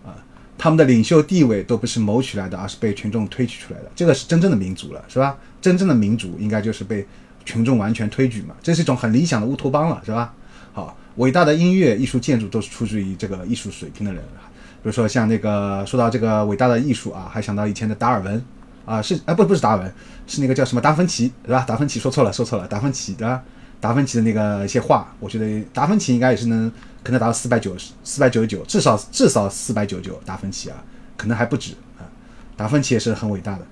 [0.05, 0.13] 啊，
[0.55, 5.35] 他们的领袖地位都不是谋取来的，而是被群众推举出来的，这个是真正的民主了，是吧？
[5.59, 7.07] 真正的民主应该就是被
[7.43, 10.31] 群众完全推举嘛，这是一种很理想的乌托邦了，是吧？
[10.73, 14.23] 好，伟大的音乐、艺术、建筑都是出自于这个艺术水平的人，
[14.83, 18.41] 比如说像那个说到这个伟大的艺术啊，还想到以前的达尔文，
[18.89, 19.93] 啊，是啊不不是达尔文，
[20.25, 21.63] 是那个叫什么达芬奇，是吧？
[21.67, 23.43] 达芬奇说错了，说错了，达芬奇，对吧？
[23.79, 26.71] 达芬奇的那个一些画，我觉得达芬奇应该也是能
[27.03, 30.19] 可能达到四百九十四百九十九，至少至少四百九十九。
[30.25, 30.83] 达芬奇啊，
[31.15, 32.01] 可能还不止啊。
[32.57, 33.65] 达芬奇也是很伟大的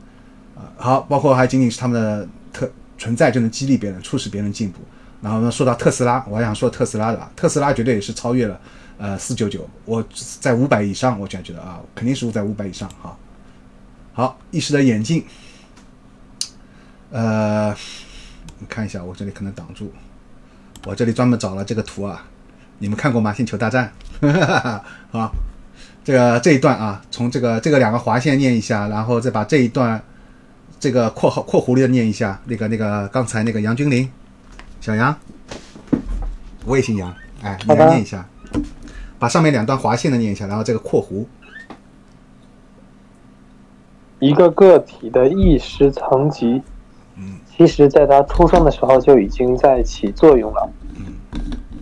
[0.56, 0.70] 啊。
[0.78, 4.80] 好，包括还仅仅是他们的特存在就能激励别人，促使别人进步。
[5.20, 8.60] 然后呢，说到特斯拉，我还想说特斯拉的，特斯拉绝对也是超越了
[9.00, 10.06] 呃四九九，我
[10.40, 13.18] 在五百以上，我觉得啊，肯定是在五百以上哈。
[14.18, 15.24] 好，意识的眼镜，
[17.12, 17.72] 呃。
[18.58, 19.94] 你看一下，我这里可能挡住。
[20.86, 22.26] 我这里专门找了这个图啊，
[22.80, 23.32] 你们看过吗？
[23.32, 23.94] 星球大战，
[25.14, 25.32] 好，
[26.04, 30.02] 这个这一段啊，从这个这个两个划线念一下，然后再把这一段
[30.80, 32.42] 这个括号括弧里的念一下。
[32.46, 34.10] 那个那个刚才那个杨君林，
[34.82, 35.16] 小杨，
[36.66, 37.14] 我也姓杨，
[37.44, 38.28] 哎，你来念一下，
[39.20, 41.24] 把上面两段划线的念一下，然后这个括弧，
[44.20, 46.62] 一个个体的意识层级。
[47.56, 50.70] 其实，在他出生的时候就已经在起作用了。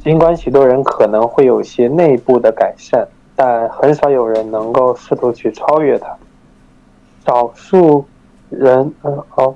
[0.02, 3.06] 尽管许多人可能会有些内部的改善，
[3.36, 6.16] 但很少有人能够试图去超越它。
[7.26, 8.06] 少数
[8.50, 9.54] 人，嗯，好，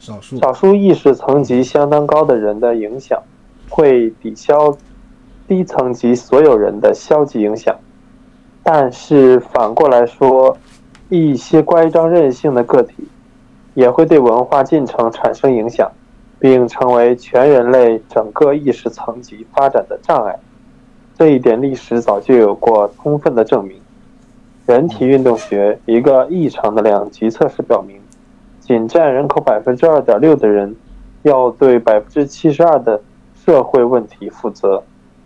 [0.00, 3.22] 少数少数意识层级相当高的人的影响，
[3.68, 4.76] 会抵消
[5.46, 7.72] 低层级所有人的消极影响。
[8.64, 10.56] 但是反过来说，
[11.08, 13.08] 一些乖张任性的个体。
[13.74, 15.92] 也会对文化进程产生影响，
[16.38, 20.34] 并成为全人类整个意识层级发展的障碍。
[21.14, 23.78] 这一点历史早就有过充分的证明。
[24.64, 28.00] 人体运动学一个异常的两极测试表明，
[28.60, 30.74] 仅占人口百分之二点六的人
[31.22, 32.98] 要对百分之七十二的
[33.44, 34.82] 社会问题负责。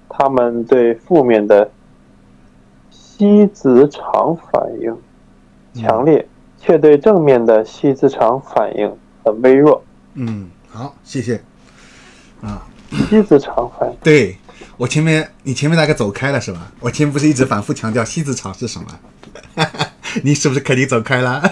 [0.09, 1.71] 他们对负面的
[2.91, 4.97] 西子场反应
[5.75, 6.27] 强烈，
[6.61, 8.91] 却对正面的西子场反应
[9.25, 9.83] 很微弱。
[10.15, 11.41] 嗯，好，谢谢。
[12.41, 12.67] 啊，
[13.09, 14.37] 西子场反应，对
[14.77, 16.73] 我前面你前面那个走开了是吧？
[16.81, 18.87] 我前面不是一直反复强调西子场是什么？
[20.25, 21.43] 你是不是肯定走开了？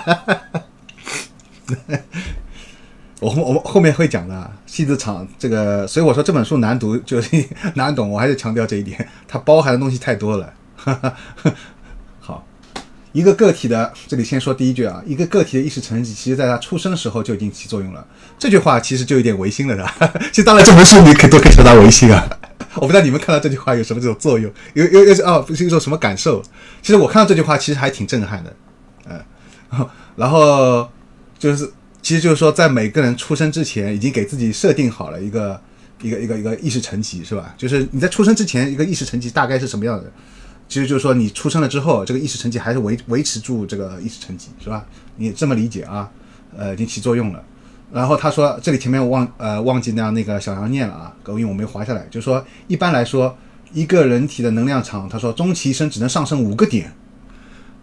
[3.20, 10.52] 我后我后面会讲的西子场这个，所以我说这本书难读就是 难懂，我还是强调这一点，它包含的东西太多了。
[10.76, 10.96] 好，
[13.18, 18.06] 一个个体的，这里先说第一句啊，一个个体的意识层级，其实在他出生时候就已经起作用了。
[18.38, 19.84] 这句话其实就有点违心了的。
[20.30, 22.28] 其实当然这本书你可都可以说他违心啊。
[22.74, 26.42] 我不知道你们看到这句话有什么这种作用，有有有哦，是一种什么感受？
[26.80, 28.56] 其实我看到这句话其实还挺震撼的，
[29.08, 30.88] 嗯，然后
[31.38, 31.70] 就是。
[32.00, 35.60] 其实就是说，在每个人出生之前，已经给自己设定好了一个
[36.00, 37.52] 一个一个一个意识层级，是吧？
[37.58, 40.10] 就是你在出生之前，一个意识层级大概是什么样的？
[40.68, 44.84] 其实就是说，你出生了之后，这个意识层级还是维维持住这个意识层级，是吧？
[45.16, 46.08] 你这么理解啊？
[46.56, 47.42] 呃，已经起作用了。
[47.90, 52.06] 然后他说，这里前面我忘呃忘记那样那个小杨念了啊，因为我没划下来。
[52.10, 53.34] 就是说，一般来说，
[53.72, 56.92] 一个人体的能量场，他说终其一生只能上升五个点。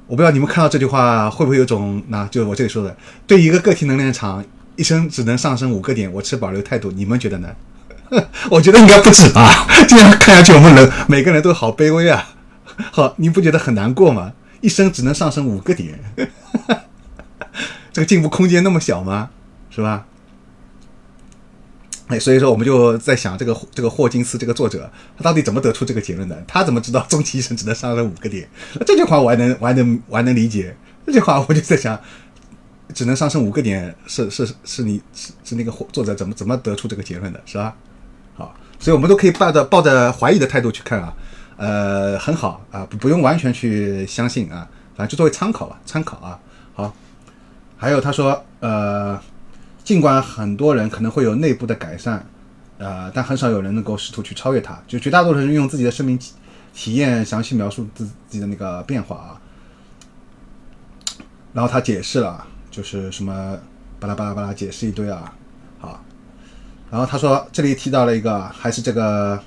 [0.06, 2.96] 我不知道你们看到这句话会不会有种，那就我这里说的，
[3.26, 4.46] 对一个个体能量场
[4.76, 6.92] 一生只能上升五个点，我持保留态度。
[6.92, 7.50] 你们觉得呢？
[8.52, 9.66] 我觉得应该不止吧。
[9.90, 12.35] 这样看下去，我们人每个人都好卑微啊。
[12.92, 14.34] 好，你不觉得很难过吗？
[14.62, 16.00] 一生只能上升五个点，
[17.94, 19.30] 这个进步空间那么小吗？
[19.70, 20.06] 是吧？
[22.08, 26.44] 哎，所以说我们就在想，这个这个霍金斯这个作者，他到底怎么得出这个结论的？
[26.48, 28.48] 他怎么知道终其一生只能上升五个点？
[28.86, 30.76] 这句话我还能我还能我还能理解。
[31.06, 32.00] 这句话我就在想，
[32.94, 37.76] 只能上升五个点，是是是你是是那个作者怎么怎么得出这个结论的，是吧？
[38.36, 41.14] 好，所以我们都可以抱着抱着怀疑的态度去看啊，
[41.58, 46.40] 呃，很好啊，不不用完全去相信啊，反正就作为参考吧，参考啊。
[46.74, 46.94] 好，
[47.78, 49.20] 还有他说，呃。
[49.86, 52.26] 尽管很多人可能会有内部的改善，
[52.80, 54.76] 呃，但很少有人能够试图去超越它。
[54.88, 56.18] 就绝大多数人用自己的生命
[56.74, 59.38] 体验详细描述自自己的那个变化啊。
[61.54, 63.56] 然后他解释了，就是什么
[64.00, 65.32] 巴拉巴拉巴拉解释一堆啊。
[65.78, 66.04] 好，
[66.90, 69.40] 然后他说这里提到了一个，还是这个，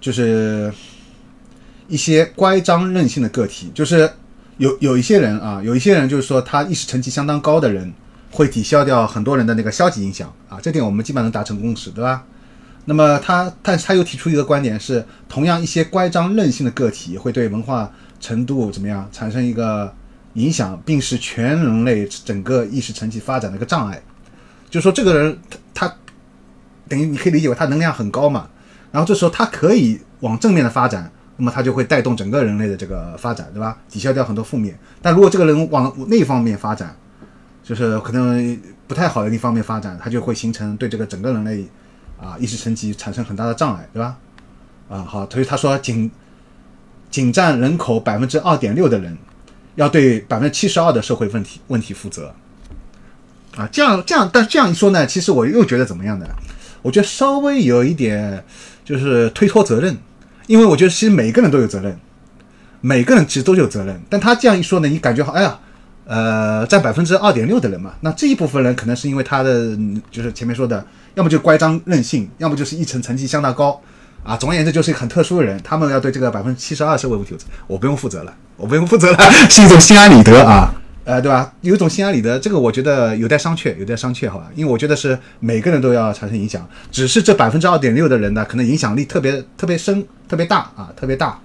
[0.00, 0.74] 就是
[1.94, 4.10] 一些乖张任性的个体，就是
[4.58, 7.92] 有有一些人啊，有一些人就是说他意识层级相当高的人。
[8.36, 12.24] 会抵消掉很多人的那个消极影响啊，这点我们基本上能达成共识，对吧？
[12.84, 17.88] 那么他，但是他又提出一个观点是，同样一些乖张任性的个体会对文化
[18.18, 19.94] 程度怎么样产生一个
[20.32, 24.02] 影响，并是全人类整个意识层级发展的一个障碍。
[24.68, 25.38] 就说，这个人
[25.72, 25.94] 他
[26.88, 28.48] 等于你可以理解为他能量很高嘛，
[28.90, 33.78] 然后这时候他可以往正面的发展，那么他就会带动整个人类的这个发展，对吧？
[33.88, 34.78] 抵消掉很多负面。
[35.02, 36.96] 但如果这个人往那方面发展，
[37.62, 41.66] 就是可能不太好的一方面发展，它就会形成对这个整个人类
[42.20, 44.16] 啊意识层级产生很大的障碍，对吧？
[44.88, 46.10] 啊，好，所以他说仅
[47.10, 49.16] 仅占人口百分之二点六的人
[49.76, 52.34] 要对百分之七十二的社会问题问题负责
[53.56, 56.26] 啊，这样这样，但这样一说呢，其实我又觉得怎么样呢？
[56.82, 58.44] 我觉得稍微有一点
[58.84, 59.96] 就是推脱责任，
[60.46, 61.98] 因为我觉得其实每个人都有责任，
[62.80, 65.58] 每个人其实都有责任，但他这样一说呢，你感觉好，哎呀。
[66.06, 69.74] 呃，占百分之二点六的人嘛，那这一部分人可能是因为他的
[70.10, 73.80] 就是前面说的，要么就乖张任性，要么就是一层层级相当高，
[74.22, 79.18] 啊，总而言之就是一个很特殊的人，他们要对这个百分之七十二社会问题负责，我不用负责了，我不用负责了，
[79.48, 80.74] 是一种心安理得啊，
[81.04, 81.52] 呃，对吧？
[81.60, 84.50] 有一种心安理得，这个我觉得有待商榷，有待商榷，好吧？
[84.54, 91.38] 因为我觉得是每个人都要产生影响，只是这百分之二点六的人呢，可能影响力特别特别深，特别大啊，特别大，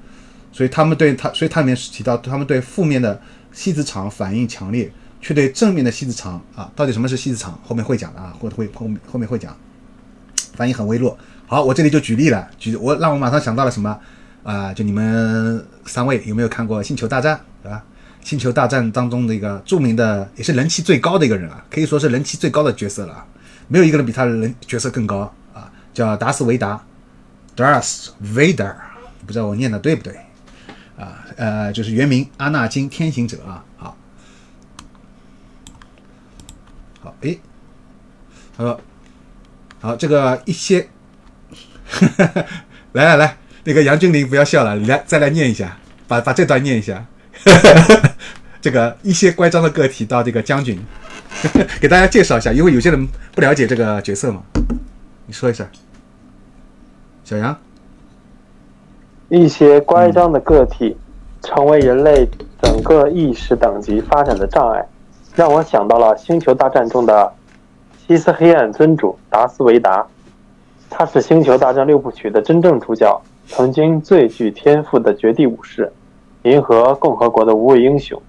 [0.51, 3.19] 所以他们对他，所以他里面提到他们对负面的。
[3.51, 7.59] 西子场反应强烈，却对正面的西子场啊，到底什么是西子场？
[7.65, 9.57] 后面会讲的啊，或者会后面后面会讲，
[10.53, 11.17] 反应很微弱。
[11.47, 13.99] 好，我这里就举例了，举我让我马上想到了什么
[14.43, 14.71] 啊？
[14.71, 17.83] 就你们三位有没有看过《星球大战》对吧？
[18.21, 23.25] 《星球大战》当中的一个著名的，也是人气最高的一个人啊，可以说是人气最高的角色了，
[23.67, 26.83] 没有一个人比他人角色更高啊，叫达斯维达
[27.55, 28.75] ，Darth Vader，
[29.25, 30.15] 不知道我念的对不对？
[30.97, 33.97] 啊，呃，就是原名阿纳金天行者啊，好，
[37.01, 37.37] 好，哎，
[38.57, 38.81] 他说，
[39.79, 40.89] 好，这个一些，
[42.91, 47.05] 来来来，那个杨俊林不要笑了，来再来念一下，把把这段念一下，
[48.61, 50.79] 这个一些乖张的个体到这个将军，
[51.79, 54.41] 给大家介绍一下，因为有些人不了解这个角色嘛。
[55.25, 55.67] 你说一下，
[57.23, 57.55] 小杨。
[59.29, 60.97] 一些乖张的个体
[61.43, 62.27] 成为人类
[62.61, 64.83] 整个意识等级发展的障碍，
[65.35, 67.31] 让我想到了《星球大战》中的
[68.07, 70.05] 西斯黑暗尊主达斯维达。
[70.89, 75.93] 他是《星球大战》六部曲的真正主角，曾经最具天赋的绝地武士，
[76.43, 78.21] 银河共和国的无畏英雄。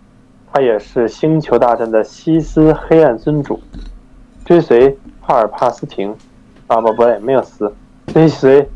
[0.52, 3.60] 他也是《星球大战》的西斯黑暗尊主，
[4.44, 6.14] 追随帕尔帕斯廷，
[6.66, 7.72] 啊不不对，没有斯，
[8.08, 8.68] 追随。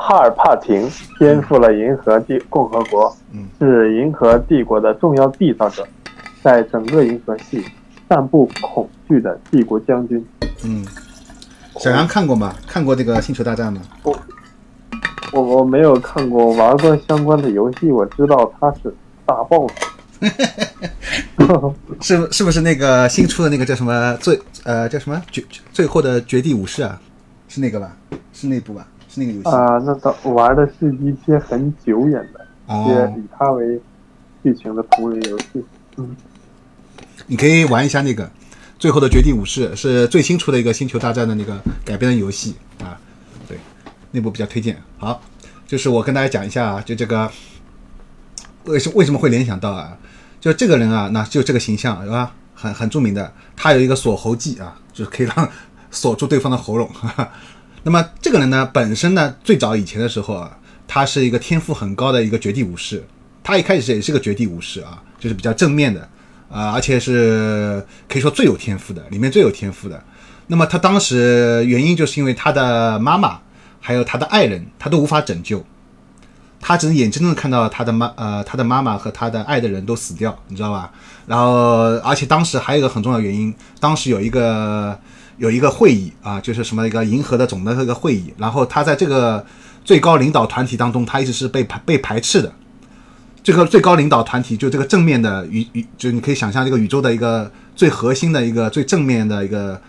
[0.00, 0.88] 帕尔帕廷
[1.18, 3.12] 颠覆了银河帝共和国，
[3.58, 5.84] 是银河帝国的重要缔造者，
[6.40, 7.64] 在整个银河系
[8.08, 10.24] 散布恐惧的帝国将军。
[10.64, 10.86] 嗯，
[11.78, 12.54] 小杨看过吗？
[12.64, 13.80] 看过这个《星球大战》吗？
[14.04, 14.16] 我
[15.32, 18.94] 我我没有看过，玩过相关的游戏，我知道他是
[19.26, 19.72] 大 boss。
[22.00, 27.00] 是是不是那个新出的那个叫什么最呃叫什么绝最后的绝地武士啊？
[27.48, 27.96] 是那个吧？
[28.32, 28.86] 是那部吧？
[29.08, 33.80] 是那个游戏啊，那倒玩的是一些很久远的，一些以它为
[34.42, 35.64] 剧情的同人游戏。
[35.96, 36.16] 嗯，
[37.26, 38.24] 你可以玩一下那个
[38.78, 42.98] 《最后的绝地武士》，是最新出的一个《星球大战》的那个改编的游戏啊。
[44.12, 44.80] 内，部比较推荐。
[44.98, 45.22] 好，
[45.66, 47.30] 就是我跟大家讲一下啊，就这个
[48.64, 49.96] 为什为什么会联想到啊？
[50.40, 52.32] 就这个人啊，那就这个形象是吧？
[52.54, 55.48] 很很著名的，他有一个锁喉技啊，就是可以让
[55.90, 56.90] 锁住对方的喉咙。
[57.84, 63.04] 那么这个人呢，本身呢，最早以前的时候啊，他是一个天赋很高的一个绝地武士。
[63.44, 66.00] 他一开始也是个绝地武士啊，就是比较正面的
[66.50, 70.02] 啊，而且是可以说最有天赋的，里面最有天赋的。
[70.48, 73.40] 那么他当时原因就是因为他的妈妈
[73.88, 75.64] 还有他的爱人，他都无法拯救，
[76.60, 80.92] 他只能眼睁睁看到他的妈呃他的妈妈和他的爱的人都死掉，你知道吧？
[81.26, 84.98] 然后而且当时还有一个很重要原因，当时有一个。
[85.38, 89.46] 有一个会议啊，就是什么一个银河的总的这个会议，然后他在这个
[89.84, 92.52] 最高领导团体当中，他一直是被排被排斥的。
[93.44, 99.80] 这个最高领导团体就这个正面的宇宇，就你可以想象这个宇宙的一个最核心的一个最正面的一个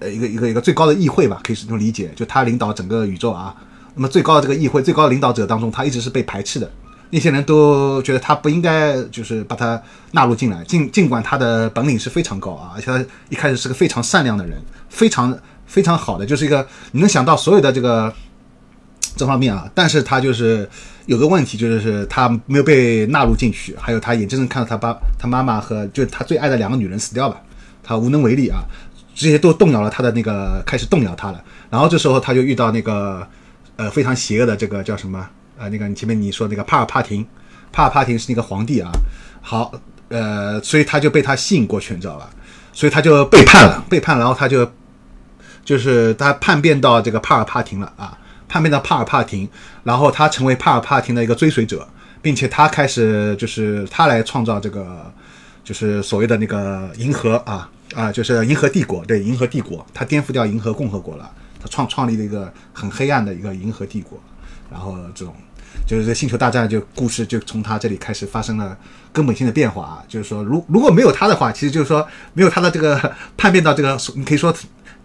[0.00, 3.54] 呃一个一个一个最高的议会吧，可以这么理解，就他领导整个宇宙啊。
[3.94, 6.70] 那么最高的这个议会，最高的领导者当中，他一直是被排斥的。
[7.10, 9.80] 那些人都觉得他不应该，就是把他
[10.12, 10.62] 纳入进来。
[10.64, 18.12] 尽尽管他的本领是非常高啊，而且他一开始是个非常善良的人，非常非常好的，就是一个你能想到所有的这个
[19.16, 19.68] 这方面啊。
[19.74, 20.68] 但是他就是
[21.06, 27.40] 有个问题，就是他没有被纳入进去，还有他眼睁睁看到他爸、他妈妈和就他最爱的两个女人死掉吧，
[27.82, 28.60] 他无能为力啊。
[29.18, 31.42] 这些都动摇了他的那个，开始动摇他了。
[31.68, 33.26] 然后这时候他就遇到那个
[33.74, 35.28] 呃非常邪恶的这个叫什么？
[35.58, 37.26] 呃，那个你前面你说那个帕尔帕廷，
[37.72, 38.92] 帕尔帕廷是那个皇帝啊。
[39.42, 39.72] 好，
[40.08, 42.30] 呃，所以他就被他吸引过去，你知道吧？
[42.72, 44.70] 所以他就背叛了，背叛，然后他就
[45.64, 48.16] 就是他叛变到这个帕尔帕廷了啊，
[48.48, 49.48] 叛变到帕尔帕廷，
[49.82, 51.84] 然后他成为帕尔帕廷的一个追随者，
[52.22, 55.12] 并且他开始就是他来创造这个
[55.64, 64.18] 就是所谓的那个银河啊啊，就是银河帝国，对，银河帝国，他颠覆掉银河共和国了，他创创立了一个很黑暗的一个银河帝国，
[64.70, 65.34] 然后这种。
[65.86, 68.76] 就是这星球大战就故事就从他这里开始发生了
[69.12, 70.04] 根本性的变化啊！
[70.08, 72.98] 就是说，如如果没有他的话，其实就是说没有他的这个
[73.36, 74.54] 叛变到这个，你可以说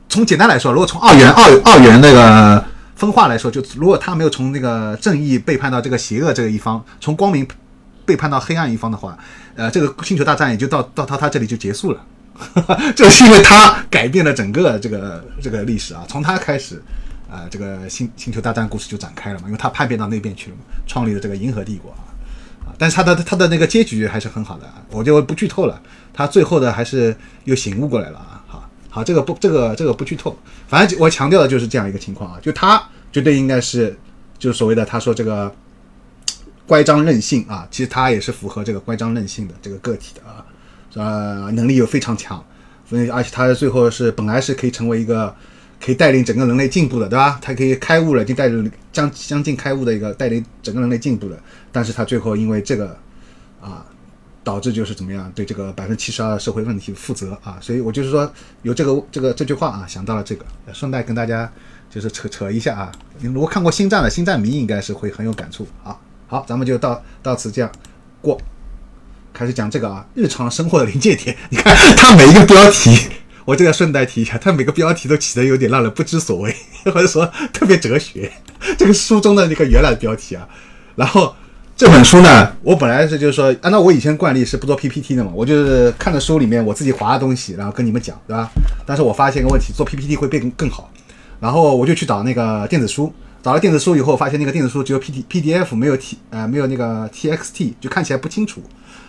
[0.10, 2.64] 从简单来说，如果从二元二二元那个
[2.96, 7.46] 分化来说，就如果他没有从那个正义背叛到这个邪恶这个一方，从光明
[8.06, 9.18] 背叛到黑暗一方的话，
[9.56, 12.02] 呃，这个星球大战也就到到到他这里就结束了。
[12.96, 16.82] 这是因为他改变了整个这个这个历史啊，从他开始。
[17.34, 22.14] 啊，这个星星球大战故事就展开了嘛，因为他叛变到那边去了嘛，创立了这个银河帝国啊，
[22.64, 25.82] 啊，但是他的他的那个结局还是很好的，我就不剧透了，
[26.14, 27.16] 他最后的还是
[27.46, 30.38] 又醒悟过来了啊，好，好，这个不这个这个不剧透，
[30.68, 33.98] 反正我强调的就是这样一个情况啊，就他绝对应该是
[34.38, 35.52] 就所谓的他说这个
[36.68, 40.43] 乖张任性啊，其实他也是符合这个乖张任性的这个个体的啊，
[40.96, 42.44] 呃，能力又非常强，
[42.88, 45.36] 所以而且他最后是本来是可以成为一个。
[45.86, 47.38] 可以带领整个人类进步的，对吧？
[47.42, 51.38] 他可以开悟了，就带领将将近开悟的一个带领整个人类进步的。
[51.74, 52.98] 但是他最后因为这个
[53.60, 53.86] 啊，
[54.46, 57.58] 导致就是怎么样对这个百分之七十二社会问题负责啊。
[57.60, 61.52] 所以我就是说有这个这个这句话啊，想到了这个，顺带跟大家
[61.90, 62.90] 就是扯扯一下啊。
[63.20, 66.00] 你如果看过《星战》的《星战迷》，应该是会很有感触啊。
[66.28, 67.70] 好，咱们就到到此这样
[68.22, 68.40] 过，
[69.34, 71.36] 开始讲这个啊，日常生活的临界点。
[71.50, 72.98] 你看它每一个标题。
[73.46, 76.56] 我这个顺带提一下，它每个标题都起的有点让人不知所谓，
[76.86, 78.32] 或者说特别哲学。
[78.80, 80.48] 这个书中的那个原来的标题啊，
[80.96, 81.36] 然后
[81.76, 88.50] 这本书呢，我本来是就是说，按照我以前惯例是不做 PPT 的嘛，我就是看着书里面我自己划的东西，然后跟你们讲，对吧？
[88.86, 90.90] 但是我发现一个问题，做 PPT 会变更好，
[91.42, 98.64] 然后我就去找那个电子书，找了电子书以后，发现那个电子书只有 P T PDF 没有 T 呃没有那个 TXT，就看起来不清楚，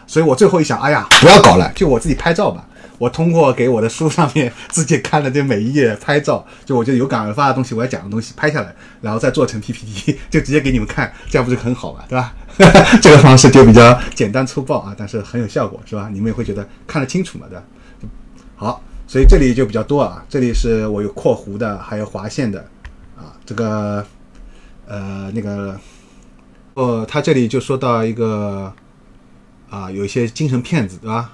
[0.07, 2.67] 所以我最后一想，哎呀，不要搞了，就我自己拍照吧。
[2.97, 12.33] 我通过给我的书上面自己看的这每一页拍照，就我觉得有感而发的东西，我要讲的东西拍下来，然后再做成 PPT，就直接给你们看，这样不是很好嘛，对吧？
[13.03, 16.09] 这个方式就比较简单粗暴啊，但是很有效果，是吧？
[16.13, 17.65] 你们也会觉得看得清楚嘛，对吧？
[18.55, 22.61] 好，所以这里就比较多啊，这里是我有括弧的，还有划线的
[23.17, 24.07] 啊，这个
[24.87, 25.77] 呃那个
[26.75, 28.73] 哦，他这里就说到一个
[29.75, 31.33] 啊，有一些精神骗子，对吧？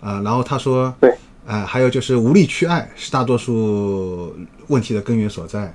[0.00, 1.10] 啊，然后他说，对，
[1.44, 4.32] 啊，还有就是无力去爱是大多数
[4.68, 5.74] 问题的根源所在，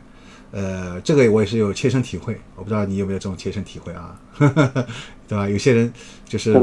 [0.52, 4.16] 呃，这个我也是有切身体会，我不知道你有没有这种切身体会啊，
[5.28, 5.50] 对吧？
[5.50, 5.92] 有些人
[6.24, 6.58] 就是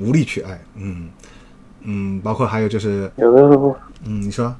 [0.00, 1.08] 无力去爱，嗯
[1.82, 4.54] 嗯，包括还有就是，有的时候，嗯，你说，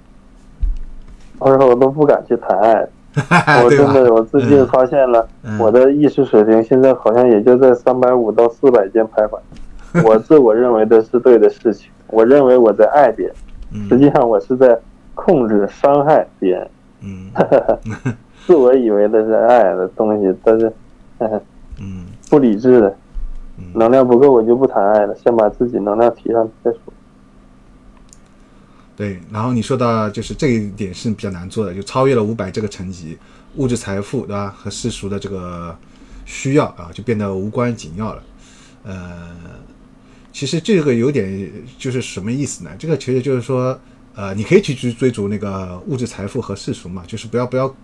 [1.41, 2.87] 有时候我都不敢去谈爱。
[3.65, 3.71] 我？
[3.71, 9.39] 真的，我最近嗯发现了，嗯我的意识水平现在好像也就在三百五到四百间徘徊。
[10.05, 13.35] 我自我认为的是对的事情，我认为我在爱别人，
[13.89, 14.78] 实嗯际上我是在
[15.14, 16.70] 控制、伤害别人。
[17.01, 17.31] 嗯
[18.47, 20.73] 自我以为的是爱的东西，但是
[21.78, 22.97] 嗯不理智的，
[23.59, 26.81] 嗯，能量不够我就不谈爱了，先把自己能量提上去再说。
[28.97, 33.18] 对，然后你说到就是这一点是比较难做的，就超越了五百这个层级，
[33.56, 35.77] 物质财富对吧和世俗的这个
[36.24, 38.23] 需要啊，就变得无关紧要了。
[38.85, 39.35] 呃，
[40.37, 42.71] 其实这个有点就是什么意思呢？
[42.79, 43.81] 这个其实就是说，
[44.15, 47.75] 呃，你可以去去追逐那个物质财富和世俗嘛，就是不要不要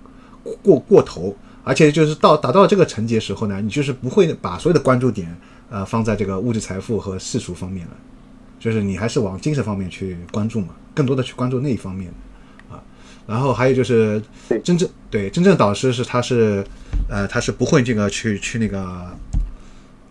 [0.60, 1.34] 过过头，
[1.64, 5.34] 而且就是到达到这个层级的时候呢，你就是不会把所有的关注点
[5.70, 7.92] 呃放在这个物质财富和世俗方面了。
[8.60, 12.12] 就是你还是往精神方面去关注嘛，更多的去关注那一方面
[12.70, 12.76] 啊。
[13.26, 16.62] 然后还有就是对真正对真正导师是他是
[17.08, 19.10] 呃他是不会这个去去那个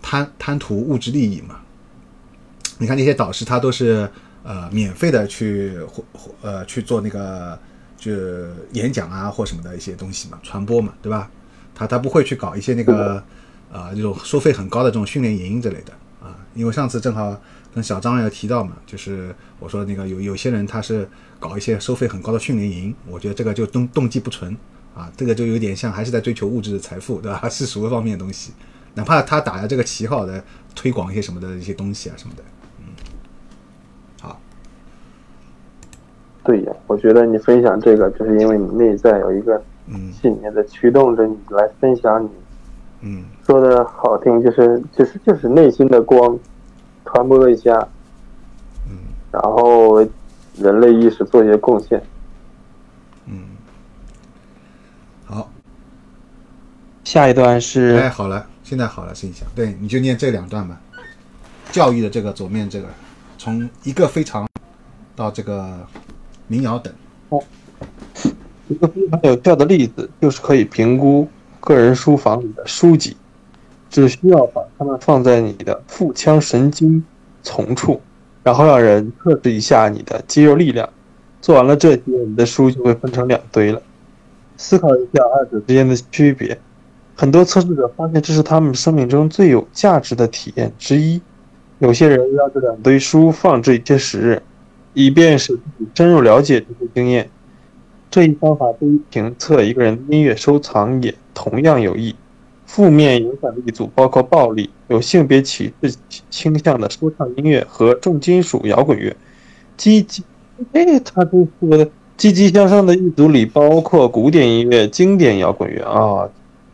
[0.01, 1.59] 贪贪图物质利益嘛。
[2.81, 4.09] 你看那些导师他都是
[4.43, 7.57] 呃免费的去或或呃去做那个
[7.95, 8.11] 就
[8.73, 11.29] 演讲啊或什么的一些东西嘛，传播嘛，对吧？
[11.75, 13.23] 他他不会去搞一些那个
[13.71, 17.39] 啊、这种收费很高的这种训练营之类的啊，因为上次正好
[17.73, 21.07] 跟小张也提到嘛，就是我说那个有有些人他是
[21.39, 24.57] 搞一些收费很高的训练营，我觉得这个就动动机不纯
[24.93, 27.47] 啊，这个就有点像还是在追求物质的财富，对吧？
[27.47, 28.51] 世俗方面的东西，
[28.95, 30.43] 哪怕他打着这个旗号的
[30.75, 32.43] 推广一些什么的一些东西啊什么的，
[32.79, 32.85] 嗯，
[34.21, 34.41] 好，
[36.87, 42.29] 我觉得你分享这个，就是因为你内在有一个嗯信念在驱动着你来分享你
[43.01, 43.23] 嗯。
[43.45, 46.37] 说的好听，就是就是就是内心的光，
[47.05, 47.73] 传播一下，
[48.89, 48.97] 嗯。
[49.31, 49.99] 然后
[50.57, 52.01] 人类意识做一些贡献。
[53.25, 53.39] 嗯，
[55.25, 55.49] 好，
[57.03, 60.79] 下一段是哎，好了，现在好了，试一下，对，你就念这两段吧。
[61.71, 62.87] 教育的这个左面这个，
[63.37, 64.47] 从一个非常
[65.15, 65.79] 到这个
[66.51, 66.93] 民谣等，
[67.29, 67.41] 哦
[68.67, 71.25] 一个非常有效的例子，就是可以评估
[71.61, 73.15] 个人书房里的书籍，
[73.89, 77.01] 只需要把它们放在你的腹腔神经
[77.41, 78.01] 丛处，
[78.43, 80.89] 然后让人测试一下你的肌肉力量。
[81.39, 83.81] 做完了这些，你的书就会分成两堆了。
[84.57, 86.59] 思考一下二者之间的区别。
[87.15, 91.21] 很多测试者发现这是他们生命中最有价值的体验之一。
[91.79, 94.41] 有些人让这两堆书放置一些时日，
[94.93, 97.29] 以便使自己深入了解这些经验。
[98.09, 102.15] 这一方法对于评测一个人的音乐收藏也同样有益。
[102.65, 105.93] 负面影响力组包括暴力、有性别歧视
[106.29, 109.15] 倾向的说唱音乐和重金属摇滚乐。
[109.75, 110.23] 积极，
[110.71, 116.29] 哎，他这说的积极向上的一组里包括古典音乐、经典摇滚乐啊，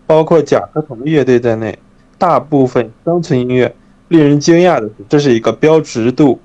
[0.05, 1.77] 包括甲壳虫乐队在内，
[2.17, 3.73] 大部分乡村音乐。
[4.09, 6.39] 令人惊讶的是，这是一个标值度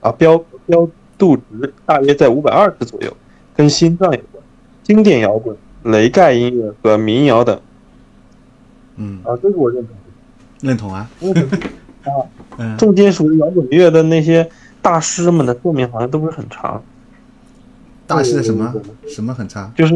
[0.00, 0.36] 啊标
[0.66, 0.86] 标
[1.18, 3.14] 度值大约在五百二十左右，
[3.54, 4.42] 跟心脏有关。
[4.82, 7.60] 经典摇滚、雷盖音乐和民谣等
[8.96, 9.94] 嗯，啊，这个我认同。
[10.60, 11.10] 认同啊，
[12.04, 12.10] 啊
[12.56, 12.76] 嗯。
[12.78, 14.48] 重金属摇滚乐的那些
[14.80, 16.82] 大师们的寿命好像都不是很长，
[18.06, 18.74] 大师的什么
[19.06, 19.94] 什么很差，就是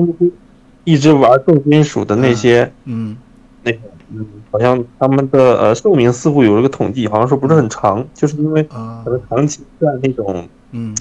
[0.85, 3.17] 一直玩重金属的那些、嗯。
[3.65, 3.79] 那个，
[4.13, 9.03] 嗯，好像他们的呃寿命似乎有一个统计，好像说不是很长，就是因为啊。
[9.05, 10.95] 可能长期在那种嗯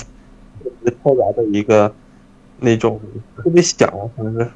[1.03, 1.93] 嘈杂的一个
[2.59, 2.99] 那种
[3.38, 4.51] 特别响啊，可能是。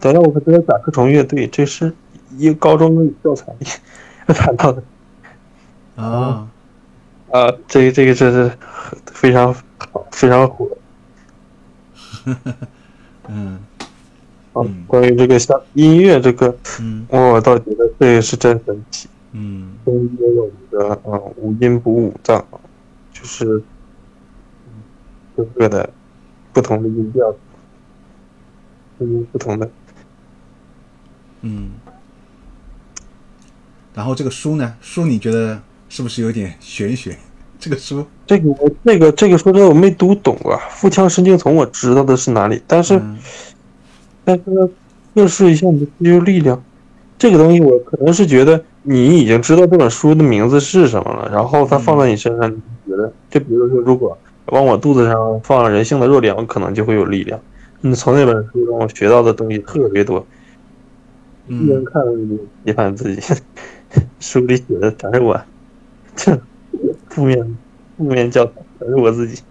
[0.00, 1.92] 等下我可知道甲壳虫乐队，这是
[2.36, 3.66] 一个高中英语教材里
[4.32, 4.82] 谈到的。
[5.96, 6.48] 啊，
[7.30, 8.50] 啊，这个这个真是
[9.12, 10.66] 非常好，非常火。
[13.28, 13.58] 嗯
[14.52, 16.56] 啊嗯，关于这个像音乐这个，
[17.08, 19.08] 我倒觉得这个是真神奇。
[19.32, 22.44] 嗯中间有一个嗯五音不五脏，
[23.12, 23.62] 就是
[25.36, 25.90] 各个的
[26.52, 27.34] 不同的音调，
[28.98, 29.70] 嗯不同的。
[31.42, 31.70] 嗯。
[33.94, 34.74] 然后这个书呢？
[34.80, 37.16] 书你觉得是不是有点玄学？
[37.58, 40.56] 这个书，这个我这个这个说真的我没读懂啊。
[40.70, 43.18] 腹腔神经丛我知道的是哪里，但是、嗯
[44.24, 44.68] 但是呢，
[45.14, 46.62] 测试一下你的肌肉力量，
[47.18, 54.16] 这个东西我可能是觉得你已经知道这本书的名字是什么了，然后它放在你身上，你觉得就比如说，如果
[54.50, 57.40] 往我肚子上放人性的弱点，我可能就会有力量。
[57.80, 60.26] 你从那本书中学到的东西特别多，
[61.48, 62.02] 一人嗯看
[62.64, 63.34] 批判自己，
[64.20, 65.40] 书里写的全是我，
[66.14, 66.38] 这
[67.08, 67.56] 负面
[67.96, 69.42] 负面教材全是我自己。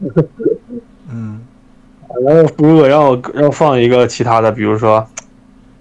[1.10, 1.40] 嗯
[2.24, 5.06] 然后如果让我要放一个其他的，比如说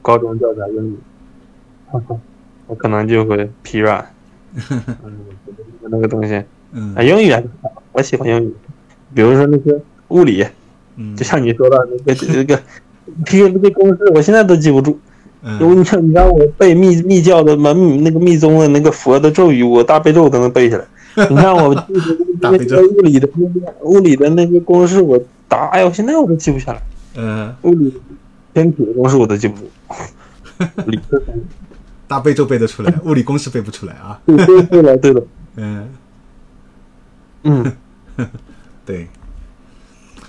[0.01, 0.97] 高中教材英语，
[2.67, 4.13] 我可能就会疲软。
[5.03, 5.19] 嗯，
[5.81, 6.41] 那个东西
[6.73, 8.53] 啊，嗯英语还好我喜欢英语。
[9.13, 9.79] 比如说那些
[10.09, 10.45] 物理，
[10.95, 12.61] 嗯，就像你说的那个那个
[13.25, 14.99] 那个那个公式，我现在都记不住。
[15.43, 20.85] 嗯你让你让我背密密教的门那个密宗的那个佛的咒语，我大悲咒都能背下来。
[21.29, 21.81] 你让我记
[22.39, 25.19] 那个物理的那个物理的那个公式，我
[25.49, 26.81] 答，哎呦，现在我都记不下来。
[27.17, 27.93] 嗯，物理
[28.53, 29.65] 天体的公式我都记不住，
[30.85, 31.41] 理科生
[32.07, 34.21] 大悲咒背得出来，物理公式背不出来啊。
[34.25, 35.23] 对对对了对了，
[35.55, 35.89] 嗯，
[37.43, 37.71] 嗯，
[38.85, 39.07] 对。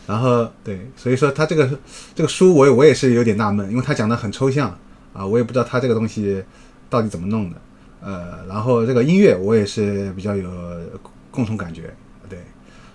[0.06, 1.78] 然后对，所以说他这个
[2.14, 4.76] 这个书我也我也是有点纳闷，因为他讲的很抽象
[5.12, 6.42] 啊，我也不知道他这个东西
[6.90, 7.56] 到底怎么弄的。
[8.00, 10.50] 呃，然后这个音乐我也是比较有
[11.30, 11.94] 共同感觉，
[12.28, 12.40] 对。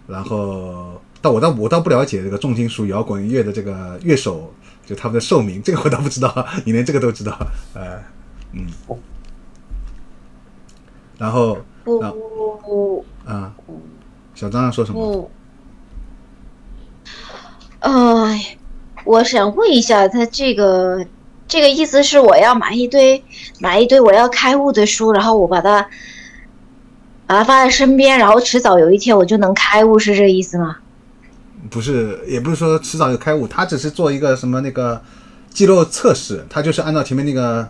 [0.05, 4.53] 然后，但我倒我倒不了解这个重金属摇滚乐的这个乐手，
[4.85, 7.37] 就他们的寿命，这个我倒不知道， 你连这个都知道，
[7.73, 8.03] 呃，
[8.51, 8.67] 嗯。
[11.17, 11.57] 然后
[13.25, 13.53] 啊，
[14.37, 15.01] 小张要说什么？
[15.01, 15.31] 不，
[17.79, 18.39] 呃，
[19.03, 21.03] 我想问一下，他这个
[21.47, 23.23] 这个意思是我要买一堆
[23.59, 25.81] 买一堆我要开悟的书，然后我把它
[27.25, 30.77] 把它放在身边，然后迟早有一天我就能开悟，是这意思吗？
[31.71, 35.01] 不是，也不是说迟早有开悟，他只是做一个什么那个
[35.49, 37.67] 记录测试，他就是按照前面那个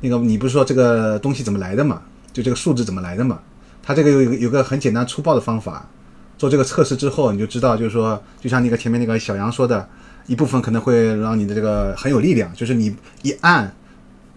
[0.00, 2.02] 那个，你不是说这个东西怎么来的嘛？
[2.32, 3.40] 就这个数字怎么来的嘛？
[3.88, 5.88] 他这个有有有个很简单粗暴的方法，
[6.36, 9.88] 做这个测试之后，你就知道，就是说，就像那个前面那个小杨说的，
[10.26, 13.74] 一部分可能会让你的这个很有力量，就是你一按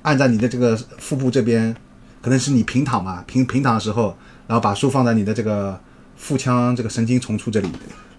[0.04, 1.76] 按在你的这个腹部这边，
[2.22, 4.16] 可能是你平躺嘛，平平躺的时候，
[4.48, 5.78] 然后把书放在你的这个
[6.16, 7.68] 腹腔这个神经丛处这里，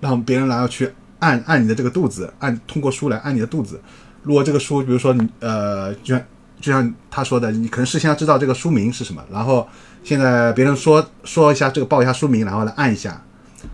[0.01, 3.81] 让别人来要去按按你的这个肚子，按通过书来按你的肚子。
[4.23, 6.23] 如果这个书，比如说你呃，就像
[6.61, 9.67] 就像他说的，你可能事先要知道这个书名是什么，然后
[10.05, 13.23] 现在别人说说一下这个报一下书名，然后来按一下。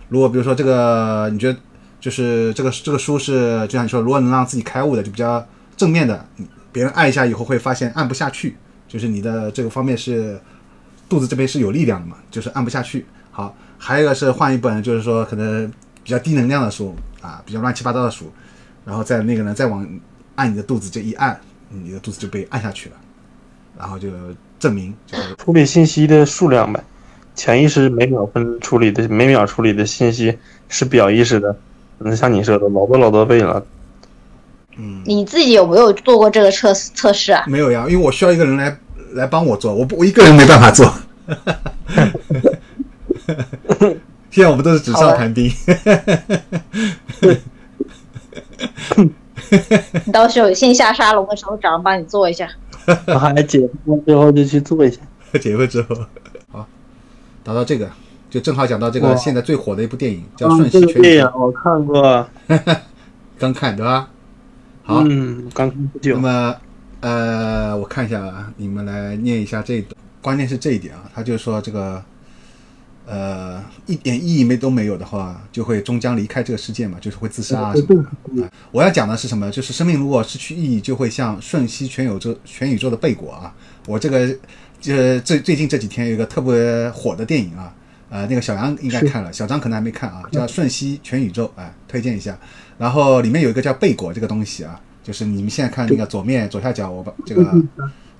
[0.08, 1.58] 如果比如说这个你觉得
[2.00, 5.44] 就是这个这个书是就像你说，如果能让自己开悟的，就比较
[5.76, 6.26] 正面的，
[6.70, 8.56] 别人按一下以后会发现按不下去，
[8.86, 10.38] 就是你的这个方面是
[11.08, 13.06] 肚子这边是有力量的嘛，就是按不下去。
[13.30, 15.66] 好，还有一个是换一本，就是说可能
[16.02, 18.30] 比较低能量的书啊，比较乱七八糟的书，
[18.84, 19.88] 然后再那个呢，再往
[20.34, 21.40] 按你的肚子这一按，
[21.70, 22.96] 你的肚子就被按下去了，
[23.78, 24.10] 然后就
[24.58, 26.82] 证明就是处理信息的数量呗，
[27.34, 30.36] 潜意识每秒分处理的每秒处理的信息
[30.68, 31.56] 是表意识的，
[32.00, 33.64] 嗯，像你说的老多老多倍了，
[34.76, 37.44] 嗯，你自己有没有做过这个测测试啊？
[37.46, 38.76] 没有呀，因为我需要一个人来
[39.14, 40.92] 来帮我做，我不我一个人没办法做。
[44.30, 45.50] 现在我们都是纸上谈兵，
[50.04, 52.48] 你到时候有线下沙龙的时候，找人帮你做一下。
[53.06, 55.00] 我还解封之后就去做一下。
[55.40, 55.96] 结婚之后，
[56.50, 56.66] 好，
[57.44, 57.88] 达到这个，
[58.30, 62.28] 就正好讲到这个现在最火的一部电影叫《嗯，瞬息全宇宙个电影》，我看过，
[63.38, 64.08] 刚看对吧？
[64.84, 66.20] 好，嗯，刚看不久那。
[66.20, 66.56] 么
[67.00, 72.02] 呃，我看一下啊，你们来念一下这一段，关键是这一点啊，他就说这个
[73.08, 78.02] 呃一点意义没都没有的话，就会终将离开这个世界嘛，就是会自杀啊什么
[78.36, 78.42] 的。
[78.44, 79.50] 啊我要讲的是什么？
[79.50, 83.54] 就是生命如果失去意义，就会像瞬息全宇宙全宇宙的贝果啊！
[83.86, 84.28] 我这个
[84.78, 87.74] 就是最最近这几天有一个特别火的电影啊，
[88.10, 92.38] 呃，那个小杨应该看了，小张可能还没看啊，叫《瞬息全宇宙》，哎，推荐一下。
[92.76, 97.64] 然后里面有一个叫贝果这个东西啊，就是你们现在看那个左面左下角，我把这个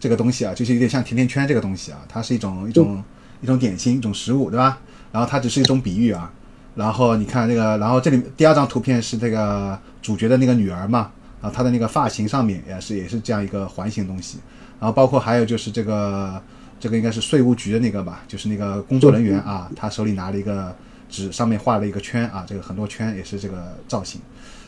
[0.00, 3.04] 这个东西啊，就是有点像甜甜圈这个东西啊，它是一种一种
[3.40, 4.78] 一种点心，一种食物，对吧？
[5.12, 6.30] 然后它只是一种比喻啊。
[6.74, 11.10] 然后你看这个，然后这里第二张图片是这个主角的那个女儿嘛，
[11.40, 14.38] 啊，她的那个发型上面也是也是这样一个环形东西。
[14.78, 16.40] 然后包括还有就是这个
[16.78, 20.72] 这个应该是税务局的那个吧，就是那个工作人员啊，他手里拿了一个
[21.08, 24.20] 纸，上面画了一个圈啊，这个很多圈也是这个造型。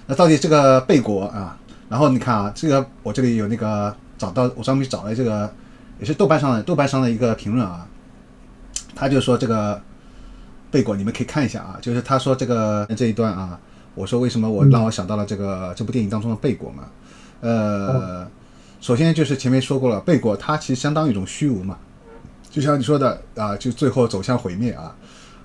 [0.06, 1.56] 那到底这个贝果啊，
[1.88, 5.48] 然后你看啊，这个我这里有那个找到我专门找了这个
[6.00, 7.86] 也是豆瓣上的豆瓣上的一个评论啊，
[8.94, 9.80] 他就说这个
[10.70, 13.58] 贝果你们可以看一下啊，就是他说这个这一段啊，
[13.94, 16.84] 我说为什么我让我想到了这个这部电影当中的贝果嘛，
[17.40, 18.26] 呃。
[18.82, 21.76] 首先就是前面说过了，贝果它其实相当于一种虚无嘛，
[22.48, 24.96] 就像你说的啊，就最后走向毁灭啊。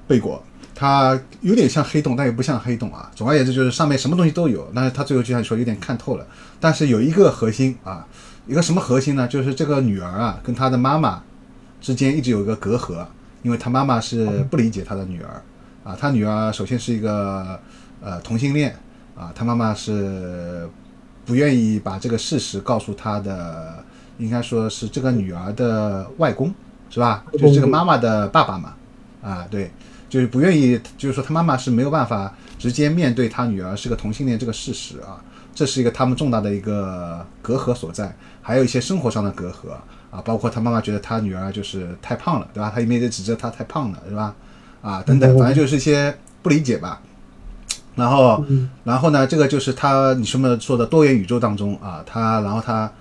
[0.07, 0.41] 贝果
[0.73, 3.11] 它有点像黑洞，但又不像黑洞啊。
[3.13, 6.25] 总而言之，就是上面什么东西都有，但是它最后就像你说有点看透了。
[6.61, 8.07] 但是有一个核心啊，
[8.47, 9.27] 一个什么核心呢？
[9.27, 11.21] 就是这个女儿啊，跟她的妈妈
[11.81, 13.05] 之间一直有一个隔阂，
[13.45, 15.41] 因为她妈妈是不理解她的女儿
[15.85, 15.95] 啊。
[15.95, 17.57] 她女儿首先是一个
[18.01, 18.75] 呃同性恋
[19.15, 20.67] 啊，她妈妈是。
[21.27, 23.83] 不愿意把这个事实告诉他的，
[24.19, 26.53] 应该说是这个女儿的外公，
[26.87, 27.25] 是吧？
[27.33, 28.75] 就是这个妈妈的爸爸嘛，
[29.23, 29.71] 啊，对，
[30.07, 35.19] 就是不愿意，就是说他妈妈是没有办法直接面对他女儿是个同性恋这个事实啊，
[35.55, 39.71] 这是一个他们重大的一个隔阂所在，还有一些生活上的隔阂
[40.15, 42.71] 啊，包括他妈妈觉得他女儿就是太胖了，对吧？
[42.73, 44.33] 他一面在指责他太胖了，是吧？
[44.81, 47.01] 啊，等等，反正就是一些不理解吧。
[47.95, 48.43] 然后，
[48.83, 49.25] 然后呢？
[49.25, 52.91] 这个就是他你什么说的多元宇宙当中啊，他然后他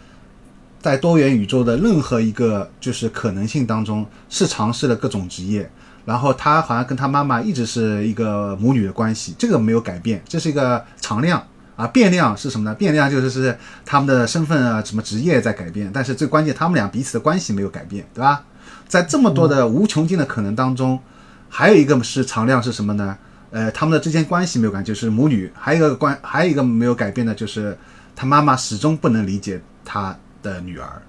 [0.80, 5.68] 在多元宇宙的任何一个就是可能性当中是尝试了各种职业，
[6.04, 11.44] 然后他好像跟他妈妈一直是一个母女的关系，这个没有改变，这是一个常量
[11.76, 11.86] 啊。
[11.86, 12.74] 变量是什么呢？
[12.74, 18.44] 变量就是是他们的身份啊，什么职业在改变，但是最关键他们俩彼此的关系没有改变，对吧？
[18.88, 21.00] 在这么多的无穷尽的可能当中，
[21.48, 23.16] 还有一个是常量是什么呢？
[23.50, 25.50] 呃，他们的之间关系没有改，就是母女。
[25.54, 27.76] 还有一个关，还有一个没有改变的，就是
[28.16, 31.00] 他妈妈始终不能理解他的女儿，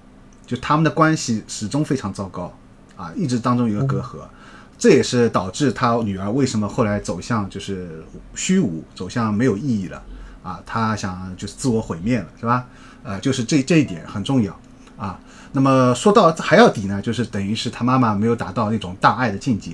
[0.46, 2.56] 就他们的关系始终非常糟糕
[2.96, 4.18] 啊，一直当中有个隔阂。
[4.78, 10.02] 这也是导致他女儿为什么后来走向就是虚无，走向没有意义了
[10.46, 12.66] 啊，他想就是自我毁灭了，是吧？
[13.02, 14.56] 呃，就是这这一点很重要
[14.96, 15.18] 啊。
[15.50, 19.72] 那么说到还要底呢，就是等于是他妈妈没有达到那种大爱的境界。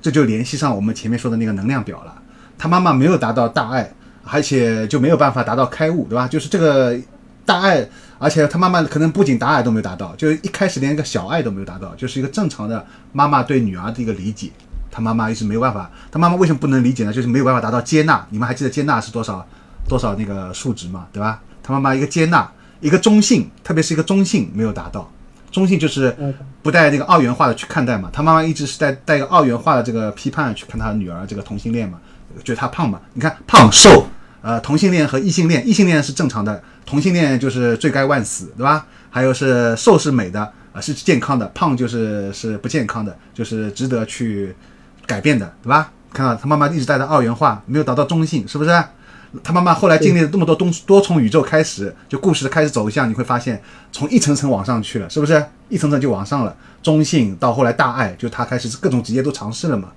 [0.00, 2.14] 这就联系上我们前面说的那个能量表了。
[2.56, 3.92] 他妈妈没有达到大爱，
[4.24, 6.26] 而且就没有办法达到开悟，对吧？
[6.26, 6.98] 就是这个
[7.44, 7.86] 大爱，
[8.18, 14.50] 而且他妈妈可能不仅大爱都没有达到，就一开始连一个小爱都没有达到，就是一个正常的妈妈对女儿的一个理解。
[14.90, 15.90] 他妈妈一直没有办法。
[16.10, 17.12] 他妈妈为什么不能理解呢？
[17.12, 18.26] 就是没有办法达到接纳。
[18.30, 19.46] 你们还记得接纳是多少
[19.88, 21.06] 多少那个数值嘛？
[21.12, 21.42] 对吧？
[21.62, 22.50] 他妈妈一个接纳，
[22.80, 25.10] 一个中性，特别是一个中性没有达到。
[25.50, 26.16] 中性就是
[26.62, 31.98] 不带那个二元化的去看待嘛，他妈妈一直是带带个二元化的这个批判去看他女儿这个同性恋嘛，
[32.44, 34.06] 觉得他胖嘛，你看胖瘦，
[34.42, 38.86] 呃，同性恋和异性恋，异性恋是正常的，同性恋就是罪该万死，对吧？
[39.10, 44.54] 还有是瘦是美的，啊是健康的，胖就是是不健康的，就是值得去
[45.04, 45.90] 改变的，对吧？
[46.12, 48.70] 看到他妈妈一直带着二元化，没有达到中性，是不是？
[49.44, 53.62] 他妈妈后来经历了这么多东多重宇宙，开始就故事的开始走向，你会发现
[53.92, 55.40] 从一层层往上去了，是不是？
[55.68, 59.90] 一层层就往上了，中性到后来大爱，就他开始各种职业都尝试了嘛。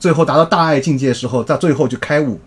[0.00, 2.40] 最后达到大爱境界的时候，到最后就开悟。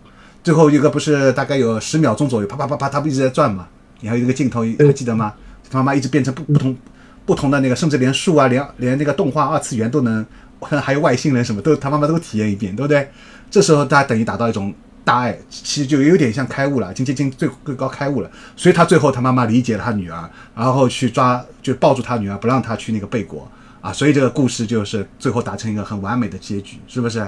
[0.44, 3.66] 最后一个不是大概有十秒钟左右，啪啪啪啪，他不一直在转嘛？
[4.00, 5.32] 你还有一个镜头，还记得吗？
[5.70, 6.76] 他妈妈一直变成不不同
[7.24, 10.24] 不同的那个，甚至连树啊，连连那个动画二次元都能，
[10.60, 13.08] 还有外星人什么都他妈妈都体验一遍，对不对？
[13.50, 14.74] 这时候他等于达到一种。
[15.06, 23.48] 大爱其实就有点像开悟了，经接近最最高开悟了，所以他最后他妈妈理解了他女儿，然后去抓就抱住他女儿，不让他去那个贝果
[23.80, 27.24] 啊，所以这个故事就是最后达成一个很完美的结局，是不是？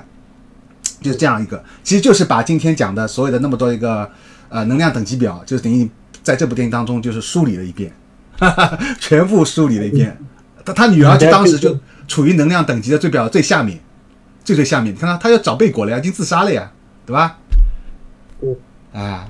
[1.00, 4.10] 就是这样一个，其实就是把今天讲的所有的那么多一个
[4.48, 5.88] 呃能量等级表，就是等于
[6.24, 7.92] 在这部电影当中就是梳理了一遍，
[8.36, 10.18] 哈哈，全部梳理了一遍。
[10.64, 11.78] 他他女儿就当时就
[12.09, 13.78] 处于能量等级的最表最下面，
[14.42, 16.72] 最最下面，你看他他要找贝果了呀，已经自杀了呀，
[17.06, 17.38] 对吧？
[18.40, 18.56] 对，
[18.93, 19.28] 啊，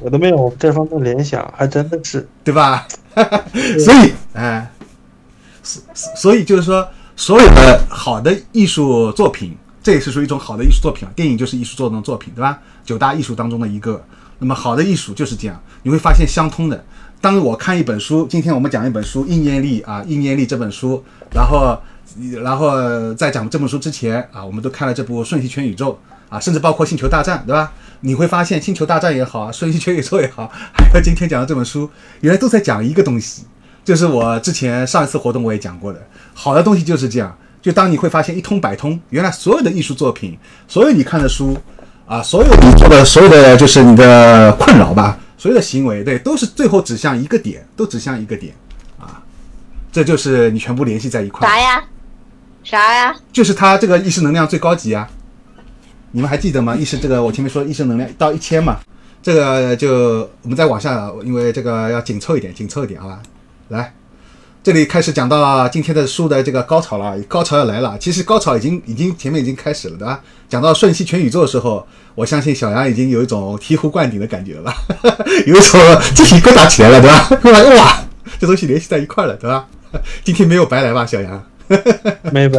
[0.00, 2.86] 我都没有这方面联想，还真的是，对吧？
[3.78, 4.70] 所以，哎，
[5.62, 11.10] 所所以就是说，所有的好的艺术作品，这也是属于一种好的艺术作品啊。
[11.16, 12.60] 电影就是艺术作中作品，对吧？
[12.84, 14.02] 九大艺术当中的一个。
[14.38, 16.82] 那么，好的艺术就是这样，你会发现相通的。
[17.20, 21.04] 当我看一本书，今天我们讲一本书《意念力》啊，《意念力》这本书，
[21.34, 21.78] 然后，
[22.42, 25.92] 然后在讲这本书之前啊，我们都看了这部《瞬息全宇宙》。
[26.30, 27.72] 啊，甚至包括星球大战，对吧？
[28.00, 31.90] 你会发现星球大战也好，瞬息全宇宙也好，还有今天讲的这本书，
[32.20, 33.42] 原来都在讲一个东西，
[33.84, 36.00] 就是我之前上一次活动我也讲过的，
[36.32, 41.54] 好的东西就是这样，就当你会发现一通百通，原来所有的艺术作品，所有你看的书
[42.06, 48.54] 啊，所有你做的所有的就是你的困扰吧，所有的行为，对，都是最后指向一个点，都指向一个点
[48.98, 49.20] 啊，
[49.92, 51.46] 这就是你全部联系在一块。
[51.46, 51.84] 啥呀？
[52.62, 53.14] 啥呀？
[53.32, 55.08] 就是它这个意识能量最高级啊！
[56.12, 56.74] 你们还记得吗？
[56.74, 58.78] 意识这个我前面说意识能量到一千嘛，
[59.22, 63.20] 这个就我们再往下，因为这个要紧凑一点，紧凑一点，好吧？
[63.68, 63.94] 来，
[64.62, 67.96] 这里开始讲到今天的书的这个高潮了，高潮要来了。
[67.98, 70.20] 其实高潮已经已经前面已经开始了，对吧？
[70.48, 74.72] 讲到瞬息全宇宙的时候，我相信小杨已经有一种醍醐灌顶的感觉了，
[75.46, 75.80] 有一种
[76.16, 77.62] 鸡皮疙瘩起来了，对吧？
[77.78, 78.04] 哇，
[78.40, 79.68] 这东西联系在一块了，对吧？
[80.24, 81.44] 今天没有白来吧，小杨？
[82.32, 82.58] 没白。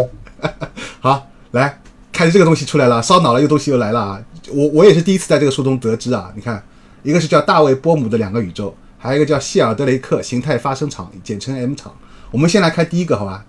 [1.01, 1.80] 好，来，
[2.21, 4.21] 开始这个东西出来了，烧脑了，又东西又来了啊！
[4.53, 6.31] 我我也是第一次在这个书中得知啊。
[6.35, 6.63] 你看，
[7.01, 11.91] 一个是叫大卫波姆的两个宇宙，还有一个叫谢尔德雷克形态发生场，简称 M 场。
[12.29, 13.43] 我们先来开第一个，好吧？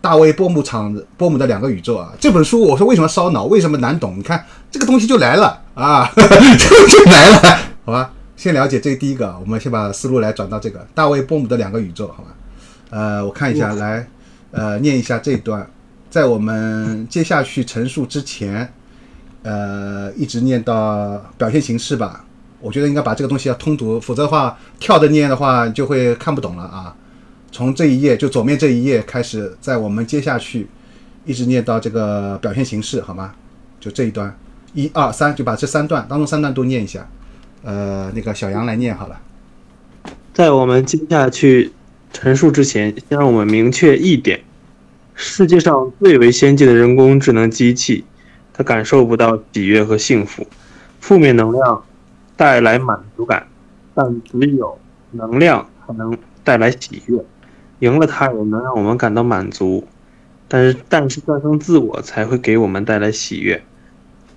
[0.00, 4.18] 大卫波姆场波姆的两个宇宙啊，这本书我说为什么烧脑，为什么难懂？
[4.18, 8.10] 你看这个东西就来了啊， 这个就来了，好吧？
[8.36, 12.30] 先了解这第一个，我们先把思路来转到这个大卫波姆的两个宇宙，好吧？
[12.90, 14.08] 呃，我看一下，来，
[14.50, 15.64] 呃，念一下这一段。
[16.16, 18.72] 在我们接下去陈述之前，
[19.42, 22.24] 呃，一直念到表现形式吧。
[22.58, 26.96] 我觉得应该把这个东西要通读，否则的话跳着念的话就会看不懂了啊。
[27.52, 30.66] 从这一页就左面这一页开始，在我们接下去
[31.26, 33.34] 一直念到这个表现形式，好吗？
[33.78, 34.34] 就这一段，
[34.72, 37.06] 一二三，就把这三段当中三段都念一下。
[37.62, 39.20] 呃，那个小杨来念好了。
[40.32, 41.72] 在我们接下去
[42.10, 44.40] 陈述之前，先让我们明确一点。
[45.18, 48.04] 世界上最为先进的人工智能机器，
[48.52, 50.46] 它感受不到喜悦和幸福。
[51.00, 51.82] 负面能量
[52.36, 53.46] 带来满足感，
[53.94, 54.78] 但只有
[55.12, 57.24] 能量才能带来喜悦。
[57.78, 59.86] 赢了他人能让我们感到满足，
[60.48, 63.62] 但是但是战胜自我才会给我们带来喜悦。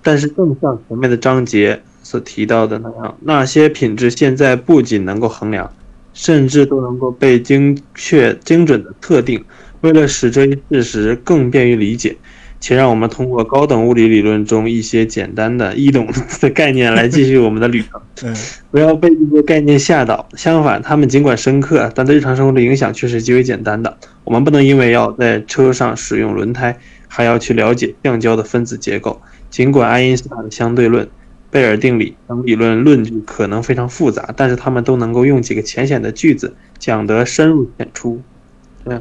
[0.01, 5.73] 但是更像前面的章节所提到的那样，那些品质现在不仅能够衡量，
[6.13, 9.43] 甚至都能够被精确精准的特定。
[9.81, 12.17] 为了使这一事实更便于理解，
[12.59, 16.07] 请让我们通过高等物理理论中一些简单的易懂
[16.41, 18.01] 的概念来继续我们的旅程。
[18.23, 18.35] 嗯，
[18.71, 23.97] 不要被这些概念吓倒，相反，他们尽管深刻，但对日常生活的影响却是极为简单的。
[24.25, 26.77] 我们不能因为要在车上使用轮胎，
[27.07, 29.21] 还要去了解橡胶的分子结构。
[29.49, 31.07] 尽管爱因斯坦的相对论、
[31.49, 38.21] 贝尔定理等理论论据可能非常复杂，但是他们都能够用几个浅显的句子讲得深入浅出。
[38.83, 38.99] 对。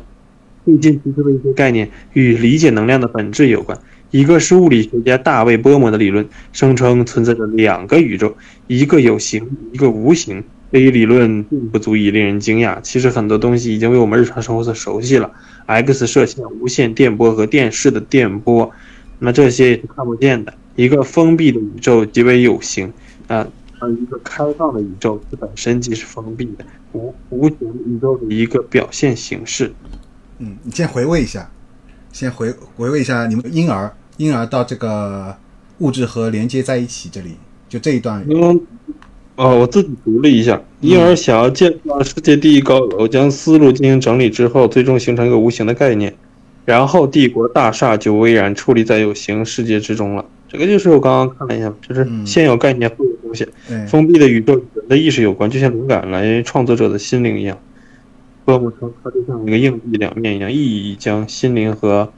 [0.69, 3.79] 最近提出的一些概念与理解能量的本质有关。
[4.11, 8.37] 一个是物理学家大卫·波姆的理论，声称存在着两个宇宙，
[8.67, 10.45] 一个有形，一个无形。
[10.71, 12.79] 这一理论并不足以令人惊讶。
[12.83, 15.33] 其实很多东西已经为我们日常生活所熟悉了
[15.65, 18.71] ：X 射线、无线电波和电视的电波。
[19.21, 20.53] 那这些也是看不见的。
[20.77, 22.93] 一个封闭的宇宙极为有形
[23.27, 29.73] 啊，而一个开放的宇宙它本身即是封闭的无无形宇宙的一个表现形式。
[30.39, 31.51] 嗯，你先回味一下，
[32.13, 35.37] 先回回味一下你们婴儿婴儿到这个
[35.79, 37.37] 物质和连接在一起这里，
[37.69, 38.25] 就这一段。
[38.29, 38.61] 嗯，
[39.37, 46.15] 哦，我自己读了一下，婴儿想要建造世界第一高楼，将思路进行整理之后，最终形成一个无形的概念，
[46.65, 50.25] 然后帝国大厦就巍然矗立在有形世界之中了。
[50.49, 53.47] 这个就是我刚刚看了一下，就是先有概念后有东西。
[53.87, 57.59] 封闭的宇宙与人的意识有关，就像灵感来源于创作者的心灵一样。
[58.49, 62.11] 波姆称它就像一个硬币两面一样，意义将心灵和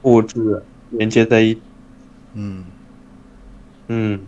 [0.00, 1.60] 物质连接在一起。
[2.32, 2.64] 嗯
[3.88, 4.18] 嗯，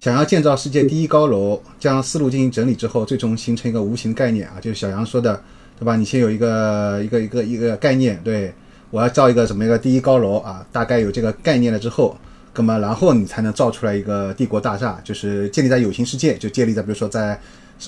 [0.00, 5.40] 想要建造世界第一高楼，将思路进行整理之后，最终形成一个无形概念啊，就是小杨说的，
[5.78, 5.94] 对吧？
[5.94, 8.52] 你先有一个一个一个一个概念，对
[8.90, 12.18] 我要造一个什么一个第一高楼啊，大概有这个概念了之后，
[12.56, 17.40] 那么然后你才能造出来一个帝国大厦，就是建立在有形世界，就建立在比如说在。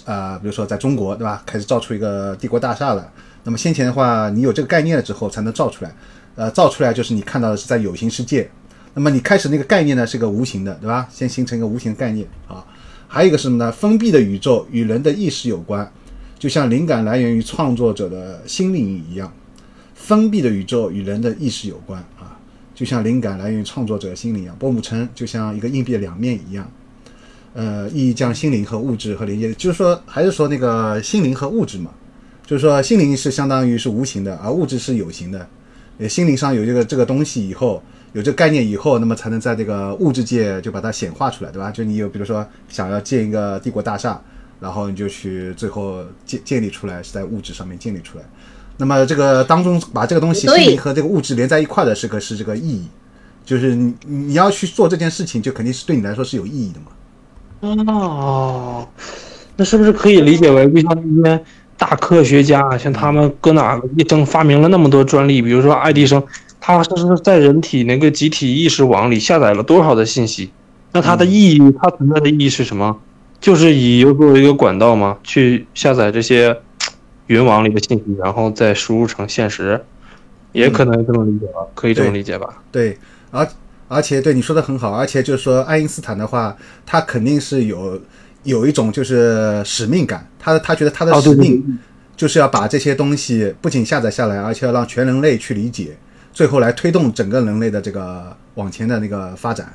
[0.05, 1.43] 啊，比如说在中国，对吧？
[1.47, 3.11] 开始造出一个帝国大厦了。
[3.45, 5.95] 那么先前的话，你有这个概念了之后，才能造出来。
[6.35, 8.51] 呃，造出来就是你看到的是在有形世界。
[8.95, 11.07] 那么你开始那个概念呢，是个无形的，对吧？
[11.13, 12.65] 先形成一个无形概念啊。
[13.07, 13.71] 还有一个什么呢？
[13.71, 15.93] 封闭的宇宙与人的意识有关，
[16.39, 19.33] 就像灵感来源于创作者的心灵一样。
[19.95, 22.37] 封闭的宇宙与人的意识有关啊，
[22.75, 24.57] 就像灵感来源于创作者的心灵一样。
[24.59, 26.69] 波姆称就像一个硬币的两面一样。
[27.55, 31.91] 呃，意义将心灵和物质和连接，就是说，还是说那个心灵和物质嘛？
[32.45, 35.49] 就是说，心灵是相当于是无形的，而物质是有形的。
[35.99, 37.81] 呃，心灵上有这个这个东西以后，
[38.13, 41.71] 有这个概念以后，那么才能在这个物质界就把它显化出来，对吧？
[41.71, 44.21] 就你有，比如说想要建一个帝国大厦
[44.61, 48.25] 然后你就去最后建建立出来，是在物质上面建立出来。
[48.77, 52.89] 那么这个当中把这个东西心灵和这个物质连在一块的是个是这个意义，
[53.45, 56.87] 就是你你要去做这件事情，就肯定是对你来说是有意义的嘛。
[57.87, 58.87] 哦，
[59.57, 61.45] 那是不是可以理解为，就像那些
[61.77, 66.23] 大科学家，像他们搁哪个医生发明了那么多专利，比如说爱迪生，
[66.61, 70.51] 他是是在人体那个集体意识网里下载了多少的信息？
[70.93, 72.97] 那它的意义，它存在的意义是什么？
[73.41, 76.57] 就是以又作为一个管道嘛，去下载这些
[77.27, 79.85] 云网里的信息，然后再输入成现实，
[80.53, 81.61] 也可能这么理解吧？
[81.75, 82.63] 可以这么理解吧？
[82.71, 82.97] 对，
[83.31, 83.47] 而
[83.89, 88.01] 而且对你说的很好，而且就是说爱因斯坦的话，他肯定是有
[88.43, 91.79] 有一种就是使命感，他他觉得他的使命，
[92.17, 95.97] 就是要把这些东西不仅下载下来，而且要让全人类去理解，
[96.33, 99.73] 最后来推动整个人类的这个往前的那个发展，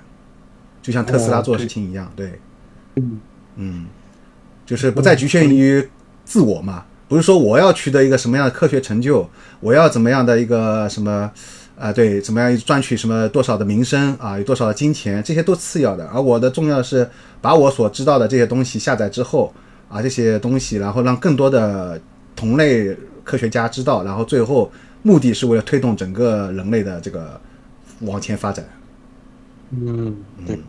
[0.81, 2.39] 就像特斯拉哦做的事情一样，对，
[2.95, 3.19] 嗯。
[3.61, 3.87] 嗯，
[4.65, 5.85] 就是不再局限于
[6.23, 9.29] 自我嘛，不是说我要取得一个什么样的科学成就，
[9.59, 11.29] 我要怎么样的一个什么，
[11.79, 19.53] 啊、对，怎么样赚取什么多少的名声啊，有多少的金钱，这些都次要的，而我的重要的是把我所知道的这些东西下载之后
[19.87, 21.97] 啊，这些东西，然后让更多的
[22.35, 22.93] 同类
[23.23, 24.69] 科学家知道，然后最后
[25.03, 27.39] 目的是为了推动整个人类的这个
[28.01, 28.65] 往前发展。
[29.69, 30.13] 嗯，
[30.45, 30.59] 对，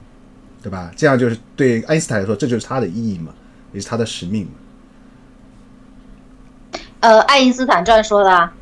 [0.63, 0.93] 对吧？
[0.95, 3.35] 这样就是对爱因斯坦来说，这就是他的意义嘛，
[3.73, 4.53] 也是他的使命嘛。
[7.01, 8.55] 呃，爱因斯坦这样说的啊。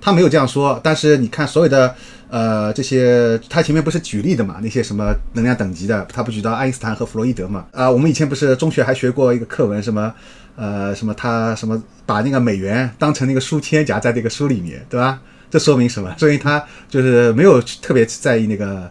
[0.00, 1.94] 他没有这样说，但是你看所有的
[2.28, 4.58] 呃这些，他前面不是举例的嘛？
[4.62, 7.66] 那些什么能量等级的，他不举到爱因斯坦和弗洛伊德嘛？
[7.72, 10.12] 啊、我们以前不是中学还学过一个课文，什么
[10.56, 15.20] 呃什么他什么把那个美元当成那个书签夹在这个书里面，对吧？
[15.50, 16.14] 这说明什么？
[16.16, 18.90] 说明他就是没有特别在意那个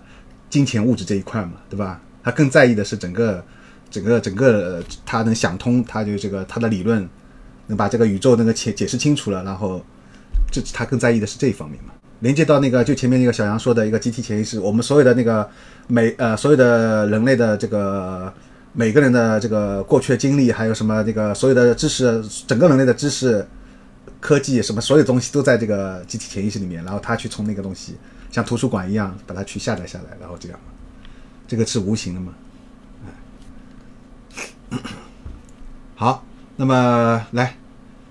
[0.50, 2.00] 金钱物质这一块嘛，对吧？
[2.22, 3.44] 他更在意的是整个
[3.90, 7.08] 整个整个他能想通，他就这个他的理论
[7.68, 9.82] 能把这个宇宙那个解解释清楚了，然后
[10.52, 11.94] 这他更在意的是这一方面嘛。
[12.20, 15.50] 连接到那个就前面那个小杨说的一个集体潜意识，我们所有的那个
[15.88, 18.34] 每呃所有的人类的这个
[18.74, 23.48] 每个人的这个过去的经历，还有什么那个所有的知识，整个人类的知识、
[24.20, 27.96] 科技什么所有东西都在这个集体潜意识里面，然后他去从那个东西
[28.30, 30.60] 像图书馆一样把它去下载下来，然后这样，
[31.48, 32.34] 这个是无形的嘛。
[34.72, 34.78] 哎
[35.96, 36.26] 好，
[36.58, 37.56] 那么来，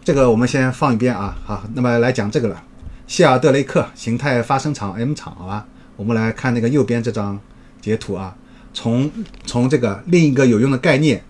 [0.08, 1.36] 这个我们先放一边啊。
[1.44, 2.62] 好，那么来讲这个了。
[3.06, 5.66] 谢尔德雷克形态发生场 M 场，好吧？
[5.96, 7.38] 我们来看那个右边这张
[7.78, 8.34] 截图啊，
[8.72, 9.12] 从
[9.44, 11.22] 从这个另一个有用的概念，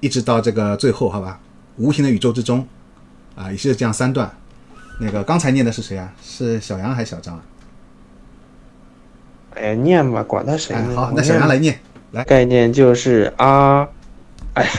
[0.00, 1.38] 一直到这个最后，好吧？
[1.76, 2.66] 无形的宇宙之中，
[3.36, 4.28] 啊，也是这样三段。
[4.98, 6.12] 那个刚才念的是谁啊？
[6.20, 7.42] 是小杨还是小张啊？
[9.54, 10.96] 哎呀，念吧，管他谁哎，呢？
[10.96, 11.78] 好，那小杨来念。
[12.10, 13.86] 来，概念就是啊，
[14.54, 14.70] 哎呀，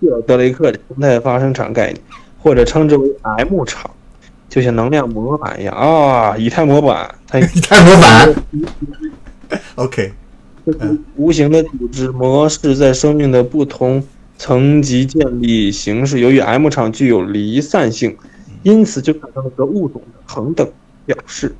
[0.00, 2.00] 谢尔德雷克的形态发生场概念，
[2.42, 3.90] 或者称之为 M 场，
[4.48, 8.34] 就像能量模板一样啊，以太模板，它 太模板，
[9.76, 10.12] OK，
[11.16, 14.02] 无形的组织模式在生命的不同
[14.36, 16.18] 层级建立形式。
[16.20, 18.16] 由于 M 场具有离散性，
[18.62, 20.68] 因此就产生了一个物种的恒等
[21.06, 21.54] 表示。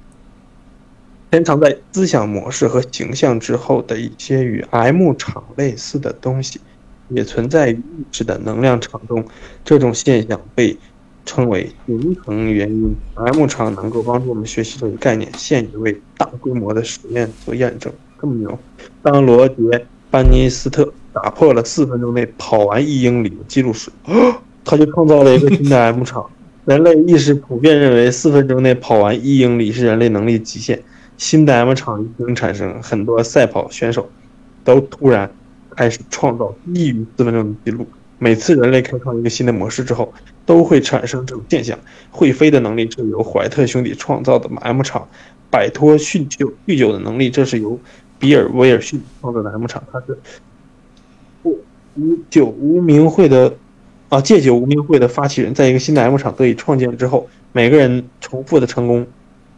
[1.31, 6.61] 潜藏在思想模式和形象之后的一些与 M 场类似的东西，
[7.09, 9.25] 也存在于意识的能量场中。
[9.65, 10.77] 这种现象被
[11.25, 12.95] 称为形成原因。
[13.15, 17.93] M 场能够帮助我们学习这个概念，现已为大规模的实验所验证。
[18.21, 18.59] 这么牛！
[19.03, 19.55] 当罗杰·
[20.11, 23.91] 班尼斯特打破了四分钟内跑完一英里的记录时，
[24.65, 26.25] 他就创造了一个新的 M 场。
[26.65, 30.81] 人类意识普遍认为四分钟内跑完一英里是人类能力极限。
[31.19, 34.09] 新的 M 场一经产生，很多赛跑选手
[34.63, 35.29] 都突然
[35.77, 37.87] 开始创造低于四分钟的记录。
[38.19, 40.15] 每次人类开创一个新的模式之后，
[40.47, 41.77] 都会产生这种现象。
[42.11, 45.09] 会飞的能力是由怀特兄弟创造的 M 场，
[45.51, 47.77] 摆脱酗酒酗酒的能力，这是由
[48.21, 50.17] 比尔·威尔逊创造的 M 场，他是
[51.43, 51.59] 不
[51.97, 53.53] 无酒无名会的
[54.09, 59.05] 啊戒酒无名会的发起人，在一个新的 M 场得以创建之后，每个人重复的成功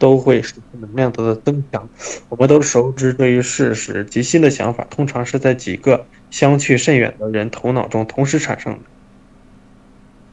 [0.05, 1.89] 都会使能量得到增强。
[2.28, 8.81] 我们都熟知对于事实，及新的想法通常是在几个相去甚远的人头脑中同时产生的。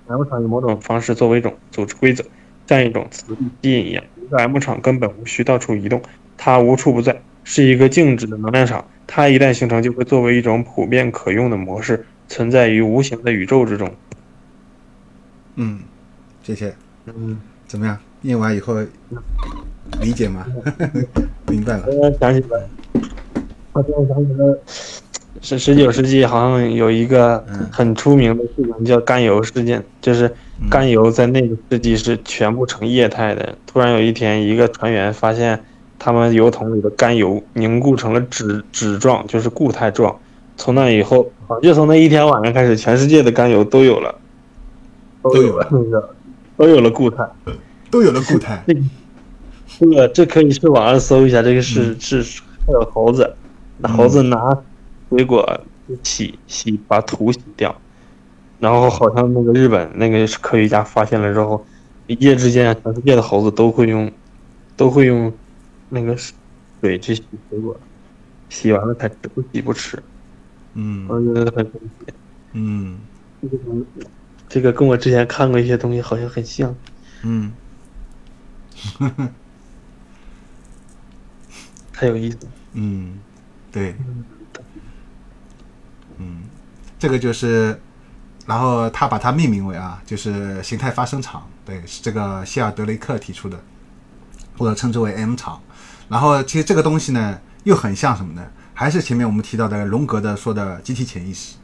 [0.07, 2.25] M 场以某种方式作为一种组织规则，
[2.67, 4.03] 像一种磁力吸引一样。
[4.21, 6.01] 一个 M 场根本无需到处移动，
[6.35, 8.85] 它无处不在，是一个静止的能量场。
[9.07, 13.89] 它一旦形成，就会作为一种普遍可用的模式，存在于无形的宇宙之中。
[15.55, 15.79] 嗯，
[16.43, 16.75] 谢谢。
[17.05, 17.97] 嗯，怎么样？
[18.21, 18.75] 念完以后
[20.01, 20.45] 理解吗？
[21.49, 21.83] 明白了。
[21.83, 22.59] 突然想起来，
[23.73, 24.55] 我突然想起来，
[25.41, 30.31] 是十九世纪好像有一个嗯很出名的事情叫甘油事件，就是
[30.69, 33.55] 甘油在那个世纪是全部成液态的。
[33.65, 35.59] 突然有一天，一个船员发现
[35.97, 40.15] 他们油桶里的甘油凝固成了脂脂状，就是固态状。
[40.57, 44.13] 从那以后，好就从那一天晚上开始，全世界的甘油都有了，
[45.23, 46.15] 都有了那个
[46.55, 47.27] 都有了固态。
[47.91, 48.63] 都有了固态。
[48.67, 48.81] 这个
[49.67, 53.35] 这个这可以去网上搜一下，这个是、是还有猴子，
[53.77, 54.57] 那猴子拿
[55.09, 55.61] 水果
[56.03, 57.75] 洗洗把土洗掉，
[58.59, 61.65] 然后好像那个日本那个科学家发现了之后，
[62.07, 64.11] 一夜之间全世界的猴子都会用
[64.75, 65.31] 都会用
[65.89, 66.15] 那个
[66.79, 67.75] 水去洗水果，
[68.49, 70.01] 洗完了才吃，不洗不吃，
[70.75, 71.05] 嗯。
[71.07, 72.13] 我觉得很神奇。
[72.53, 72.99] 嗯。
[73.41, 73.57] 这个
[74.47, 76.75] 这个跟我之前看过一些东西好像很像。
[77.23, 77.51] 嗯，
[81.93, 82.37] 太有意思。
[82.73, 83.19] 嗯，
[83.71, 83.95] 对，
[86.17, 86.43] 嗯，
[86.97, 87.79] 这个就是，
[88.45, 93.61] 然后他把它命名为啊，就是形态发生场，对，是这个希尔德雷克提出的，
[94.57, 95.61] 或者称之为 M 场。
[96.09, 98.45] 然后其实这个东西呢，又很像什么呢？
[98.73, 101.55] 还是前面我们提到的荣格的说的集体潜意识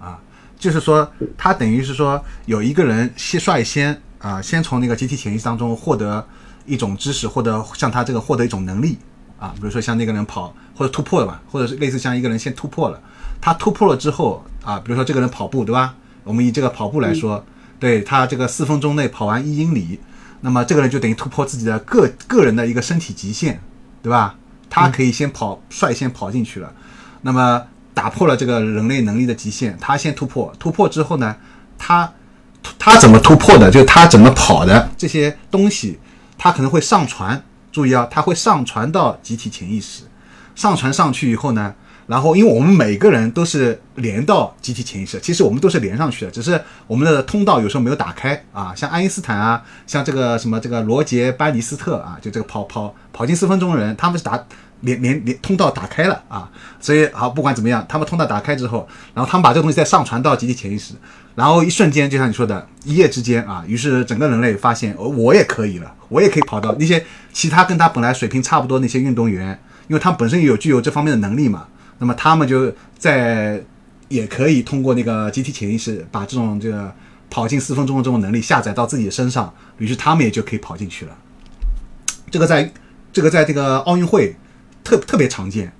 [0.00, 0.18] 啊，
[0.58, 6.26] 就是说他等于是说有一个人先率先啊，先从那个集体潜意识当中获得
[6.66, 8.98] 一种知识，或者像他这个获得一种能力
[9.38, 13.00] 啊，比如说像那个人跑或者突破了嘛，或者是类似像一个人先突破了，
[13.40, 15.94] 他突破了之后啊，比如说这个人跑步对吧？
[16.24, 17.44] 我们以这个跑步来说，
[17.78, 20.00] 对他这个四分钟内跑完一英里，
[20.40, 23.60] 那么这个人就等于突破自己的个个人的一个身体极限，
[24.02, 24.34] 对吧？
[24.68, 26.72] 他可以先跑，率先跑进去了，
[27.22, 27.62] 那么
[27.94, 31.36] 打破了这个人类能力的极限，他先突破，突破之后呢，
[31.78, 32.12] 他
[32.78, 35.98] 他怎么突破的，就是他怎么跑的这些东西，
[36.46, 37.42] 他可能会上传，
[37.72, 40.04] 注意啊，他会上传到集体潜意识，
[40.54, 41.74] 上传上去以后呢，
[42.06, 48.72] 然后因为我们每个人都是连到集体潜意识，其实我们都是连上去的，只是我们的通道有时候没有打开啊。
[48.76, 54.40] 像爱因斯坦啊，像这个什么这个罗杰班尼斯特啊，就这个跑跑跑进四分钟的人，他们是打
[54.82, 56.48] 连连连通道打开了啊。
[56.78, 60.94] 所以好，不管怎么样，他们通道打开之后，然后他们把这个东西再上传到集体潜意识，
[61.36, 71.68] 然后一瞬间，就像你说的，一夜之间啊，于是整个人类发现，哦，我也可以了，我也可以跑到那些其他跟他本来水平差不多那些运动员，因为他本身有具有这方面的能力嘛，
[71.98, 73.62] 那么他们就在
[74.08, 76.90] 也可以通过那个集体潜意识，把这种这个
[77.28, 81.14] 跑进四分钟的这种能力下载到自己的身上，于是他们也就可以跑进去了。
[82.30, 82.72] 这个在
[83.12, 84.34] 这个在这个奥运会
[84.82, 85.70] 特特别常见，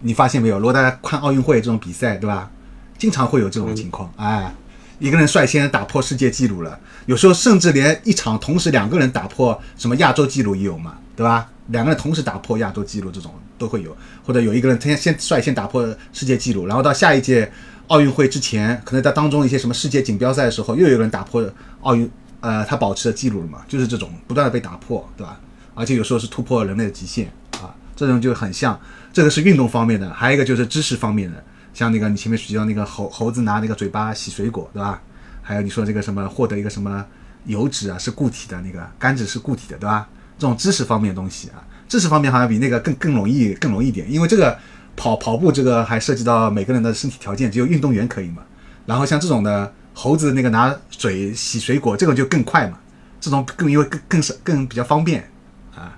[0.00, 0.58] 你发现没有？
[0.58, 2.50] 如果大家看奥运会这种比赛，对吧？
[2.98, 4.54] 经常会有这种情况，哎，
[5.00, 11.48] 一个人率先打破世界纪录了，有时候甚至连一场同时两个人打破什么亚洲纪录也有嘛，对吧？
[11.68, 17.50] 两个人同时打破亚洲纪录这种都会有，或者有一个人先先率先打破世界纪录，然后到下一届
[17.86, 21.48] 奥运会之前，可能在当中一些什么世界锦标赛的时候，又有人打破
[21.80, 22.10] 奥运
[22.40, 25.40] 呃他保持的记录了嘛，就是这种不断的被打破，对吧？
[25.74, 28.78] 而且有时候是突破人类的极限啊，这种就很像，
[29.12, 31.42] 这个是运动方面的，还有一个就是知识方面的，
[31.80, 35.00] 像那个你前面提到那个猴猴子拿那个嘴巴洗水果，对吧？
[35.40, 37.02] 还有你说这个什么获得一个什么
[37.46, 40.06] 油脂啊是固体的，那个甘脂是固体的，对吧？
[40.38, 44.58] 这种知识方面的东西啊，知识方面好像比那个更更容易更容易一点，因为这个
[44.94, 48.42] 跑跑步这个还涉及到每个人的身体条件，只有运动员可以嘛。
[48.84, 52.78] 然后像这种的猴子那个拿水洗水果，这种就更快嘛，
[53.22, 55.26] 这种更因为更更是更比较方便
[55.74, 55.96] 啊，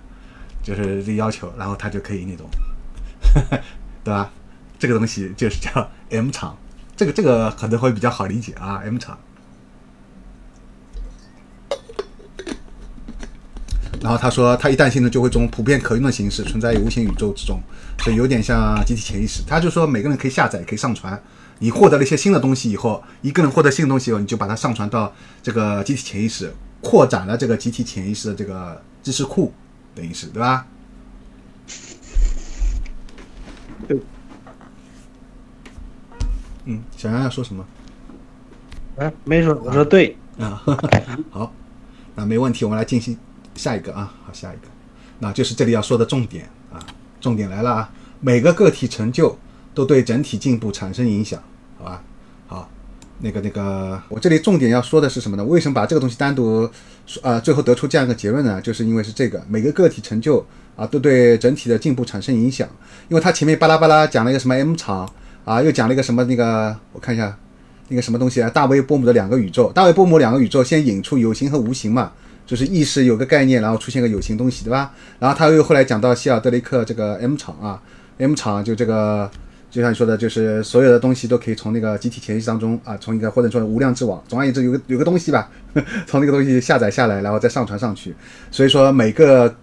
[0.62, 2.46] 就是这要求，然后他就可以那种，
[4.04, 4.30] 对吧？
[4.82, 6.58] 这个东西就是叫 M 场，
[6.96, 9.16] 这个这个可能会比较好理解啊，M 场。
[14.00, 17.60] 然后他说，他一旦性质就会从普遍可用的形式存在于无形宇宙之中，
[18.00, 19.44] 所以有点像集体潜意识。
[19.46, 21.22] 他就说每个人可以下载，可以上传。
[21.60, 25.14] 你获得了一些新的东西以后，一个人获得新的东西以后，你就把它上传到
[25.44, 29.54] 这个集体潜意识，扩展了这个集体潜意识的这个知识库，
[29.94, 30.66] 等于是对吧？
[33.86, 33.96] 对。
[36.64, 37.64] 嗯，小杨要说什么？
[38.96, 40.16] 哎，没说，我说对。
[40.38, 40.62] 啊，
[41.30, 41.52] 好，
[42.14, 43.16] 那没问题，我们来进行
[43.54, 44.62] 下一个啊，好，下一个，
[45.18, 46.80] 那就是这里要说的重点啊，
[47.20, 47.90] 重点来了啊，
[48.20, 49.38] 每个个体成就
[49.74, 51.42] 都对整体进步产生影响，
[51.78, 52.02] 好吧？
[52.46, 52.70] 好，
[53.20, 55.44] 那个那个，我这里重点要说的是什么呢？
[55.44, 56.68] 为什么把这个东西单独
[57.04, 58.58] 说呃，最后得出这样一个结论呢？
[58.62, 60.44] 就是因为是这个每个个体成就
[60.76, 62.66] 啊，都对整体的进步产生影响，
[63.10, 65.06] 因为他前面巴拉巴拉讲了一个什么 M 场
[65.44, 67.36] 啊，又讲了一个什么那个，我看一下。
[67.88, 68.48] 那个什么东西啊？
[68.48, 72.10] 大卫波姆的两个宇宙，大卫波姆两个宇宙先引出有形和无形嘛，
[72.46, 74.92] 就是意识有个概念，然后出现个有形东西，对吧？
[75.18, 77.82] 然后他又后来讲到希尔德雷克这个 M 场啊
[78.16, 79.30] ，M 场就这个
[79.70, 85.50] 就像你说的，就是所有的东西都可以从那个集体潜意识当中啊，从一个或者说无量之网，总而言之有个有个东西吧，
[86.06, 88.14] 从那个东西下载下来，然后再上传上去。
[88.50, 89.54] 所以说每个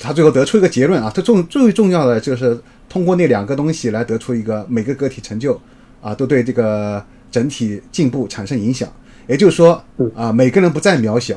[0.00, 5.60] 他最后得出一个结论啊，他重最重要的就是通过那两个东西来得出一个每个个体成就
[6.00, 8.88] 啊，都对这个整体进步产生影响。
[9.26, 9.82] 也就是说
[10.14, 11.36] 啊，每个人不再渺小。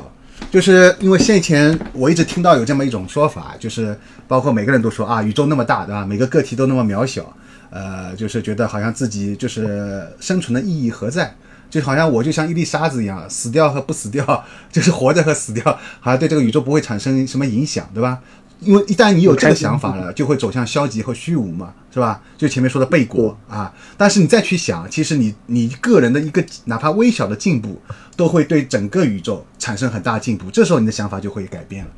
[0.50, 3.96] 就是因为先前我一直听到有这么一种说法，就是
[4.26, 6.04] 包括每个人都说啊，宇宙那么大，对吧？
[6.04, 7.32] 每个个体都那么渺小，
[7.70, 11.36] 呃，就是觉得好像自己就是生存的意义何在？
[11.70, 15.64] 就好像我就像一粒沙子一样，死掉和不死掉， 就是活着和死掉，
[16.00, 18.18] 好像对这个宇宙不会产生什么影响，对吧？
[18.64, 22.22] 因为一旦你有这个想法了，就会走向消极和虚无嘛，是吧？
[22.38, 23.72] 就前面说的背果啊。
[23.96, 27.80] 但是你再去想，其实你你个人的一个哪怕微小的进步，
[28.16, 30.50] 都会对整个宇宙产生很大的进步。
[30.50, 31.90] 这时候你的想法就会改变了。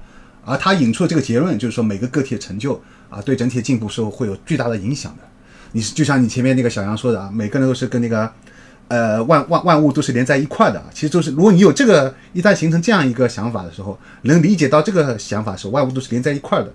[0.45, 5.23] 而他引出的这个结论就是说，每个个体的成就啊，对整体的进步是会有巨大的影响的。
[5.73, 8.33] 你是就像你前面那个小杨说的啊，每个人都是跟那个。
[8.89, 16.71] 呃，万万万物都是连在一块的，其实就是如果你有这个，一旦形成这样一个想法的时候，能理解到这个想法的时候，万物都是连在一块的，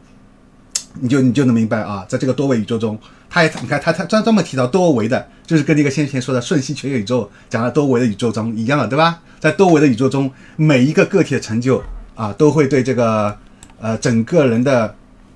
[0.99, 2.97] 你就你就能明白啊，在这个多维宇宙中，
[3.29, 9.21] 他也你看他他专专门提到多维的，就是跟那个先前说的瞬息全宇宙讲的多维的宇宙中一样的，对吧？
[9.39, 11.81] 在多维的宇宙中，每一个个体的成就
[12.15, 13.37] 啊，都会对这个
[13.79, 14.93] 呃整个人的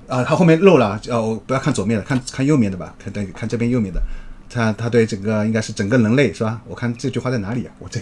[0.08, 4.02] 啊，他后面漏了，呃，我，不要看左面的，看看右面的吧，看对，看这边右面的。
[4.54, 6.62] 他他对整个应该是整个人类是吧？
[6.68, 7.74] 我看这句话在哪里啊？
[7.80, 8.00] 我这，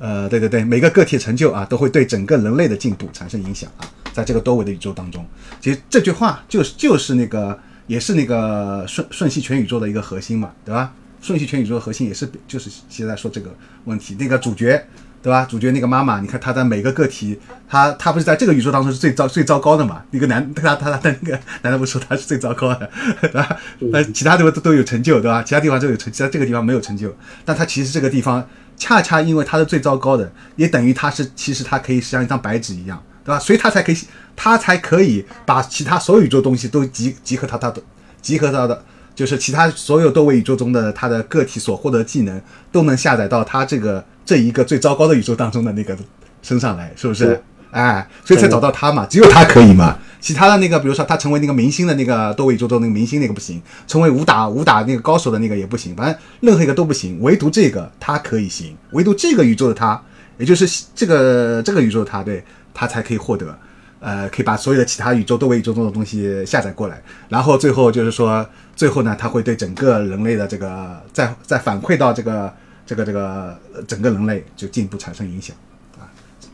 [0.00, 3.86] 呃，对对对，每个个体成就啊，都会对整个人类的进步产生影响啊。
[4.12, 5.24] 在这个多维的宇宙当中，
[5.60, 10.92] 其实这句话就是就是那个也是那个瞬瞬息全宇宙的一个核心嘛，对吧？
[11.20, 13.54] 瞬息全宇宙的核心也是就是现在说这个
[13.84, 14.84] 问题，那个主角。
[15.22, 15.46] 对吧？
[15.48, 17.38] 主角那个妈妈，你看她的每个个体，
[17.68, 20.02] 她她不是在这个宇宙当中是最糟最糟糕的嘛？
[20.10, 22.90] 一个男，他他他的那个男的不说他是最糟糕的，
[23.20, 23.56] 对吧？
[23.78, 25.40] 那其他地方都都有成就，对吧？
[25.44, 27.14] 其他地方都有成，在这个地方没有成就。
[27.44, 28.44] 但他其实这个地方
[28.76, 33.38] 恰恰因为他是最糟糕的，也等于他是其实他可以像一张白纸一样，对吧？
[33.38, 33.96] 所以他才可以，
[34.34, 37.80] 他才可以把其他所有宇宙东西都集集合到他的
[38.20, 38.84] 集合到的，
[39.14, 42.42] 就是其他所有多维宇宙中的他的个体所获得技能
[42.72, 44.04] 都能下载到他这个。
[44.24, 45.96] 这一个最糟糕的宇宙当中的那个
[46.42, 47.40] 身上来，是不是？
[47.70, 49.98] 哎，所以才找到他嘛，只有他可以嘛。
[50.20, 59.98] 其他的那个，比如说他成为那个明星的那个多维宇宙中那个明星那个不行，成为武打武打那个高手的那个也不行，反正任何一个都不行，唯独这个他可以行，唯独这个宇宙的他，
[60.36, 62.44] 也就是这个这个宇宙的他对
[62.74, 63.58] 他才可以获得，
[64.00, 68.46] 呃，可以把所有的其他宇宙多维宇宙中的东西下载过来，然后最后就是说，
[68.76, 72.52] 最后呢，他会对整个人类的这个再再反馈到这个。
[72.84, 75.56] 这个这个整个人类就进一步产生影响，
[75.98, 76.04] 啊，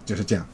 [0.05, 0.47] 就是这样，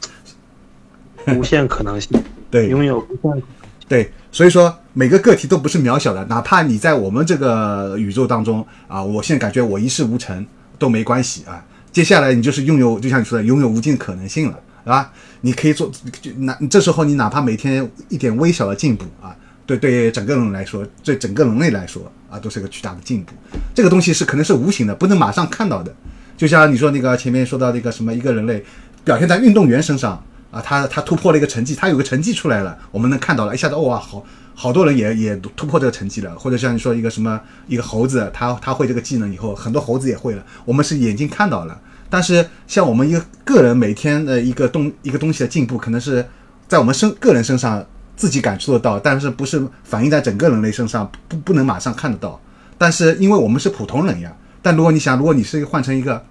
[1.37, 3.43] 无限可能性，对，拥有无限，
[3.89, 10.47] 对，所以说每个个体都不是渺小的，哪怕你在我们这个宇宙当中啊，我现在感觉我一事无成
[10.79, 15.13] 都没关系啊，接下来你就是拥有，就像你说的，拥有无尽可能性了，是吧？
[15.43, 15.91] 你可以做，
[16.23, 19.37] 就那这时候你哪怕每天一点微小的进步啊。
[19.67, 23.33] 对对，整个人来说，对整个人类来说啊，都是一个巨大的进步。
[23.75, 25.95] 这个东西是可能是无形的，不能马上看到的。
[26.37, 28.63] 就像你说那个前面说到那个什么，一个人类
[29.05, 34.23] 表现在运动员身上啊，他他突破了一个成绩，他有个成绩出来了，我们能看到了，一下子哦哇，好
[34.55, 36.39] 好多人也也突破这个成绩了。
[36.39, 41.81] 或者像你说一个什么一个猴子，他他会这个技能以后，很多猴子也会了，我们是眼睛看到了。
[42.11, 46.27] 但是像我们一个个人每天的一个东一个东西的进步，可能是
[46.69, 47.83] 在我们身个人身上。
[48.17, 52.41] 自己感受得到，但是不是反映在整个人类身上，不不能马上看得到。
[52.77, 56.25] 但是因为我们是普通人呀，但如果你想，如果你是换成一个，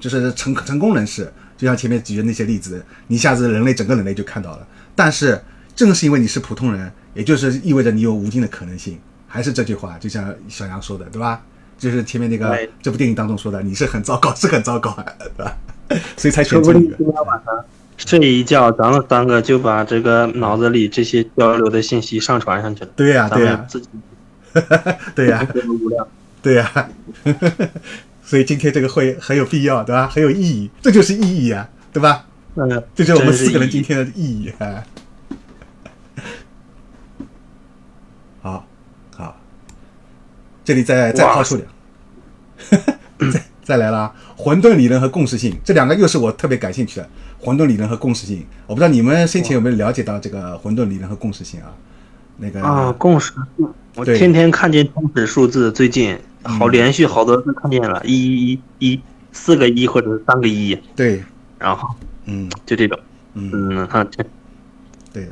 [0.00, 4.66] 就是成成功人士，就像前面举的那些例子，你一下子人类整个人类就看到了。
[4.94, 5.40] 但是
[5.74, 8.98] 正是因为你是普通人，也就是意味着你有无尽的可能性。
[9.26, 11.42] 还是这句话，就像小杨说的，对吧？
[11.78, 15.56] 就是前面那个这部电影当中说的，你是很糟糕，是很糟糕， 对吧？
[16.16, 16.92] 所以才选择你。
[17.96, 22.90] 睡一觉，咱们三个就把这个脑子里这些交流的信息上传上去了。
[22.96, 23.88] 对呀，对呀，自己，
[25.14, 25.46] 对呀，
[26.42, 26.88] 对呀，
[28.22, 30.08] 所以今天这个会很有必要，对吧？
[30.08, 32.26] 很有意义，这就是意义啊，对吧？
[32.54, 34.84] 嗯，这就是我们四个人今天的意义啊。
[38.42, 38.66] 好，
[39.16, 39.36] 好，
[40.64, 41.68] 这里再再抛出点，
[43.32, 47.08] 再 再来啦，混沌理论和共识性，这两个又是我特别感兴趣的。
[47.38, 51.72] 混沌理论和共识性，我不知道你们先前有没有了解到这个混沌理论和共识性啊？
[52.38, 53.32] 那个啊，共识。
[53.56, 59.00] 性，我天天看见共识数字，最近好连续好多次看见了，一一一一
[59.32, 61.22] 四个一或者是三个一，对，
[61.58, 61.88] 然后
[62.24, 62.98] 嗯，就这种，
[63.34, 63.50] 嗯。
[63.52, 64.04] 嗯，哈，
[65.12, 65.30] 对的，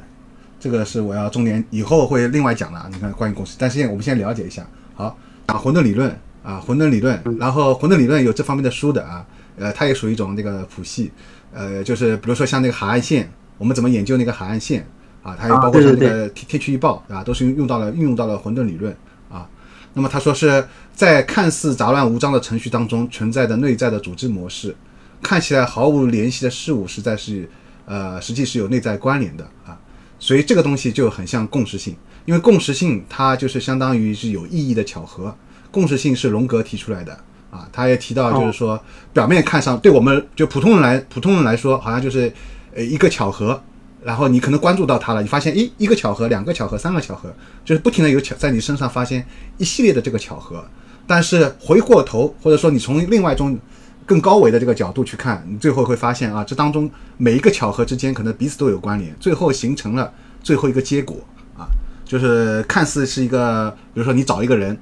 [0.59, 4.67] 这个是我要重点以后会另外讲的，你看关于共识，但是现在我们先了解一下。
[4.95, 5.17] 好，
[5.47, 9.27] 啊，混沌理论啊，混沌理论，然后混沌理论有这方面的书的啊，
[9.57, 11.11] 呃，它也属于一种那个谱系，
[11.53, 14.87] 呃，就是比如说像那个海岸线，我们怎么研究那个海岸线
[15.23, 18.97] 啊，它也啊包括像那个天天气预报啊，都是用用到了运用到了混沌理论
[19.31, 19.47] 啊。
[19.93, 24.75] 那么他说是在看似杂乱无章的程序当中存在的内在的组织模式，
[25.21, 27.47] 看起来毫无联系的事物，实在是
[27.85, 29.79] 呃，实际是有内在关联的啊。
[30.19, 31.95] 所以这个东西就很像共识性，
[32.25, 35.37] 因为共识性它就是相当于是有意义的巧合。
[35.71, 37.13] 共识性是荣格提出来的
[37.51, 38.81] 啊，他也提到就是说，
[39.13, 42.33] 表面看上对我们就普通人来普通人来说，好像就是
[42.75, 43.61] 呃一个巧合，
[44.05, 47.33] 然后你可能关注到它了，你发现一一个巧合、两个巧合、三个巧合，
[47.65, 49.27] 就是不停的有巧在你身上发现
[49.59, 50.65] 一系列的这个巧合。
[51.07, 53.59] 但是回过头，或者说你从另外一种
[54.07, 61.17] 更高维的这个角度去看，你最后会发现啊，这当中每一个巧合之间可能彼此都有关联，最后形成了最后一个结果
[61.59, 61.67] 啊，
[62.05, 64.79] 就是看似是一个，比如说你找一个人啊，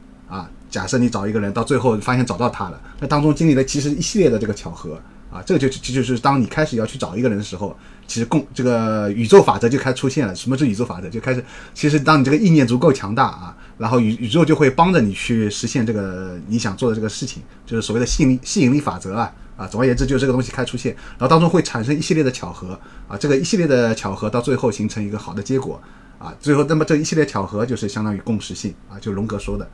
[0.70, 5.01] 假设你找一个人，到最后发现找到他了，那当中经历了其实一系列的这个巧合
[5.31, 7.77] 啊，这个就这就是当你开始要去找一个人的时候，
[8.07, 10.35] 其实共这个宇宙法则就开始出现了。
[10.35, 11.09] 什么是宇宙法则？
[11.11, 19.66] 就开始，其实当你这个意念足够强大啊，然后宇宇宙就会帮着你去实现这个你想做的这个事情，就是所谓的吸引力吸引力法则啊啊。
[19.66, 25.78] 总而言之，就是这个东西开始出现，然后当中会产生一系列的巧合啊，这个一系列的巧合到最后形成一个好的结果
[26.19, 26.35] 啊。
[26.40, 29.69] 最后，那么这一系列巧合就是相当于共识性啊，就荣格说的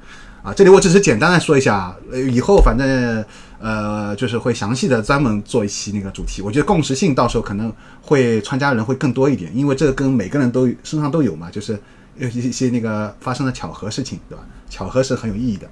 [0.45, 0.55] 啊。
[0.55, 3.25] 这里我只是简单的说一下，呃，以后反正
[3.59, 6.41] 呃就是会详细的专门做一期那个主题。
[6.43, 7.73] 我觉得共识性到时候可能
[8.03, 11.77] 会参加人会更多一点，因为这个跟每个人都身上都有嘛，就是
[12.17, 14.45] 有一些那个发生的巧合事情，对吧？
[14.71, 15.67] 巧合是很有意义的。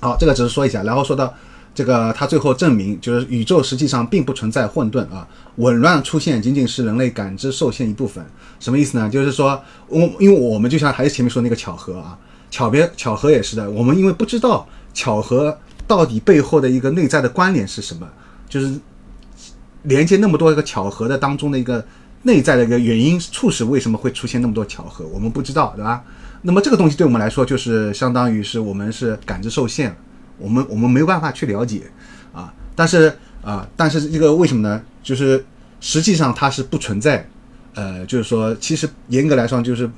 [0.00, 1.32] 好，这个只是说一下，然后说到
[1.74, 5.26] 这个，他最后证明就是宇宙实际上并不存在混沌啊，
[5.56, 8.24] 紊乱出现仅仅是人类感知受限一部分。
[8.58, 9.08] 什么意思呢？
[9.08, 12.18] 就是说，我因为我们就像还是前面说那个巧合啊，
[12.52, 15.58] 巧别巧合也是的，我们因为不知道巧合
[15.88, 18.06] 到底背后的一个内在的关联是什么，
[18.46, 18.78] 就是
[19.84, 21.82] 连接那么多一个巧合的当中的一个
[22.24, 26.04] 内在的一个原因，促使为什么会出现那么多巧合，我们不知道，对吧？
[26.42, 29.96] 那么这个东西对我们来说，就是相当于是我们是感知受限，
[30.36, 31.82] 我们我们没有办法去了解
[32.34, 32.52] 啊。
[32.76, 34.82] 但是啊，但是这个为什么呢？
[35.02, 35.44] 就是
[35.80, 37.26] 实际上它是不存在，
[37.74, 39.88] 呃，就是说其实严格来说就是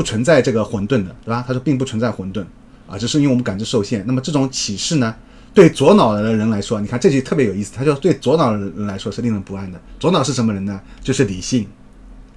[0.00, 1.44] 不存在这个混沌的，对吧？
[1.46, 2.42] 他说并不存在混沌
[2.88, 4.02] 啊，只是因为我们感知受限。
[4.06, 5.14] 那么这种启示呢，
[5.52, 9.78] 对左脑的人来说，你看这句特别有意思，他说对左脑的人来说是令人不安的。
[9.98, 10.80] 左脑是什么人呢？
[11.02, 11.66] 就是理性、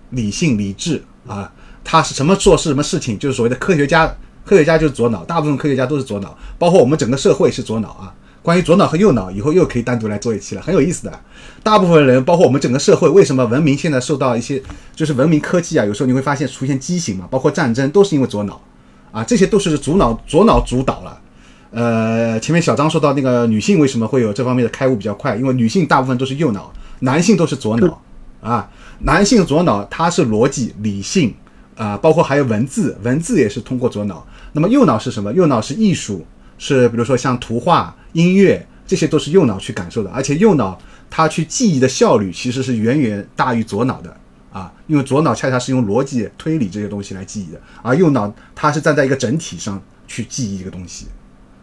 [0.09, 1.49] 理性、理智啊。
[1.85, 4.13] 他是什么做事什么事情，就是所谓的科学家，
[4.43, 8.13] 科学家就是左脑，大部分科学家都是左脑，包括我们整个社会是左脑啊。
[8.43, 11.19] 关于左脑和右脑，以后又可以单独来做一期了，很有意思的。
[11.63, 14.61] 大部分人，包括我们整个社会，为什么文明现在受到一些，
[14.93, 18.61] 就是文明科技啊，有时候你会发现出现畸形嘛，包括战争都是因为左脑
[19.11, 21.19] 啊，这些都是左脑左脑主导了。
[21.71, 28.01] 呃，前面小张说到那个女性为什么会有这方面的开悟比较快，因为女性大部分都是右脑，男性都是左脑
[28.41, 28.69] 啊。
[28.99, 31.33] 男性左脑它是逻辑理性。
[31.75, 34.23] 啊，包括还有文字，文字也是通过左脑。
[34.51, 35.33] 那么右脑是什么？
[35.33, 36.23] 右脑是艺术，
[36.59, 40.09] 是比如说像图画、音乐，这些都是右脑去感受的。
[40.11, 40.79] 而且右脑
[41.09, 44.15] 它去记忆的效率其实是远远大于左脑的
[44.51, 51.07] 啊，因为左脑恰恰是用逻辑推理这些东西来记忆的，而右脑它是站在一个整体上去记忆一个东西，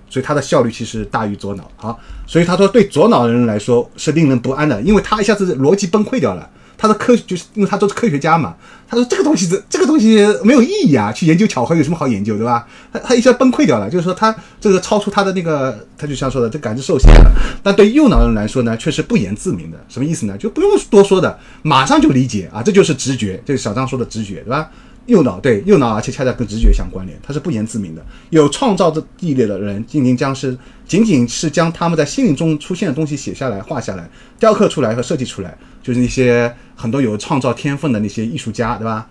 [0.09, 1.71] 所以它的效率其实大于左脑。
[1.77, 6.51] 好，所以他说对左脑的人来说是令人不安的，因为他一下子逻辑崩溃掉了。
[6.81, 8.57] 他的科就是因为他都是科学家嘛，
[8.89, 12.67] 他说这个东西这这个东西没有意义啊，去研究巧合有什么好研究，对吧？
[12.91, 17.31] 他他一下崩溃掉了，就是说他这个超出他的那个，他就像说的这感知受限了。
[17.63, 20.39] 但对右脑人来说呢，却是不言自明的，什么意思呢？
[20.39, 24.71] 就不用多说的，马上就理解啊，这就是直觉，就是小张说的直觉，对吧？
[25.11, 28.07] 右脑对右脑，而且恰恰跟直觉相关联，它是不言自明的。
[28.31, 30.57] 有创造的力的人，仅仅将是
[30.87, 34.09] 仅仅是将他们在心灵中出现的东西写下来、画下来、
[34.39, 39.09] 雕刻出来和设计出来，就是那些很多有创造天分的那些艺术家，对吧？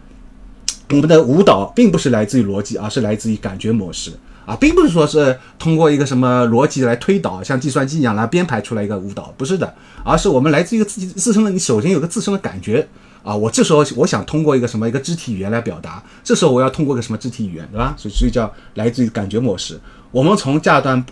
[0.92, 4.12] 我们的舞蹈并不是来自于逻辑，而是来自于感觉模式
[4.46, 9.72] 啊，并不是说是通过一个什么逻辑来推导，像计算机一样来编排出来一个舞蹈，不是的，
[10.04, 12.88] 而是我们来自于自己自身的，你首先有个自身的感觉。
[13.22, 17.94] 啊，我这时候我想通过一个什么一个肢体语言来表达，这时候我要通过一个什么肢体语言，对吧？
[17.98, 19.80] 所以所以叫来自于感觉模式。
[20.12, 21.06] 我们从价端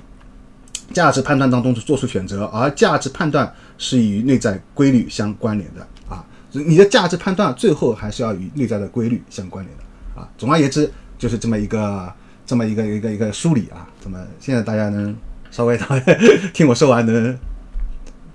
[0.94, 6.26] 价值判断当中做出选择，而价值判断是与内在规律相关联的啊。
[6.52, 10.28] 你的价值判断最后还是要与内在的规律相关联的啊。
[10.38, 10.90] 总而言之，
[11.20, 12.12] 就是这么一个
[12.46, 13.86] 这么一个一个一个梳理啊。
[14.00, 15.14] 怎么现在大家能
[15.52, 15.86] 稍微的
[16.54, 17.38] 听我说完能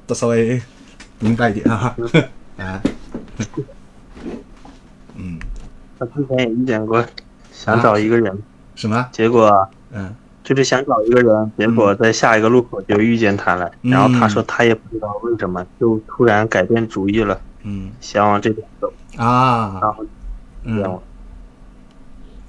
[0.06, 0.60] 都稍微
[1.20, 1.96] 明白一点啊？
[2.58, 2.82] 啊。
[5.16, 5.38] 嗯，
[5.98, 7.04] 他之前也遇见过，
[7.52, 8.42] 想找一个人，
[8.74, 9.08] 什么？
[9.12, 10.14] 结果嗯。
[10.44, 13.92] 就是想找一个人，结果在下一个路口就遇见他了，嗯。
[13.92, 17.92] 然后他说他也不知道为什么，就突然改变主意了，嗯。
[18.00, 20.04] 想往这边走，啊，然后
[20.64, 21.00] 嗯，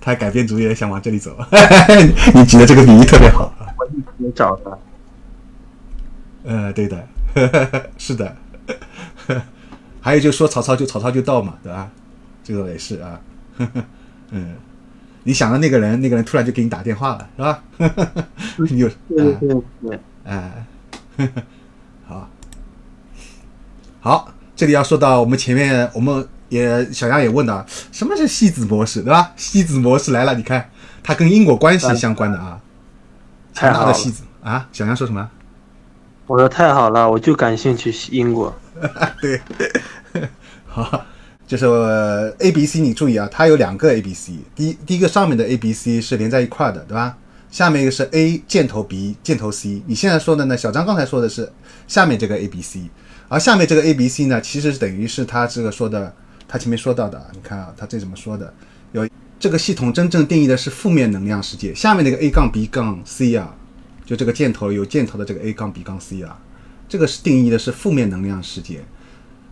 [0.01, 1.37] 他改变主意想往这里走，
[2.33, 3.53] 你举的这个比喻特别好。
[3.77, 4.77] 我一直找他，
[6.45, 7.07] 呃，对的，
[7.99, 8.35] 是的。
[10.03, 11.89] 还有就说曹操就曹操就到嘛，对吧？
[12.43, 13.19] 这个也是啊。
[14.31, 14.55] 嗯，
[15.23, 17.63] 你想的那个人，那个人突然就给你打电话了，是吧？
[18.69, 20.65] 你有啊对对对，哎，
[22.05, 22.29] 好，
[24.01, 29.31] 好，这里要说到我们前面，我们也小杨也问到，什么是戏子模式，对吧？
[29.37, 30.69] 戏子模式来了，你看
[31.01, 32.59] 它跟因果关系相关的啊，
[33.53, 35.29] 强大的戏子啊，小杨说什么？
[36.25, 38.53] 我说太好了，我就感兴趣英国，
[39.19, 39.41] 对，
[40.65, 41.05] 好，
[41.45, 41.65] 就是
[42.39, 44.33] A、B、C，你注意啊，它有两个 A、B、C。
[44.55, 47.17] 第一，第一个上面的 A、B、C 是连在一块儿的，对吧？
[47.51, 49.83] 下面一个是 A 箭头 B 箭头 C。
[49.85, 51.51] 你现在说的呢，小张刚才说的是
[51.87, 52.89] 下面这个 A、B、C，
[53.27, 56.15] 而下面这个 A、B、C 呢，其实是等于是他这个说的，
[56.47, 58.51] 他前面说到的，你看啊，他这怎么说的？
[58.93, 59.05] 有
[59.37, 63.53] 这个系统真正定义的是负面能量世界，下面那个 A 杠 B 杠 C 啊，
[64.13, 66.37] 就这个箭头有箭头的这个 A 杠 B 杠 C 啊，
[66.87, 68.85] 这个是定义的是负面能量世界。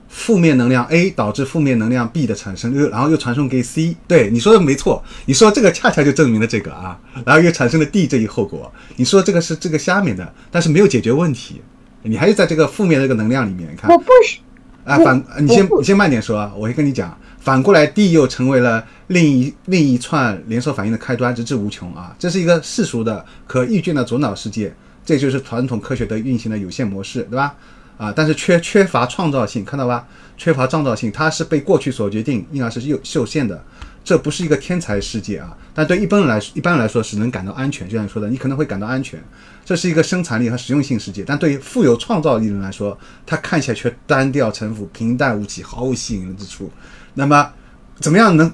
[0.08, 3.98] 负面能量 A 导致负面能量 B 的产生，又然后又传送给 C。
[4.08, 8.72] 对，你说的没错，你说这个恰恰就证明了这个啊，然后又产生了 D 这一后果。
[8.98, 11.62] 你说这个是这个下面的，但是没有解决问题，
[12.04, 14.38] 你还是在这个负面的这个能量里面看我不是
[14.84, 15.00] 啊。
[15.00, 17.18] 反你先你先慢点说啊，我会跟你讲。
[17.40, 22.16] 反过来，D 又成为了另一另一串连锁反应的开端，直至无穷啊！
[22.18, 24.74] 这是一个世俗的可预见的左脑世界，
[25.06, 27.54] 这就是传统科学的运行的有限模式，对吧？
[27.98, 30.08] 啊，但是缺缺乏创造性，看到吧？
[30.38, 33.62] 缺乏创造性，它是被过去所决定，因而是有受限的。
[34.04, 37.88] 这不是一个天才世界啊，但对一般人来，一般人来说是能感到安全。
[37.90, 39.22] 就像你说的，你可能会感到安全。
[39.66, 46.72] 这是一个生产力和实用性世界，但对于富有创造力的人来说，它看起来却单调沉浮、平淡无奇，毫无吸引人之处。
[47.14, 47.52] 那么，
[48.00, 48.52] 怎么样能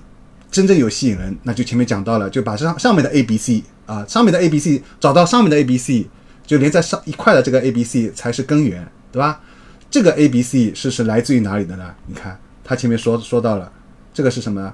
[0.50, 1.38] 真正有吸引人？
[1.44, 6.08] 那就前面讲到了，就把上上面的 A、B、C 啊，上面的 A、B、C 找到上面的 A、B、C，
[6.46, 9.42] 就连在上一块的这个 A、B、C 才是根源，对吧？
[9.90, 11.94] 这个 A、B、C 是是来自于哪里的呢？
[12.08, 13.72] 你看，他前面说说到了，
[14.14, 14.74] 这个是什么？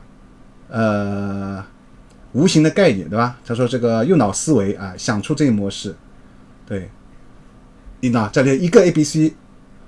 [0.69, 1.63] 呃，
[2.31, 3.37] 无形的概念，对吧？
[3.45, 5.95] 他说这个右脑思维啊，想出这一模式，
[6.65, 6.89] 对。
[8.01, 9.33] 你那这里一个 A、B、C，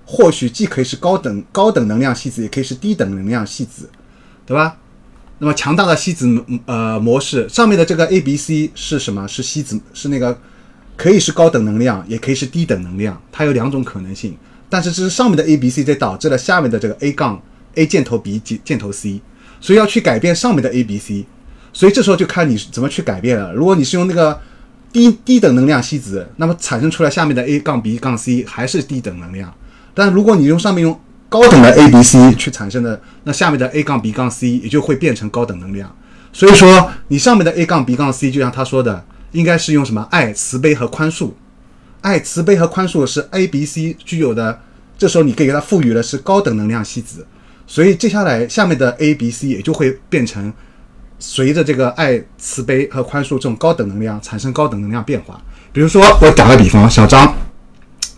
[0.05, 3.89] 或许既可以是高等高等能量系子，也可以是低等能量系子，
[4.45, 4.77] 对吧？
[5.39, 9.27] 那么强大的吸子呃模式上面的这个 A、B、C 是什么？
[9.27, 10.39] 是吸子，是那个
[10.95, 14.37] 可以是高等能量，也可以是低等能量，它有两种可能性。
[14.69, 17.41] 但是这是上面的 A、B、C 这导致了下面的这个 A 杠
[17.75, 19.21] A 箭头 B 箭头 C，
[19.59, 21.25] 所以要去改变上面的 A、B、C，
[21.73, 23.53] 所以这时候就看你怎么去改变了。
[23.53, 24.39] 如果你是用那个
[24.91, 29.53] 低低等能量吸子，那么产生出来下面的 A 杠 B 杠 C 还是低等能量。
[29.93, 35.93] 但如果你用上面用高等的 A、B、C 去产生的，那下面的 A 杠 B 杠 C 也就会变成高等能量。
[36.31, 41.31] 所以说，你上面的 A 杠 B 杠 C，就像他说的，应该是用什么爱、慈悲和宽恕。
[42.01, 44.61] 爱、慈悲和宽恕是 A、B、C 具有的，
[44.97, 47.25] 这时候你可以给它赋予的是高等能量系子，
[47.65, 50.53] 所以接下来下面的 A、B、C 也就会变成
[51.17, 55.41] 随着这个爱、慈悲和宽恕这种高等能量产生高等能量变化。
[55.73, 57.33] 比如说，我打个比方，小张，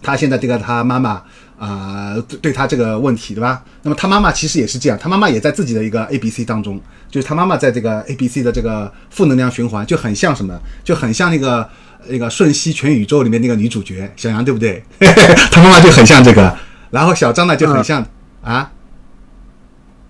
[0.02, 1.24] 他现在这个他妈妈
[1.58, 3.64] 啊、对对他这个问题，对吧？
[3.82, 6.80] 那么他妈妈其实也是这样，他妈妈也在自己的一个 A、B、C 当中，
[7.10, 10.56] 就是他妈妈在这个 A、B、C 的这个负能量循环，就很像什么？
[10.84, 11.68] 就很像那个
[12.08, 14.84] 那个《瞬息全宇宙》里面那个女主角小杨，对不对？
[15.52, 16.56] 他妈妈就很像这个，
[16.92, 18.06] 然后小张呢就很像、
[18.44, 18.72] 啊。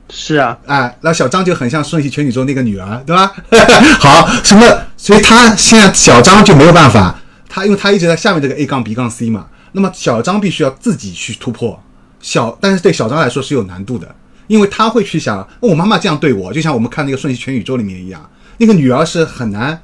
[0.09, 3.29] 是啊，哎，然后小张就很像《瞬息全宇宙》那个女儿，对吧？
[3.99, 4.65] 好，什么？
[4.95, 7.19] 所以他现在小张就没有办法，
[7.49, 11.81] 他因为他一直在下面这个 A 杠 B 杠 C 嘛，那么小张必须要自己去突破。
[12.19, 14.15] 小，但是对小张来说是有难度的，
[14.47, 19.79] 因为他会去想，哦我妈妈这样对我，就像我们看那个《瞬息全宇宙》里面一样，那个女儿是很难，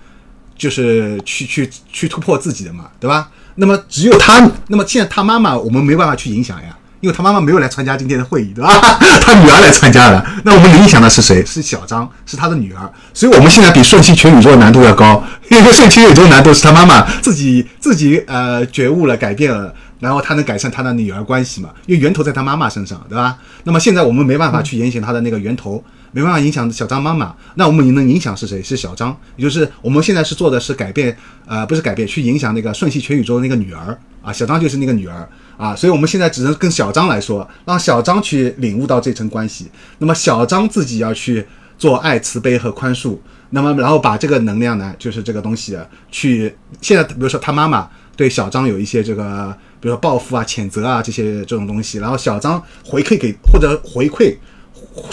[0.57, 3.29] 就是去去去突破自己的嘛，对吧？
[3.55, 6.75] 那么只有他，那么现在他妈妈我们没办法去影响呀。
[7.03, 8.71] 因为他妈妈没有来参加今天的会议，对吧？
[9.21, 11.43] 他女儿来参加了， 那我们理想的是谁？
[11.45, 12.89] 是小张，是他的女儿。
[13.13, 19.73] 所以我们现在比顺其全宇宙的难度要高， 因为顺其全宇宙难度是他妈妈自己自己呃觉悟了、改变了，
[20.03, 21.69] 然后他能改善他的女儿关系嘛？
[21.85, 23.39] 因为源头在他妈妈身上，对吧？
[23.63, 28.61] 那么现在我们没办法去影响他的那个源头，没办法影响小张妈妈，那我们能影响是谁？
[28.61, 31.15] 是小张，也就是我们现在是做的是改变，
[31.45, 35.27] 呃，不是改变，去影响那个瞬息全宇宙的那个女儿啊，小张就是那个女儿。
[35.55, 39.69] 啊，所以我们现在只能跟小张来说，让小张去领悟到这层关系。
[39.99, 41.45] 那么小张自己要去
[41.77, 43.17] 做爱、慈悲和宽恕。
[43.51, 45.77] 那么然后把这个能量呢，就是这个东西
[46.09, 54.37] 去现在比如说他妈妈对小张有一些这个，比如说报复啊、谴责啊这些这种东西，然后小张回馈给或者回馈。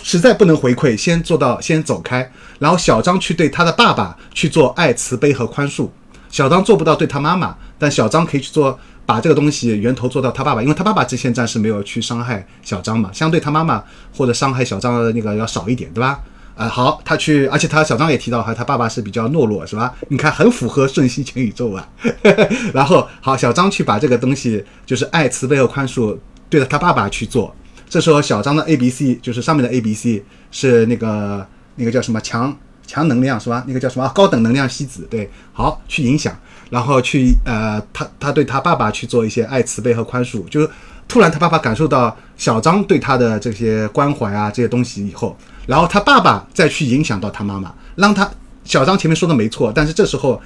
[0.03, 5.89] 实在不能回馈，先做到先走开，然后小张去对他的爸爸去做爱、慈悲和宽恕。
[6.29, 13.83] 小张做不到对他妈妈，但小张可以去做，把这个东西源头做到他爸爸，因为他爸爸之前暂时没有去伤害小张嘛，相对他妈妈
[14.15, 16.21] 或者伤害小张的那个要少一点，对吧？
[16.61, 19.95] 啊，好，他去，而且他小张也提到，哈，他爸爸是比较懦弱，是吧？
[20.09, 21.89] 你看，很符合瞬息全宇宙啊。
[22.75, 26.19] 然后，好，小张去把这个东西，就是爱、慈悲和宽恕，
[26.51, 27.57] 对着他爸爸去做。
[27.89, 32.55] 这时候小张的 A B C 就是上面的 A B C 是那个那个叫什么强
[32.87, 33.65] 强能量是吧？
[33.67, 36.37] 那个叫什么高等能量吸子对，好去影响，
[36.69, 40.69] 然后去呃他他对他爸爸去做一些爱慈悲和宽恕，就是
[41.09, 45.35] 突然他爸爸感受到小张对他的这些关怀啊这些东西以后，
[45.71, 48.29] 然后他爸爸再去影响到他妈妈，让他
[48.65, 50.43] 小张前面说的没错，但是这时候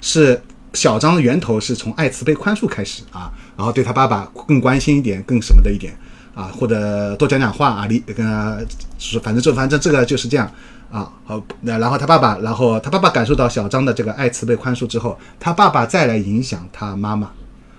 [0.00, 5.96] 是小张的源头是从爱慈悲宽恕开始啊，然后对他爸爸更关心一点，更什么的一点。
[6.34, 8.66] 啊，或者多讲讲话啊，理跟
[8.98, 10.50] 是反正就反正这个就是这样
[10.90, 11.10] 啊。
[11.24, 17.30] 好，那然后他爸爸，然后他爸爸感受到小张的这个爱慈悲宽恕之后，他爸爸再来影响他妈妈，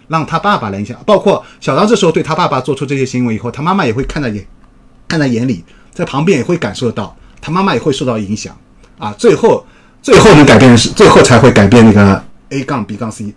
[0.07, 0.97] 让他爸爸来影响。
[1.05, 4.43] 包括小张这时候对他爸爸做出这些行为以后，他妈妈也会看在眼
[5.07, 5.63] 看在眼里，
[5.97, 8.55] 在旁边也会感受到，他妈妈也会受到影响
[8.99, 9.11] 啊。
[9.13, 9.65] 最后
[10.03, 13.33] 最后能改变的是，最后才会改变那个 A 杠 B 杠 C。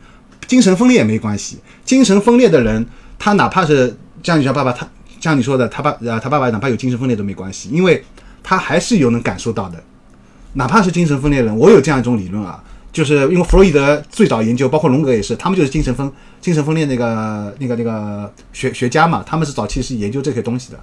[0.47, 2.85] 精神分裂也没关系，精神分裂的人，
[3.19, 4.87] 他哪怕是像你像爸爸，他。
[5.21, 8.03] 像你说的，他爸呃，他爸爸哪怕有精神分裂都没关系，因为
[8.43, 9.79] 他还是有能感受到的，
[10.55, 12.59] 哪怕是精神分裂人，我有这样一种理论啊，
[12.91, 20.81] 就是因为弗洛伊德最早研究，包括荣格也是，他们就是精神分精神分裂那个那个那个学学家嘛，他们是早期是研究这些东西的，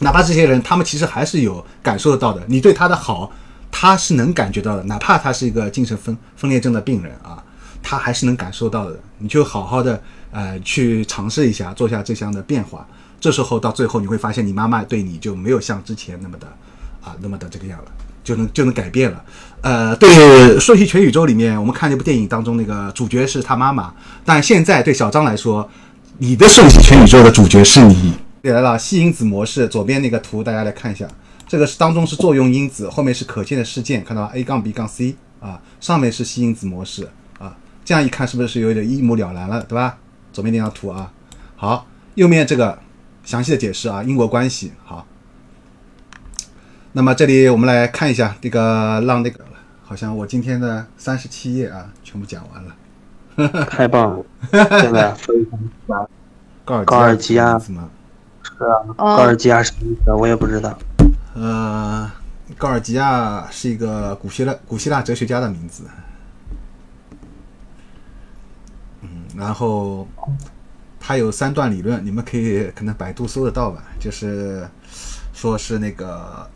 [0.00, 3.30] 哪怕这些人，他们其实还是有感受得到的，你对他的好，
[3.70, 7.42] 他是能感觉到的，哪怕他是一个精神分分裂症的病人啊，
[7.82, 12.86] 他还是能感受到的，你就好好的呃去尝试一下，做下这项的变化。
[13.20, 16.46] 这时候到最后，你会发现你妈妈对你就没有像之前那么的
[17.02, 17.86] 啊，那么的这个样了，
[18.22, 19.24] 就能就能改变了。
[19.62, 20.08] 呃，对
[20.60, 23.92] 《瞬息全宇宙》里面，我们看那部电影当中，那个主角是他妈妈，
[24.24, 25.68] 但现在对小张来说，
[26.18, 28.14] 你的瞬息全宇宙的主角是你。
[28.42, 31.06] 来了，吸因子模式，左边那个图大家来看一下，
[31.46, 37.08] 这个是当中是作用因子，后面是可见的事件，看到 A 杠 B 杠 C 啊，上面是吸因子模式
[37.38, 39.98] 啊，这样一看是不是有点一目了然了，对吧？
[40.32, 41.12] 左边那张图啊，
[41.56, 42.78] 好，右面这个。
[43.24, 45.06] 详细的解释啊，因果关系好。
[46.92, 49.44] 那么这里我们来看一下这个，让那个
[49.84, 54.24] 好像我今天的三十七页啊，全部讲完了，太棒了！
[54.80, 55.14] 现在
[56.64, 57.86] 高尔基啊什么？
[58.58, 60.12] 是啊，高尔基亚什么意思？
[60.12, 60.76] 我也不知道。
[61.34, 62.10] 呃，
[62.56, 65.84] 高尔基亚是一个古希腊古希腊哲学家的名字。
[69.02, 70.06] 嗯，然后。
[71.00, 73.82] 他有三段理论，你们可以可能百度搜得到吧？
[73.98, 74.68] 就是
[75.32, 76.46] 说是那个，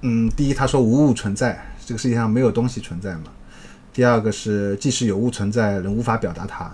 [0.00, 3.24] 嗯，第一，他说无物存在，这个世界上没有东西存在嘛。
[3.92, 6.72] 第二个是，即使有物存在，人无法表达它。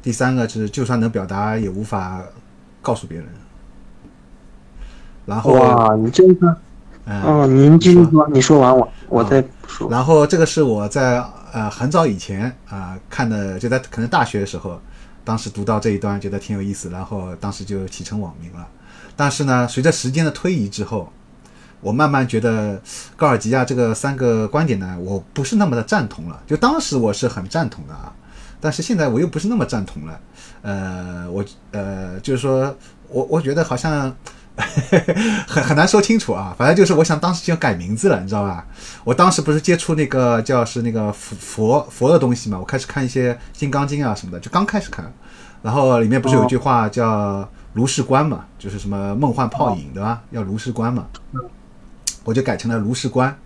[0.00, 2.22] 第三个是，就算能表达，也无法
[2.80, 3.28] 告诉别人。
[5.28, 6.56] 然后哇，你这个，
[7.04, 9.90] 哦，您继续说，你说完我我再说。
[9.90, 14.80] 然后这个是我在呃很早以前啊看的，就在可能大学的时候。
[15.24, 18.66] 当时读到这一段，觉得挺有意思，然后当时就起成网名了。
[19.14, 21.12] 但是呢，随着时间的推移之后，
[21.82, 22.80] 我慢慢觉得
[23.14, 26.40] 高尔基亚这个三个观点呢，我不是那么的赞同了。
[26.46, 28.10] 就当时我是很赞同的啊，
[28.58, 30.18] 但是现在我又不是那么赞同了。
[30.62, 32.74] 呃，我呃，就是说
[33.10, 34.10] 我我觉得好像。
[35.46, 38.66] 很很难说清楚啊，反正就是我想当时就要改名字了，你知道吧？
[39.04, 45.12] 我当时不是接触那个叫是那个佛佛佛的东西嘛，我开始看一些《金刚经》啊什么的，就刚开始看，
[45.62, 50.22] 然后里面不是有句话叫如是观嘛，就是什么梦幻泡影对吧？
[50.30, 51.06] 要如是观嘛，
[52.24, 53.36] 我就改成了如是观，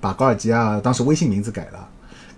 [0.00, 1.88] 把高尔基啊当时微信名字改了，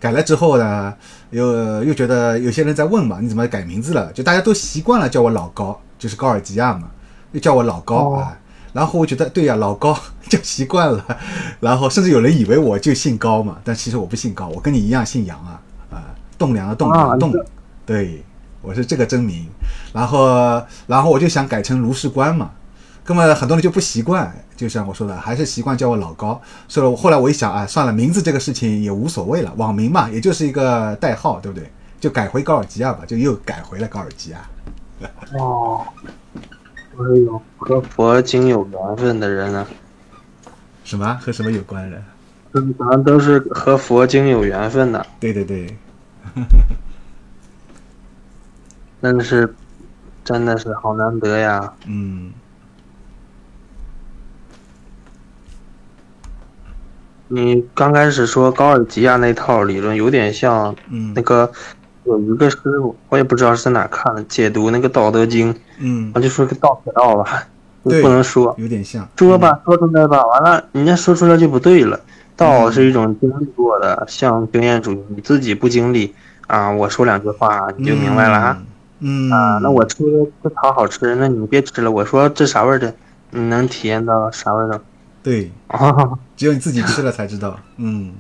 [0.01, 0.93] 改了之后呢，
[1.31, 4.13] 又又觉得有些人在问嘛，你怎么改名字了？
[4.13, 6.91] 就大家都习惯了叫我老高，就是高尔基亚嘛。
[7.35, 8.39] 又叫我老高啊，
[8.73, 9.99] 然后我觉得对呀，老高
[10.31, 11.05] 就习惯了，
[11.59, 17.33] 然后甚至有人以为我就姓高嘛，但其实我不姓高，我跟你一样姓杨啊，啊，栋梁的栋，梁栋，
[17.85, 18.25] 对，
[18.63, 19.47] 我是这个真名，
[19.93, 22.53] 然后然后我就想改成卢世官嘛，
[23.03, 31.69] 根本很多人就不习惯，就像我说的，还是习惯叫我老高，所以后来我一想啊，算了，名字这个事情也无所谓了，网名嘛，也就是一个代号，对不对？
[31.99, 34.39] 就改回高尔基亚吧，就又改回了高尔基亚。
[35.37, 35.85] 哦。
[36.97, 39.67] 都是有和佛经有缘分的人呢？
[40.85, 42.03] 什么和什么有关的？
[42.53, 45.77] 可能都是和佛经有缘分的，对对对，
[49.03, 49.55] 真的 是，
[50.25, 51.73] 真的是好难得呀。
[51.87, 52.33] 嗯
[57.29, 61.51] 你刚开始说高尔基亚那套理论，有点像嗯那个
[62.05, 67.47] 有一个师傅，我也不知道是在哪看的，解读那个《道德经》，嗯我，就说个道可道吧，
[67.83, 71.99] 对不能说有点像说吧，说出来吧，完了人家说出来就不对了。
[72.37, 76.13] 道是一种经历过的，像经验主义，你自己不经历
[76.49, 78.63] 啊，我说两句话你就明白了啊。
[78.99, 80.05] 嗯啊，那我吃
[80.43, 81.91] 这桃好吃，那你别吃了。
[81.91, 82.93] 我说这啥味儿的，
[83.31, 84.81] 你能体验到啥味儿的？
[85.23, 87.57] 对，啊， 只有你自己吃了才知道。
[87.77, 88.13] 嗯，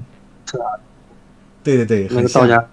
[0.48, 0.78] 是啊，
[1.62, 2.08] 对对对。
[2.10, 2.64] 那个道家，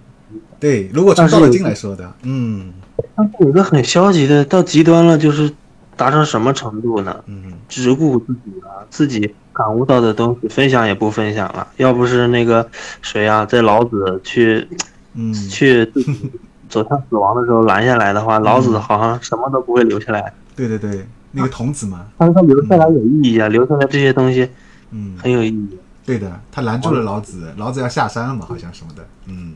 [0.62, 2.72] 对，如果从道德经来说的，嗯。
[3.16, 5.52] 但是有一个很消极的，到极端了，就是
[5.96, 7.24] 达成什么程度呢？
[7.26, 7.52] 嗯。
[7.68, 11.66] 只顾自己了，自己感悟到的东西分享也不分享了。
[11.78, 12.64] 要不是那个
[13.00, 14.68] 谁啊，在老子去
[15.14, 15.84] 嗯，去
[16.68, 20.32] 走向死亡的时候拦下来的话，老子好像什么都不会留下来。
[20.54, 24.48] 对对对，那个童子嘛，但是他留下来有意义啊，留下来这些东西
[24.92, 25.76] 嗯，很有意义。
[26.06, 29.54] 对的，他拦住了老子，老子要下山了嘛，好像什么的，嗯